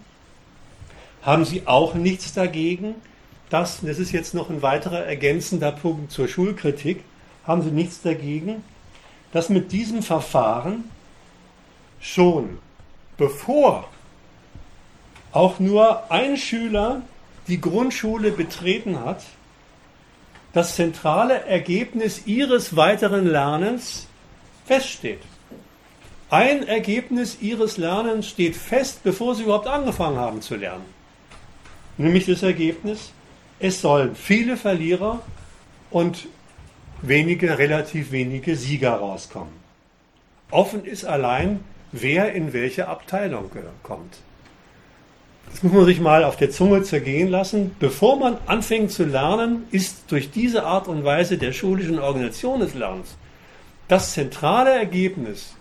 haben 1.22 1.44
Sie 1.44 1.66
auch 1.66 1.94
nichts 1.94 2.34
dagegen, 2.34 2.96
dass, 3.48 3.80
das 3.80 3.98
ist 3.98 4.12
jetzt 4.12 4.34
noch 4.34 4.50
ein 4.50 4.62
weiterer 4.62 5.04
ergänzender 5.04 5.72
Punkt 5.72 6.12
zur 6.12 6.28
Schulkritik, 6.28 7.02
haben 7.46 7.62
Sie 7.62 7.70
nichts 7.70 8.02
dagegen, 8.02 8.62
dass 9.32 9.48
mit 9.48 9.72
diesem 9.72 10.02
Verfahren 10.02 10.84
schon 12.00 12.58
bevor 13.16 13.88
auch 15.34 15.58
nur 15.58 16.10
ein 16.10 16.36
Schüler 16.36 17.02
die 17.48 17.60
Grundschule 17.60 18.30
betreten 18.30 19.04
hat, 19.04 19.24
das 20.52 20.76
zentrale 20.76 21.44
Ergebnis 21.44 22.26
ihres 22.26 22.76
weiteren 22.76 23.26
Lernens 23.26 24.06
feststeht. 24.64 25.20
Ein 26.30 26.66
Ergebnis 26.66 27.38
ihres 27.40 27.76
Lernens 27.76 28.28
steht 28.28 28.56
fest, 28.56 29.02
bevor 29.02 29.34
sie 29.34 29.42
überhaupt 29.42 29.66
angefangen 29.66 30.16
haben 30.16 30.40
zu 30.40 30.54
lernen. 30.54 30.84
Nämlich 31.98 32.26
das 32.26 32.42
Ergebnis, 32.42 33.12
es 33.58 33.80
sollen 33.80 34.14
viele 34.14 34.56
Verlierer 34.56 35.20
und 35.90 36.28
wenige, 37.02 37.58
relativ 37.58 38.12
wenige 38.12 38.56
Sieger 38.56 38.94
rauskommen. 38.94 39.52
Offen 40.50 40.84
ist 40.84 41.04
allein, 41.04 41.60
wer 41.90 42.32
in 42.32 42.52
welche 42.52 42.86
Abteilung 42.86 43.50
kommt. 43.82 44.18
Das 45.54 45.62
muss 45.62 45.72
man 45.72 45.84
sich 45.84 46.00
mal 46.00 46.24
auf 46.24 46.36
der 46.36 46.50
Zunge 46.50 46.82
zergehen 46.82 47.28
lassen. 47.28 47.76
Bevor 47.78 48.18
man 48.18 48.38
anfängt 48.46 48.90
zu 48.90 49.04
lernen, 49.04 49.62
ist 49.70 50.10
durch 50.10 50.32
diese 50.32 50.64
Art 50.64 50.88
und 50.88 51.04
Weise 51.04 51.38
der 51.38 51.52
schulischen 51.52 52.00
Organisation 52.00 52.58
des 52.58 52.74
Lernens 52.74 53.16
das 53.86 54.14
zentrale 54.14 54.70
Ergebnis 54.70 55.54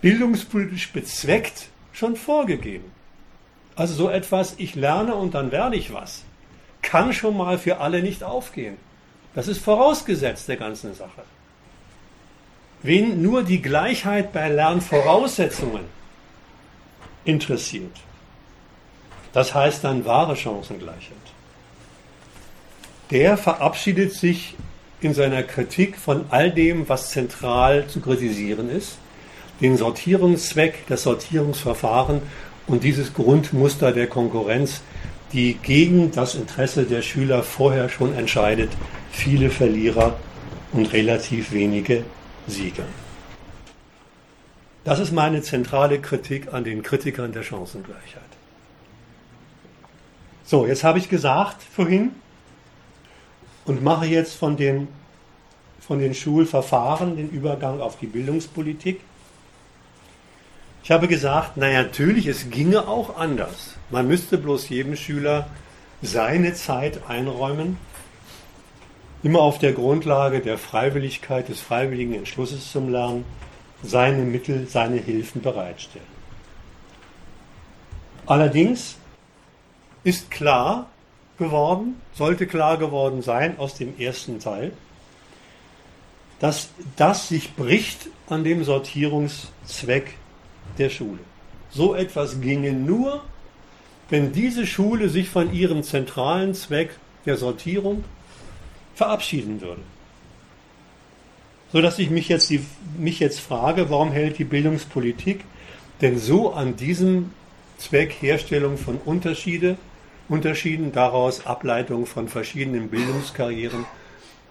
bildungspolitisch 0.00 0.90
bezweckt 0.90 1.68
schon 1.92 2.16
vorgegeben. 2.16 2.90
Also 3.76 3.92
so 3.92 4.08
etwas, 4.08 4.54
ich 4.56 4.74
lerne 4.74 5.14
und 5.14 5.34
dann 5.34 5.52
werde 5.52 5.76
ich 5.76 5.92
was, 5.92 6.24
kann 6.80 7.12
schon 7.12 7.36
mal 7.36 7.58
für 7.58 7.80
alle 7.80 8.02
nicht 8.02 8.24
aufgehen. 8.24 8.78
Das 9.34 9.48
ist 9.48 9.62
vorausgesetzt 9.62 10.48
der 10.48 10.56
ganzen 10.56 10.94
Sache. 10.94 11.24
Wen 12.82 13.20
nur 13.20 13.42
die 13.42 13.60
Gleichheit 13.60 14.32
bei 14.32 14.48
Lernvoraussetzungen 14.48 15.84
interessiert, 17.26 18.00
das 19.34 19.54
heißt 19.54 19.84
dann 19.84 20.06
wahre 20.06 20.36
Chancengleichheit. 20.36 21.12
Der 23.10 23.36
verabschiedet 23.36 24.12
sich 24.12 24.54
in 25.00 25.12
seiner 25.12 25.42
Kritik 25.42 25.98
von 25.98 26.24
all 26.30 26.50
dem, 26.50 26.88
was 26.88 27.10
zentral 27.10 27.86
zu 27.86 28.00
kritisieren 28.00 28.70
ist, 28.70 28.96
den 29.60 29.76
Sortierungszweck, 29.76 30.86
das 30.88 31.02
Sortierungsverfahren 31.02 32.22
und 32.66 32.84
dieses 32.84 33.12
Grundmuster 33.12 33.92
der 33.92 34.06
Konkurrenz, 34.06 34.80
die 35.32 35.54
gegen 35.54 36.12
das 36.12 36.34
Interesse 36.34 36.84
der 36.84 37.02
Schüler 37.02 37.42
vorher 37.42 37.88
schon 37.88 38.14
entscheidet, 38.14 38.70
viele 39.10 39.50
Verlierer 39.50 40.16
und 40.72 40.92
relativ 40.92 41.52
wenige 41.52 42.04
Sieger. 42.46 42.84
Das 44.84 44.98
ist 44.98 45.12
meine 45.12 45.42
zentrale 45.42 45.98
Kritik 46.00 46.52
an 46.52 46.62
den 46.64 46.82
Kritikern 46.82 47.32
der 47.32 47.42
Chancengleichheit. 47.42 48.33
So, 50.46 50.66
jetzt 50.66 50.84
habe 50.84 50.98
ich 50.98 51.08
gesagt 51.08 51.62
vorhin 51.62 52.12
und 53.64 53.82
mache 53.82 54.04
jetzt 54.04 54.34
von 54.34 54.58
den, 54.58 54.88
von 55.80 55.98
den 55.98 56.14
Schulverfahren 56.14 57.16
den 57.16 57.30
Übergang 57.30 57.80
auf 57.80 57.98
die 57.98 58.06
Bildungspolitik. 58.06 59.00
Ich 60.82 60.90
habe 60.90 61.08
gesagt, 61.08 61.52
na 61.56 61.72
natürlich, 61.72 62.26
es 62.26 62.50
ginge 62.50 62.86
auch 62.86 63.16
anders. 63.16 63.76
Man 63.88 64.06
müsste 64.06 64.36
bloß 64.36 64.68
jedem 64.68 64.96
Schüler 64.96 65.46
seine 66.02 66.52
Zeit 66.52 67.08
einräumen, 67.08 67.78
immer 69.22 69.40
auf 69.40 69.58
der 69.58 69.72
Grundlage 69.72 70.40
der 70.40 70.58
Freiwilligkeit, 70.58 71.48
des 71.48 71.62
freiwilligen 71.62 72.12
Entschlusses 72.12 72.70
zum 72.70 72.90
Lernen, 72.90 73.24
seine 73.82 74.24
Mittel, 74.24 74.66
seine 74.68 74.98
Hilfen 74.98 75.40
bereitstellen. 75.40 76.06
Allerdings 78.26 78.96
ist 80.04 80.30
klar 80.30 80.88
geworden, 81.38 82.00
sollte 82.12 82.46
klar 82.46 82.76
geworden 82.78 83.22
sein 83.22 83.58
aus 83.58 83.74
dem 83.74 83.98
ersten 83.98 84.38
Teil, 84.38 84.72
dass 86.38 86.68
das 86.96 87.28
sich 87.28 87.54
bricht 87.54 88.08
an 88.28 88.44
dem 88.44 88.64
Sortierungszweck 88.64 90.14
der 90.78 90.90
Schule. 90.90 91.20
So 91.70 91.94
etwas 91.94 92.40
ginge 92.40 92.72
nur, 92.72 93.22
wenn 94.10 94.32
diese 94.32 94.66
Schule 94.66 95.08
sich 95.08 95.28
von 95.28 95.52
ihrem 95.52 95.82
zentralen 95.82 96.54
Zweck 96.54 96.90
der 97.26 97.36
Sortierung 97.36 98.04
verabschieden 98.94 99.60
würde. 99.60 99.82
So 101.72 101.80
dass 101.80 101.98
ich 101.98 102.10
mich 102.10 102.28
jetzt, 102.28 102.50
die, 102.50 102.64
mich 102.98 103.18
jetzt 103.18 103.40
frage, 103.40 103.90
warum 103.90 104.12
hält 104.12 104.38
die 104.38 104.44
Bildungspolitik 104.44 105.40
denn 106.00 106.18
so 106.18 106.52
an 106.52 106.76
diesem 106.76 107.32
Zweck 107.78 108.14
Herstellung 108.20 108.76
von 108.78 108.98
Unterschiede 108.98 109.76
Unterschieden, 110.34 110.90
daraus 110.90 111.46
Ableitung 111.46 112.06
von 112.06 112.26
verschiedenen 112.26 112.90
Bildungskarrieren 112.90 113.86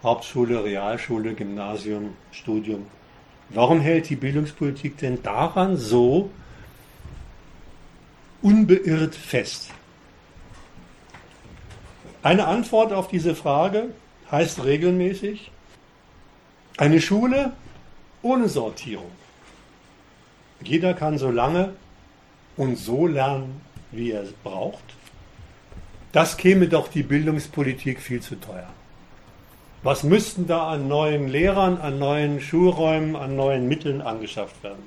Hauptschule, 0.01 0.63
Realschule, 0.63 1.33
Gymnasium, 1.33 2.15
Studium. 2.31 2.87
Warum 3.49 3.81
hält 3.81 4.09
die 4.09 4.15
Bildungspolitik 4.15 4.97
denn 4.97 5.21
daran 5.23 5.75
so 5.75 6.29
unbeirrt 8.41 9.13
fest? 9.13 9.71
Eine 12.21 12.47
Antwort 12.47 12.93
auf 12.93 13.09
diese 13.09 13.35
Frage 13.35 13.89
heißt 14.31 14.63
regelmäßig 14.63 15.51
eine 16.77 17.01
Schule 17.01 17.51
ohne 18.21 18.47
Sortierung. 18.47 19.11
Jeder 20.63 20.93
kann 20.93 21.17
so 21.17 21.29
lange 21.29 21.73
und 22.55 22.77
so 22.77 23.05
lernen, 23.05 23.59
wie 23.91 24.11
er 24.11 24.23
es 24.23 24.31
braucht. 24.31 24.92
Das 26.13 26.37
käme 26.37 26.67
doch 26.67 26.87
die 26.87 27.03
Bildungspolitik 27.03 27.99
viel 27.99 28.21
zu 28.21 28.35
teuer. 28.35 28.69
Was 29.81 30.03
müssten 30.03 30.47
da 30.47 30.69
an 30.69 30.87
neuen 30.87 31.27
Lehrern, 31.27 31.77
an 31.77 31.99
neuen 31.99 32.39
Schulräumen, 32.39 33.17
an 33.17 33.35
neuen 33.35 33.67
Mitteln 33.67 34.01
angeschafft 34.01 34.63
werden? 34.63 34.83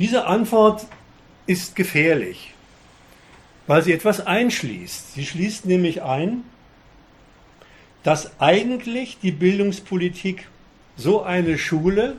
Diese 0.00 0.26
Antwort 0.26 0.86
ist 1.46 1.76
gefährlich, 1.76 2.52
weil 3.68 3.82
sie 3.82 3.92
etwas 3.92 4.26
einschließt. 4.26 5.14
Sie 5.14 5.24
schließt 5.24 5.64
nämlich 5.64 6.02
ein, 6.02 6.42
dass 8.02 8.40
eigentlich 8.40 9.18
die 9.22 9.32
Bildungspolitik 9.32 10.48
so 10.96 11.22
eine 11.22 11.56
Schule 11.56 12.16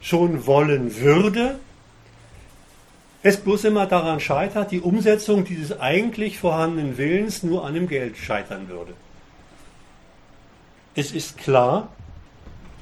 schon 0.00 0.46
wollen 0.46 0.96
würde, 0.96 1.58
es 3.22 3.36
bloß 3.36 3.64
immer 3.64 3.86
daran 3.86 4.20
scheitert, 4.20 4.70
die 4.70 4.80
Umsetzung 4.80 5.44
dieses 5.44 5.78
eigentlich 5.78 6.38
vorhandenen 6.38 6.96
Willens 6.96 7.42
nur 7.42 7.64
an 7.64 7.74
dem 7.74 7.88
Geld 7.88 8.16
scheitern 8.16 8.68
würde. 8.68 8.94
Es 10.94 11.12
ist 11.12 11.36
klar, 11.36 11.88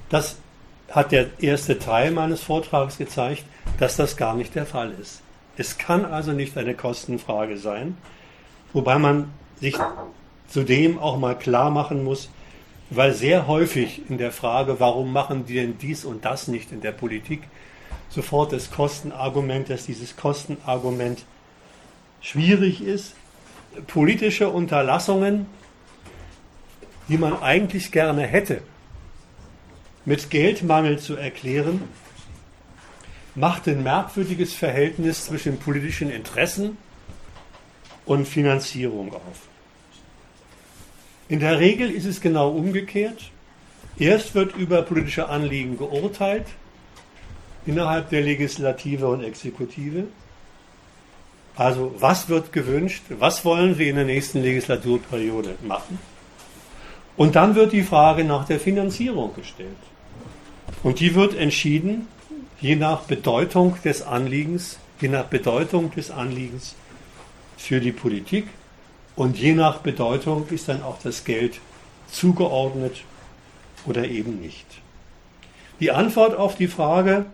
das 0.08 0.36
hat 0.90 1.12
der 1.12 1.26
erste 1.40 1.78
Teil 1.78 2.10
meines 2.10 2.42
Vortrags 2.42 2.98
gezeigt, 2.98 3.44
dass 3.78 3.96
das 3.96 4.16
gar 4.16 4.34
nicht 4.34 4.54
der 4.54 4.66
Fall 4.66 4.92
ist. 5.00 5.20
Es 5.56 5.76
kann 5.76 6.04
also 6.04 6.32
nicht 6.32 6.56
eine 6.56 6.74
Kostenfrage 6.74 7.58
sein, 7.58 7.96
wobei 8.72 8.98
man 8.98 9.30
sich 9.60 9.76
zudem 10.48 10.98
auch 10.98 11.18
mal 11.18 11.36
klar 11.36 11.70
machen 11.70 12.04
muss, 12.04 12.30
weil 12.90 13.12
sehr 13.12 13.46
häufig 13.46 14.08
in 14.08 14.18
der 14.18 14.32
Frage, 14.32 14.80
warum 14.80 15.12
machen 15.12 15.44
die 15.46 15.54
denn 15.54 15.76
dies 15.78 16.04
und 16.04 16.24
das 16.24 16.48
nicht 16.48 16.72
in 16.72 16.80
der 16.80 16.92
Politik, 16.92 17.42
sofort 18.10 18.52
das 18.52 18.70
Kostenargument, 18.70 19.70
dass 19.70 19.86
dieses 19.86 20.16
Kostenargument 20.16 21.24
schwierig 22.20 22.82
ist. 22.82 23.14
Politische 23.86 24.48
Unterlassungen, 24.48 25.46
die 27.08 27.18
man 27.18 27.40
eigentlich 27.40 27.92
gerne 27.92 28.22
hätte, 28.22 28.62
mit 30.04 30.30
Geldmangel 30.30 30.98
zu 30.98 31.16
erklären, 31.16 31.82
macht 33.34 33.68
ein 33.68 33.82
merkwürdiges 33.82 34.54
Verhältnis 34.54 35.26
zwischen 35.26 35.58
politischen 35.58 36.10
Interessen 36.10 36.76
und 38.04 38.26
Finanzierung 38.26 39.12
auf. 39.12 39.48
In 41.28 41.40
der 41.40 41.60
Regel 41.60 41.90
ist 41.90 42.06
es 42.06 42.20
genau 42.20 42.50
umgekehrt. 42.50 43.30
Erst 43.98 44.34
wird 44.34 44.56
über 44.56 44.82
politische 44.82 45.28
Anliegen 45.28 45.76
geurteilt, 45.76 46.46
innerhalb 47.66 48.10
der 48.10 48.22
Legislative 48.22 49.08
und 49.08 49.22
Exekutive. 49.22 50.04
Also 51.56 51.94
was 51.98 52.28
wird 52.28 52.52
gewünscht, 52.52 53.02
was 53.18 53.44
wollen 53.44 53.78
wir 53.78 53.88
in 53.88 53.96
der 53.96 54.04
nächsten 54.04 54.42
Legislaturperiode 54.42 55.56
machen? 55.66 55.98
Und 57.16 57.34
dann 57.34 57.56
wird 57.56 57.72
die 57.72 57.82
Frage 57.82 58.22
nach 58.24 58.46
der 58.46 58.60
Finanzierung 58.60 59.34
gestellt. 59.34 59.76
Und 60.84 61.00
die 61.00 61.14
wird 61.14 61.34
entschieden 61.34 62.06
je 62.60 62.76
nach 62.76 63.02
Bedeutung 63.02 63.76
des 63.84 64.02
Anliegens, 64.02 64.78
je 65.00 65.08
nach 65.08 65.24
Bedeutung 65.24 65.90
des 65.92 66.10
Anliegens 66.10 66.74
für 67.56 67.80
die 67.80 67.92
Politik 67.92 68.48
und 69.16 69.38
je 69.38 69.52
nach 69.52 69.78
Bedeutung 69.78 70.46
ist 70.48 70.68
dann 70.68 70.82
auch 70.82 70.98
das 71.02 71.24
Geld 71.24 71.60
zugeordnet 72.10 73.02
oder 73.86 74.04
eben 74.04 74.40
nicht. 74.40 74.66
Die 75.80 75.92
Antwort 75.92 76.36
auf 76.36 76.56
die 76.56 76.66
Frage, 76.66 77.26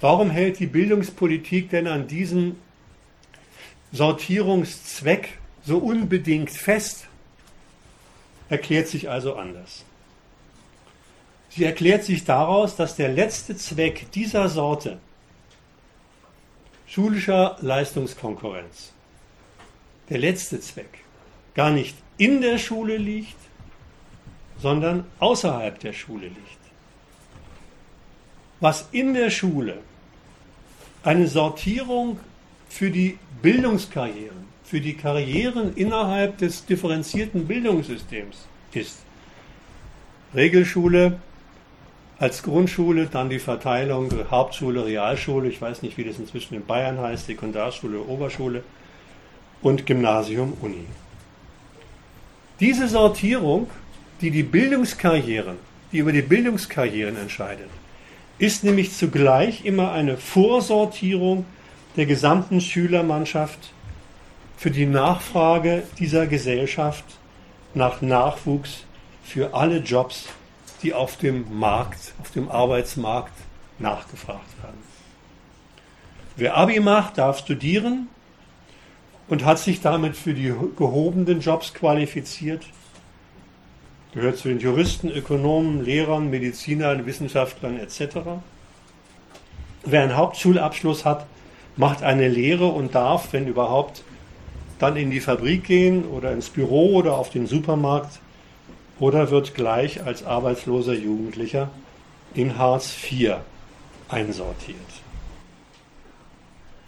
warum 0.00 0.30
hält 0.30 0.58
die 0.58 0.66
Bildungspolitik 0.66 1.70
denn 1.70 1.86
an 1.86 2.06
diesem 2.06 2.56
Sortierungszweck 3.92 5.38
so 5.64 5.78
unbedingt 5.78 6.50
fest, 6.50 7.06
erklärt 8.48 8.88
sich 8.88 9.08
also 9.08 9.34
anders. 9.34 9.84
Sie 11.48 11.64
erklärt 11.64 12.04
sich 12.04 12.24
daraus, 12.24 12.76
dass 12.76 12.96
der 12.96 13.08
letzte 13.08 13.56
Zweck 13.56 14.10
dieser 14.12 14.48
Sorte 14.48 14.98
schulischer 16.86 17.56
Leistungskonkurrenz 17.60 18.92
der 20.08 20.18
letzte 20.18 20.60
Zweck 20.60 20.98
gar 21.54 21.70
nicht 21.70 21.96
in 22.18 22.40
der 22.40 22.58
Schule 22.58 22.96
liegt, 22.96 23.36
sondern 24.60 25.04
außerhalb 25.18 25.78
der 25.80 25.92
Schule 25.92 26.28
liegt. 26.28 26.65
Was 28.60 28.88
in 28.92 29.14
der 29.14 29.30
Schule 29.30 29.78
eine 31.02 31.28
Sortierung 31.28 32.18
für 32.68 32.90
die 32.90 33.18
Bildungskarrieren, 33.42 34.46
für 34.64 34.80
die 34.80 34.94
Karrieren 34.94 35.74
innerhalb 35.76 36.38
des 36.38 36.66
differenzierten 36.66 37.46
Bildungssystems 37.46 38.46
ist. 38.72 38.98
Regelschule 40.34 41.20
als 42.18 42.42
Grundschule, 42.42 43.06
dann 43.06 43.28
die 43.28 43.38
Verteilung 43.38 44.10
Hauptschule, 44.30 44.84
Realschule, 44.86 45.48
ich 45.48 45.60
weiß 45.60 45.82
nicht, 45.82 45.96
wie 45.96 46.04
das 46.04 46.18
inzwischen 46.18 46.54
in 46.54 46.64
Bayern 46.64 46.98
heißt, 46.98 47.26
Sekundarschule, 47.26 48.00
Oberschule, 48.00 48.64
und 49.62 49.86
Gymnasium 49.86 50.54
Uni. 50.60 50.84
Diese 52.60 52.88
Sortierung, 52.88 53.70
die 54.20 54.30
die 54.30 54.42
Bildungskarrieren, 54.42 55.56
die 55.92 55.98
über 55.98 56.12
die 56.12 56.22
Bildungskarrieren 56.22 57.16
entscheidet, 57.16 57.68
ist 58.38 58.64
nämlich 58.64 58.92
zugleich 58.92 59.64
immer 59.64 59.92
eine 59.92 60.16
Vorsortierung 60.16 61.46
der 61.96 62.06
gesamten 62.06 62.60
Schülermannschaft 62.60 63.72
für 64.56 64.70
die 64.70 64.86
Nachfrage 64.86 65.82
dieser 65.98 66.26
Gesellschaft 66.26 67.04
nach 67.74 68.00
Nachwuchs 68.02 68.84
für 69.24 69.54
alle 69.54 69.78
Jobs, 69.78 70.26
die 70.82 70.94
auf 70.94 71.16
dem 71.16 71.58
Markt, 71.58 72.14
auf 72.20 72.30
dem 72.30 72.50
Arbeitsmarkt 72.50 73.32
nachgefragt 73.78 74.62
werden. 74.62 74.78
Wer 76.36 76.56
Abi 76.56 76.80
macht, 76.80 77.18
darf 77.18 77.38
studieren, 77.38 78.08
und 79.28 79.44
hat 79.44 79.58
sich 79.58 79.80
damit 79.80 80.16
für 80.16 80.34
die 80.34 80.54
gehobenen 80.76 81.40
Jobs 81.40 81.74
qualifiziert. 81.74 82.64
Gehört 84.16 84.38
zu 84.38 84.48
den 84.48 84.60
Juristen, 84.60 85.10
Ökonomen, 85.10 85.84
Lehrern, 85.84 86.30
Medizinern, 86.30 87.04
Wissenschaftlern 87.04 87.78
etc. 87.78 88.16
Wer 89.84 90.02
einen 90.02 90.16
Hauptschulabschluss 90.16 91.04
hat, 91.04 91.26
macht 91.76 92.02
eine 92.02 92.26
Lehre 92.26 92.64
und 92.68 92.94
darf, 92.94 93.34
wenn 93.34 93.46
überhaupt, 93.46 94.02
dann 94.78 94.96
in 94.96 95.10
die 95.10 95.20
Fabrik 95.20 95.64
gehen 95.64 96.06
oder 96.06 96.32
ins 96.32 96.48
Büro 96.48 96.94
oder 96.94 97.18
auf 97.18 97.28
den 97.28 97.46
Supermarkt 97.46 98.20
oder 99.00 99.30
wird 99.30 99.54
gleich 99.54 100.02
als 100.02 100.24
arbeitsloser 100.24 100.94
Jugendlicher 100.94 101.68
in 102.32 102.56
Hartz 102.56 102.96
IV 103.10 103.36
einsortiert. 104.08 104.78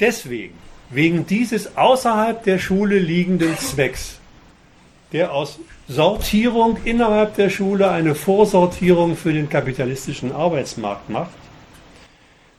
Deswegen 0.01 0.55
wegen 0.89 1.26
dieses 1.26 1.76
außerhalb 1.76 2.43
der 2.45 2.59
Schule 2.59 2.99
liegenden 2.99 3.59
Zwecks, 3.59 4.17
der 5.12 5.32
aus 5.32 5.59
Sortierung 5.88 6.78
innerhalb 6.84 7.34
der 7.36 7.48
Schule 7.50 7.90
eine 7.90 8.14
Vorsortierung 8.14 9.16
für 9.16 9.32
den 9.32 9.48
kapitalistischen 9.48 10.32
Arbeitsmarkt 10.32 11.09
macht, 11.09 11.30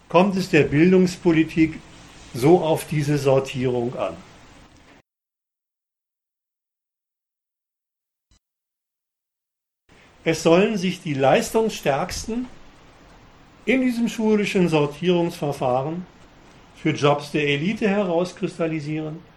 kommt 0.08 0.36
es 0.36 0.50
der 0.50 0.64
Bildungspolitik 0.64 1.80
so 2.34 2.62
auf 2.62 2.86
diese 2.86 3.18
Sortierung 3.18 3.96
an. 3.96 4.16
Es 10.24 10.44
sollen 10.44 10.78
sich 10.78 11.02
die 11.02 11.14
Leistungsstärksten 11.14 12.48
in 13.66 13.82
diesem 13.82 14.10
schulischen 14.10 14.68
Sortierungsverfahren 14.68 16.06
für 16.76 16.92
Jobs 16.92 17.32
der 17.32 17.48
Elite 17.48 17.88
herauskristallisieren 17.88 19.29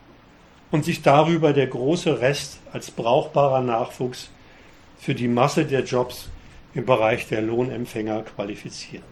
und 0.73 0.85
sich 0.85 1.03
darüber 1.03 1.53
der 1.53 1.69
große 1.69 2.21
Rest 2.21 2.59
als 2.73 2.91
brauchbarer 2.91 3.61
Nachwuchs 3.61 4.31
für 4.99 5.15
die 5.15 5.29
Masse 5.29 5.65
der 5.65 5.85
Jobs 5.85 6.29
im 6.75 6.87
Bereich 6.87 7.29
der 7.29 7.43
Lohnempfänger 7.43 8.23
qualifizieren. 8.23 9.05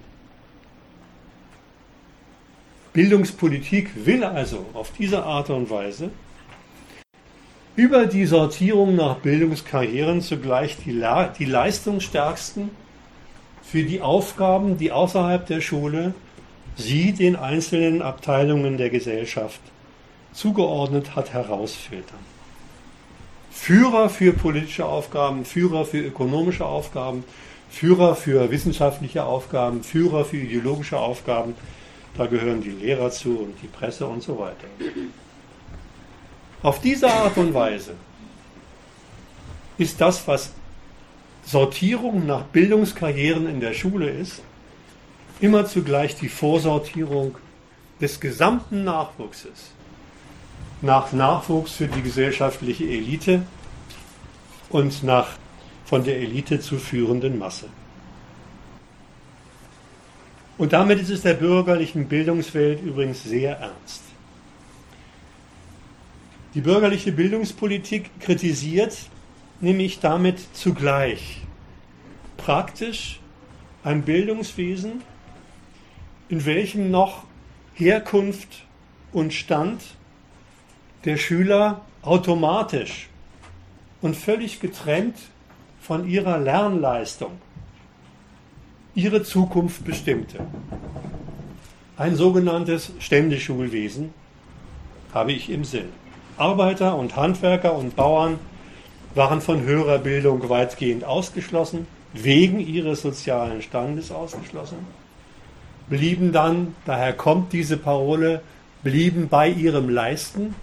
Bildungspolitik 2.93 3.91
will 4.05 4.25
also 4.25 4.67
auf 4.73 4.91
diese 4.99 5.23
Art 5.23 5.51
und 5.51 5.71
Weise 5.71 6.11
über 7.77 8.07
die 8.07 8.27
Sortierung 8.27 8.97
nach 8.97 9.17
Bildungskarrieren 9.17 10.23
zugleich 10.23 10.77
die, 10.85 11.01
die 11.39 11.45
leistungsstärksten 11.45 12.71
für 13.63 13.85
die 13.85 14.01
Aufgaben, 14.01 14.77
die 14.77 14.91
außerhalb 14.91 15.47
der 15.47 15.61
Schule 15.61 16.15
sie 16.77 17.13
den 17.13 17.37
einzelnen 17.37 18.03
Abteilungen 18.03 18.77
der 18.77 18.91
Gesellschaft 18.91 19.61
zugeordnet 20.33 21.17
hat, 21.17 21.33
herausfiltern. 21.33 22.19
Führer 23.51 24.09
für 24.09 24.33
politische 24.33 24.87
Aufgaben, 24.87 25.45
Führer 25.45 25.85
für 25.85 25.99
ökonomische 25.99 26.65
Aufgaben, 26.65 27.25
Führer 27.71 28.15
für 28.15 28.51
wissenschaftliche 28.51 29.25
Aufgaben, 29.25 29.83
Führer 29.83 30.25
für 30.25 30.39
ideologische 30.39 30.99
Aufgaben, 30.99 31.55
da 32.17 32.27
gehören 32.27 32.63
die 32.63 32.71
Lehrer 32.71 33.11
zu 33.11 33.39
und 33.39 33.55
die 33.63 33.69
Presse 33.69 34.07
und 34.07 34.23
so 34.23 34.39
weiter. 34.39 34.67
Auf 36.63 36.81
diese 36.81 37.11
Art 37.11 37.37
und 37.37 37.55
Weise 37.55 37.95
ist 39.79 40.01
das, 40.01 40.27
was 40.27 40.53
Sortierung 41.45 42.27
nach 42.27 42.43
Bildungskarrieren 42.45 43.49
in 43.49 43.61
der 43.61 43.73
Schule 43.73 44.11
ist, 44.11 44.43
immer 45.41 45.67
zugleich 45.67 46.17
die 46.17 46.29
Vorsortierung 46.29 47.37
des 48.01 48.21
gesamten 48.21 48.85
Nachwuchses 48.85 49.73
nach 50.83 51.13
Nachwuchs 51.13 51.73
für 51.73 51.89
die 51.89 52.03
gesellschaftliche 52.03 52.85
Elite 52.85 53.43
und 54.71 55.03
nach 55.03 55.29
von 55.85 56.05
der 56.05 56.19
Elite 56.19 56.61
zu 56.61 56.79
führenden 56.79 57.39
Masse. 57.39 57.69
Und 60.57 60.73
damit 60.73 61.01
ist 61.01 61.11
es 61.11 61.23
der 61.23 61.35
bürgerlichen 61.35 62.07
Bildungswelt 62.07 62.83
übrigens 62.83 63.25
sehr 63.25 63.57
ernst. 63.57 64.03
Die 66.55 66.61
bürgerliche 66.61 67.13
Bildungspolitik 67.13 68.11
kritisiert 68.21 68.97
nämlich 69.61 70.01
damit 70.01 70.39
zugleich 70.55 71.43
praktisch 72.37 73.21
ein 73.85 74.03
Bildungswesen, 74.03 75.03
in 76.29 76.45
welchem 76.45 76.91
noch 76.91 77.25
Herkunft 77.75 78.65
und 79.13 79.33
Stand 79.33 79.81
der 81.05 81.17
Schüler 81.17 81.81
automatisch 82.03 83.09
und 84.03 84.17
völlig 84.17 84.61
getrennt 84.61 85.17
von 85.81 86.09
ihrer 86.09 86.39
Lernleistung 86.39 87.33
ihre 88.95 89.23
Zukunft 89.23 89.85
bestimmte. 89.85 90.39
Ein 91.97 92.17
sogenanntes 92.17 92.93
Ständeschulwesen 92.99 94.13
habe 95.13 95.33
ich 95.33 95.51
im 95.51 95.65
Sinn. 95.65 95.89
Arbeiter 96.37 96.97
und 96.97 97.17
Handwerker 97.17 97.75
und 97.75 97.95
Bauern 97.97 98.39
waren 99.15 99.41
von 99.41 99.63
höherer 99.63 99.99
Bildung 99.99 100.49
weitgehend 100.49 101.05
ausgeschlossen, 101.05 101.87
wegen 102.13 102.61
ihres 102.61 103.03
sozialen 103.03 103.63
Standes 103.63 104.11
ausgeschlossen, 104.11 104.79
blieben 105.89 106.33
dann, 106.33 106.75
daher 106.87 107.13
kommt 107.13 107.53
diese 107.53 107.77
Parole, 107.77 108.43
blieben 108.83 109.29
bei 109.29 109.49
ihrem 109.49 109.89
Leisten. 109.89 110.55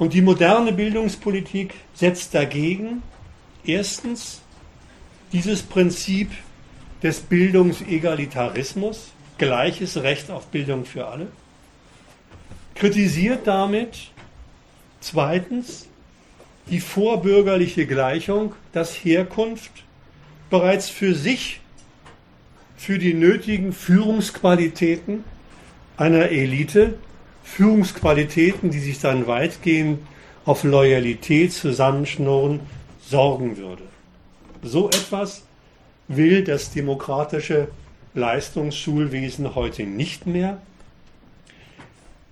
Und 0.00 0.14
die 0.14 0.22
moderne 0.22 0.72
Bildungspolitik 0.72 1.74
setzt 1.92 2.34
dagegen 2.34 3.02
erstens 3.66 4.40
dieses 5.30 5.62
Prinzip 5.62 6.30
des 7.02 7.20
Bildungsegalitarismus, 7.20 9.10
gleiches 9.36 10.02
Recht 10.02 10.30
auf 10.30 10.46
Bildung 10.46 10.86
für 10.86 11.06
alle, 11.06 11.26
kritisiert 12.74 13.46
damit 13.46 14.10
zweitens 15.00 15.86
die 16.70 16.80
vorbürgerliche 16.80 17.86
Gleichung, 17.86 18.54
dass 18.72 18.94
Herkunft 18.94 19.84
bereits 20.48 20.88
für 20.88 21.14
sich, 21.14 21.60
für 22.78 22.98
die 22.98 23.12
nötigen 23.12 23.74
Führungsqualitäten 23.74 25.24
einer 25.98 26.30
Elite, 26.30 26.94
Führungsqualitäten, 27.42 28.70
die 28.70 28.78
sich 28.78 29.00
dann 29.00 29.26
weitgehend 29.26 30.00
auf 30.44 30.64
Loyalität 30.64 31.52
zusammenschnurren, 31.52 32.60
sorgen 33.02 33.56
würde. 33.56 33.82
So 34.62 34.88
etwas 34.88 35.42
will 36.08 36.44
das 36.44 36.72
demokratische 36.72 37.68
Leistungsschulwesen 38.14 39.54
heute 39.54 39.84
nicht 39.84 40.26
mehr. 40.26 40.60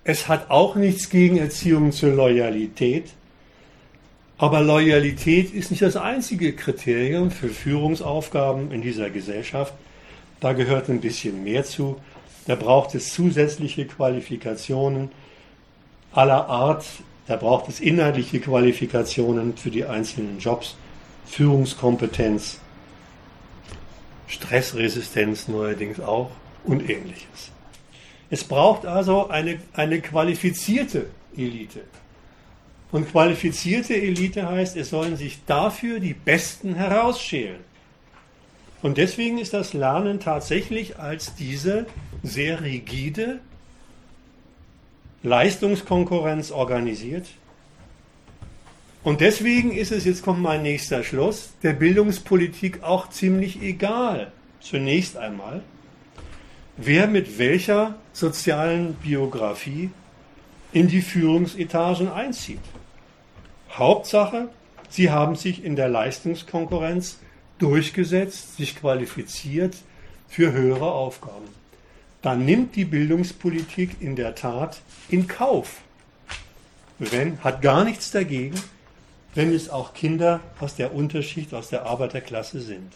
Es 0.03 0.27
hat 0.27 0.49
auch 0.49 0.75
nichts 0.75 1.09
gegen 1.09 1.37
Erziehung 1.37 1.91
zur 1.91 2.11
Loyalität, 2.11 3.05
aber 4.37 4.61
Loyalität 4.61 5.53
ist 5.53 5.69
nicht 5.69 5.83
das 5.83 5.97
einzige 5.97 6.53
Kriterium 6.53 7.29
für 7.29 7.49
Führungsaufgaben 7.49 8.71
in 8.71 8.81
dieser 8.81 9.09
Gesellschaft. 9.09 9.73
Da 10.39 10.53
gehört 10.53 10.89
ein 10.89 11.01
bisschen 11.01 11.43
mehr 11.43 11.65
zu. 11.65 11.97
Da 12.47 12.55
braucht 12.55 12.95
es 12.95 13.13
zusätzliche 13.13 13.85
Qualifikationen 13.85 15.11
aller 16.11 16.47
Art. 16.47 16.85
Da 17.27 17.35
braucht 17.35 17.69
es 17.69 17.79
inhaltliche 17.79 18.39
Qualifikationen 18.39 19.55
für 19.55 19.69
die 19.69 19.85
einzelnen 19.85 20.39
Jobs, 20.39 20.75
Führungskompetenz, 21.25 22.59
Stressresistenz 24.27 25.47
neuerdings 25.47 25.99
auch 25.99 26.31
und 26.63 26.89
ähnliches. 26.89 27.51
Es 28.31 28.43
braucht 28.43 28.85
also 28.85 29.27
eine, 29.29 29.59
eine 29.73 30.01
qualifizierte 30.01 31.07
Elite. 31.35 31.81
Und 32.91 33.11
qualifizierte 33.11 33.95
Elite 33.95 34.47
heißt, 34.47 34.75
es 34.75 34.89
sollen 34.89 35.15
sich 35.15 35.39
dafür 35.45 35.99
die 35.99 36.13
Besten 36.13 36.75
herausschälen. 36.75 37.59
Und 38.81 38.97
deswegen 38.97 39.37
ist 39.37 39.53
das 39.53 39.73
Lernen 39.73 40.19
tatsächlich 40.19 40.97
als 40.97 41.35
diese 41.35 41.85
sehr 42.23 42.61
rigide 42.61 43.39
Leistungskonkurrenz 45.23 46.51
organisiert. 46.51 47.27
Und 49.03 49.21
deswegen 49.21 49.71
ist 49.71 49.91
es, 49.91 50.05
jetzt 50.05 50.23
kommt 50.23 50.41
mein 50.41 50.61
nächster 50.61 51.03
Schluss, 51.03 51.51
der 51.63 51.73
Bildungspolitik 51.73 52.83
auch 52.83 53.09
ziemlich 53.09 53.61
egal, 53.61 54.31
zunächst 54.59 55.17
einmal, 55.17 55.61
wer 56.77 57.07
mit 57.07 57.39
welcher 57.39 57.95
sozialen 58.13 58.93
Biografie 58.95 59.89
in 60.71 60.87
die 60.87 61.01
Führungsetagen 61.01 62.09
einzieht. 62.09 62.59
Hauptsache, 63.71 64.49
sie 64.89 65.09
haben 65.09 65.35
sich 65.35 65.63
in 65.63 65.75
der 65.75 65.89
Leistungskonkurrenz 65.89 67.19
durchgesetzt, 67.57 68.57
sich 68.57 68.75
qualifiziert 68.75 69.75
für 70.27 70.51
höhere 70.51 70.91
Aufgaben. 70.91 71.58
Dann 72.21 72.45
nimmt 72.45 72.75
die 72.75 72.85
Bildungspolitik 72.85 74.01
in 74.01 74.15
der 74.15 74.35
Tat 74.35 74.81
in 75.09 75.27
Kauf. 75.27 75.81
Wenn, 76.97 77.41
hat 77.43 77.61
gar 77.61 77.85
nichts 77.85 78.11
dagegen, 78.11 78.59
wenn 79.35 79.53
es 79.53 79.69
auch 79.69 79.93
Kinder 79.93 80.41
aus 80.59 80.75
der 80.75 80.93
Unterschicht, 80.93 81.53
aus 81.53 81.69
der 81.69 81.85
Arbeiterklasse 81.85 82.59
sind. 82.59 82.91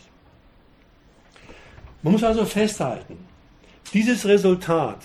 Man 2.01 2.13
muss 2.13 2.23
also 2.23 2.45
festhalten, 2.45 3.17
dieses 3.93 4.25
Resultat, 4.25 4.99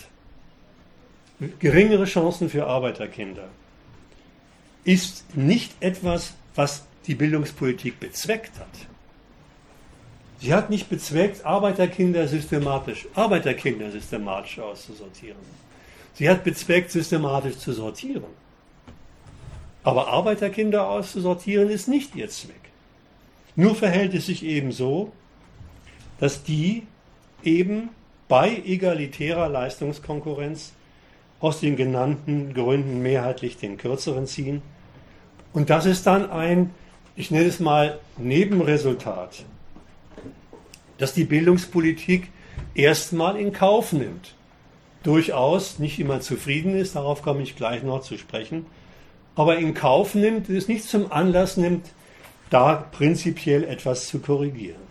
geringere 1.60 2.06
Chancen 2.06 2.50
für 2.50 2.66
Arbeiterkinder, 2.66 3.48
ist 4.84 5.36
nicht 5.36 5.72
etwas, 5.80 6.32
was 6.56 6.84
die 7.06 7.14
Bildungspolitik 7.14 8.00
bezweckt 8.00 8.58
hat. 8.58 8.66
Sie 10.40 10.54
hat 10.54 10.70
nicht 10.70 10.88
bezweckt, 10.88 11.44
Arbeiterkinder 11.44 12.28
systematisch, 12.28 13.06
Arbeiterkinder 13.14 13.90
systematisch 13.90 14.58
auszusortieren. 14.60 15.38
Sie 16.14 16.28
hat 16.28 16.44
bezweckt, 16.44 16.90
systematisch 16.90 17.58
zu 17.58 17.72
sortieren. 17.72 18.24
Aber 19.82 20.08
Arbeiterkinder 20.08 20.88
auszusortieren 20.88 21.70
ist 21.70 21.88
nicht 21.88 22.14
ihr 22.14 22.28
Zweck. 22.28 22.54
Nur 23.56 23.74
verhält 23.74 24.14
es 24.14 24.26
sich 24.26 24.44
eben 24.44 24.70
so, 24.70 25.12
dass 26.20 26.42
die 26.42 26.86
eben 27.42 27.90
bei 28.28 28.62
egalitärer 28.64 29.48
Leistungskonkurrenz 29.48 30.72
aus 31.40 31.60
den 31.60 31.76
genannten 31.76 32.54
Gründen 32.54 33.00
mehrheitlich 33.00 33.56
den 33.56 33.76
kürzeren 33.76 34.26
ziehen 34.26 34.62
und 35.52 35.70
das 35.70 35.86
ist 35.86 36.06
dann 36.06 36.30
ein, 36.30 36.70
ich 37.16 37.30
nenne 37.30 37.46
es 37.46 37.60
mal, 37.60 37.98
Nebenresultat, 38.16 39.44
dass 40.98 41.14
die 41.14 41.24
Bildungspolitik 41.24 42.28
erstmal 42.74 43.36
in 43.38 43.52
Kauf 43.52 43.92
nimmt. 43.92 44.34
Durchaus 45.02 45.78
nicht 45.78 45.98
immer 45.98 46.20
zufrieden 46.20 46.76
ist, 46.76 46.96
darauf 46.96 47.22
komme 47.22 47.42
ich 47.42 47.56
gleich 47.56 47.82
noch 47.82 48.02
zu 48.02 48.18
sprechen, 48.18 48.66
aber 49.36 49.56
in 49.56 49.72
Kauf 49.74 50.14
nimmt, 50.14 50.48
es 50.48 50.68
nicht 50.68 50.84
zum 50.84 51.10
Anlass 51.10 51.56
nimmt, 51.56 51.86
da 52.50 52.74
prinzipiell 52.74 53.64
etwas 53.64 54.08
zu 54.08 54.18
korrigieren. 54.18 54.87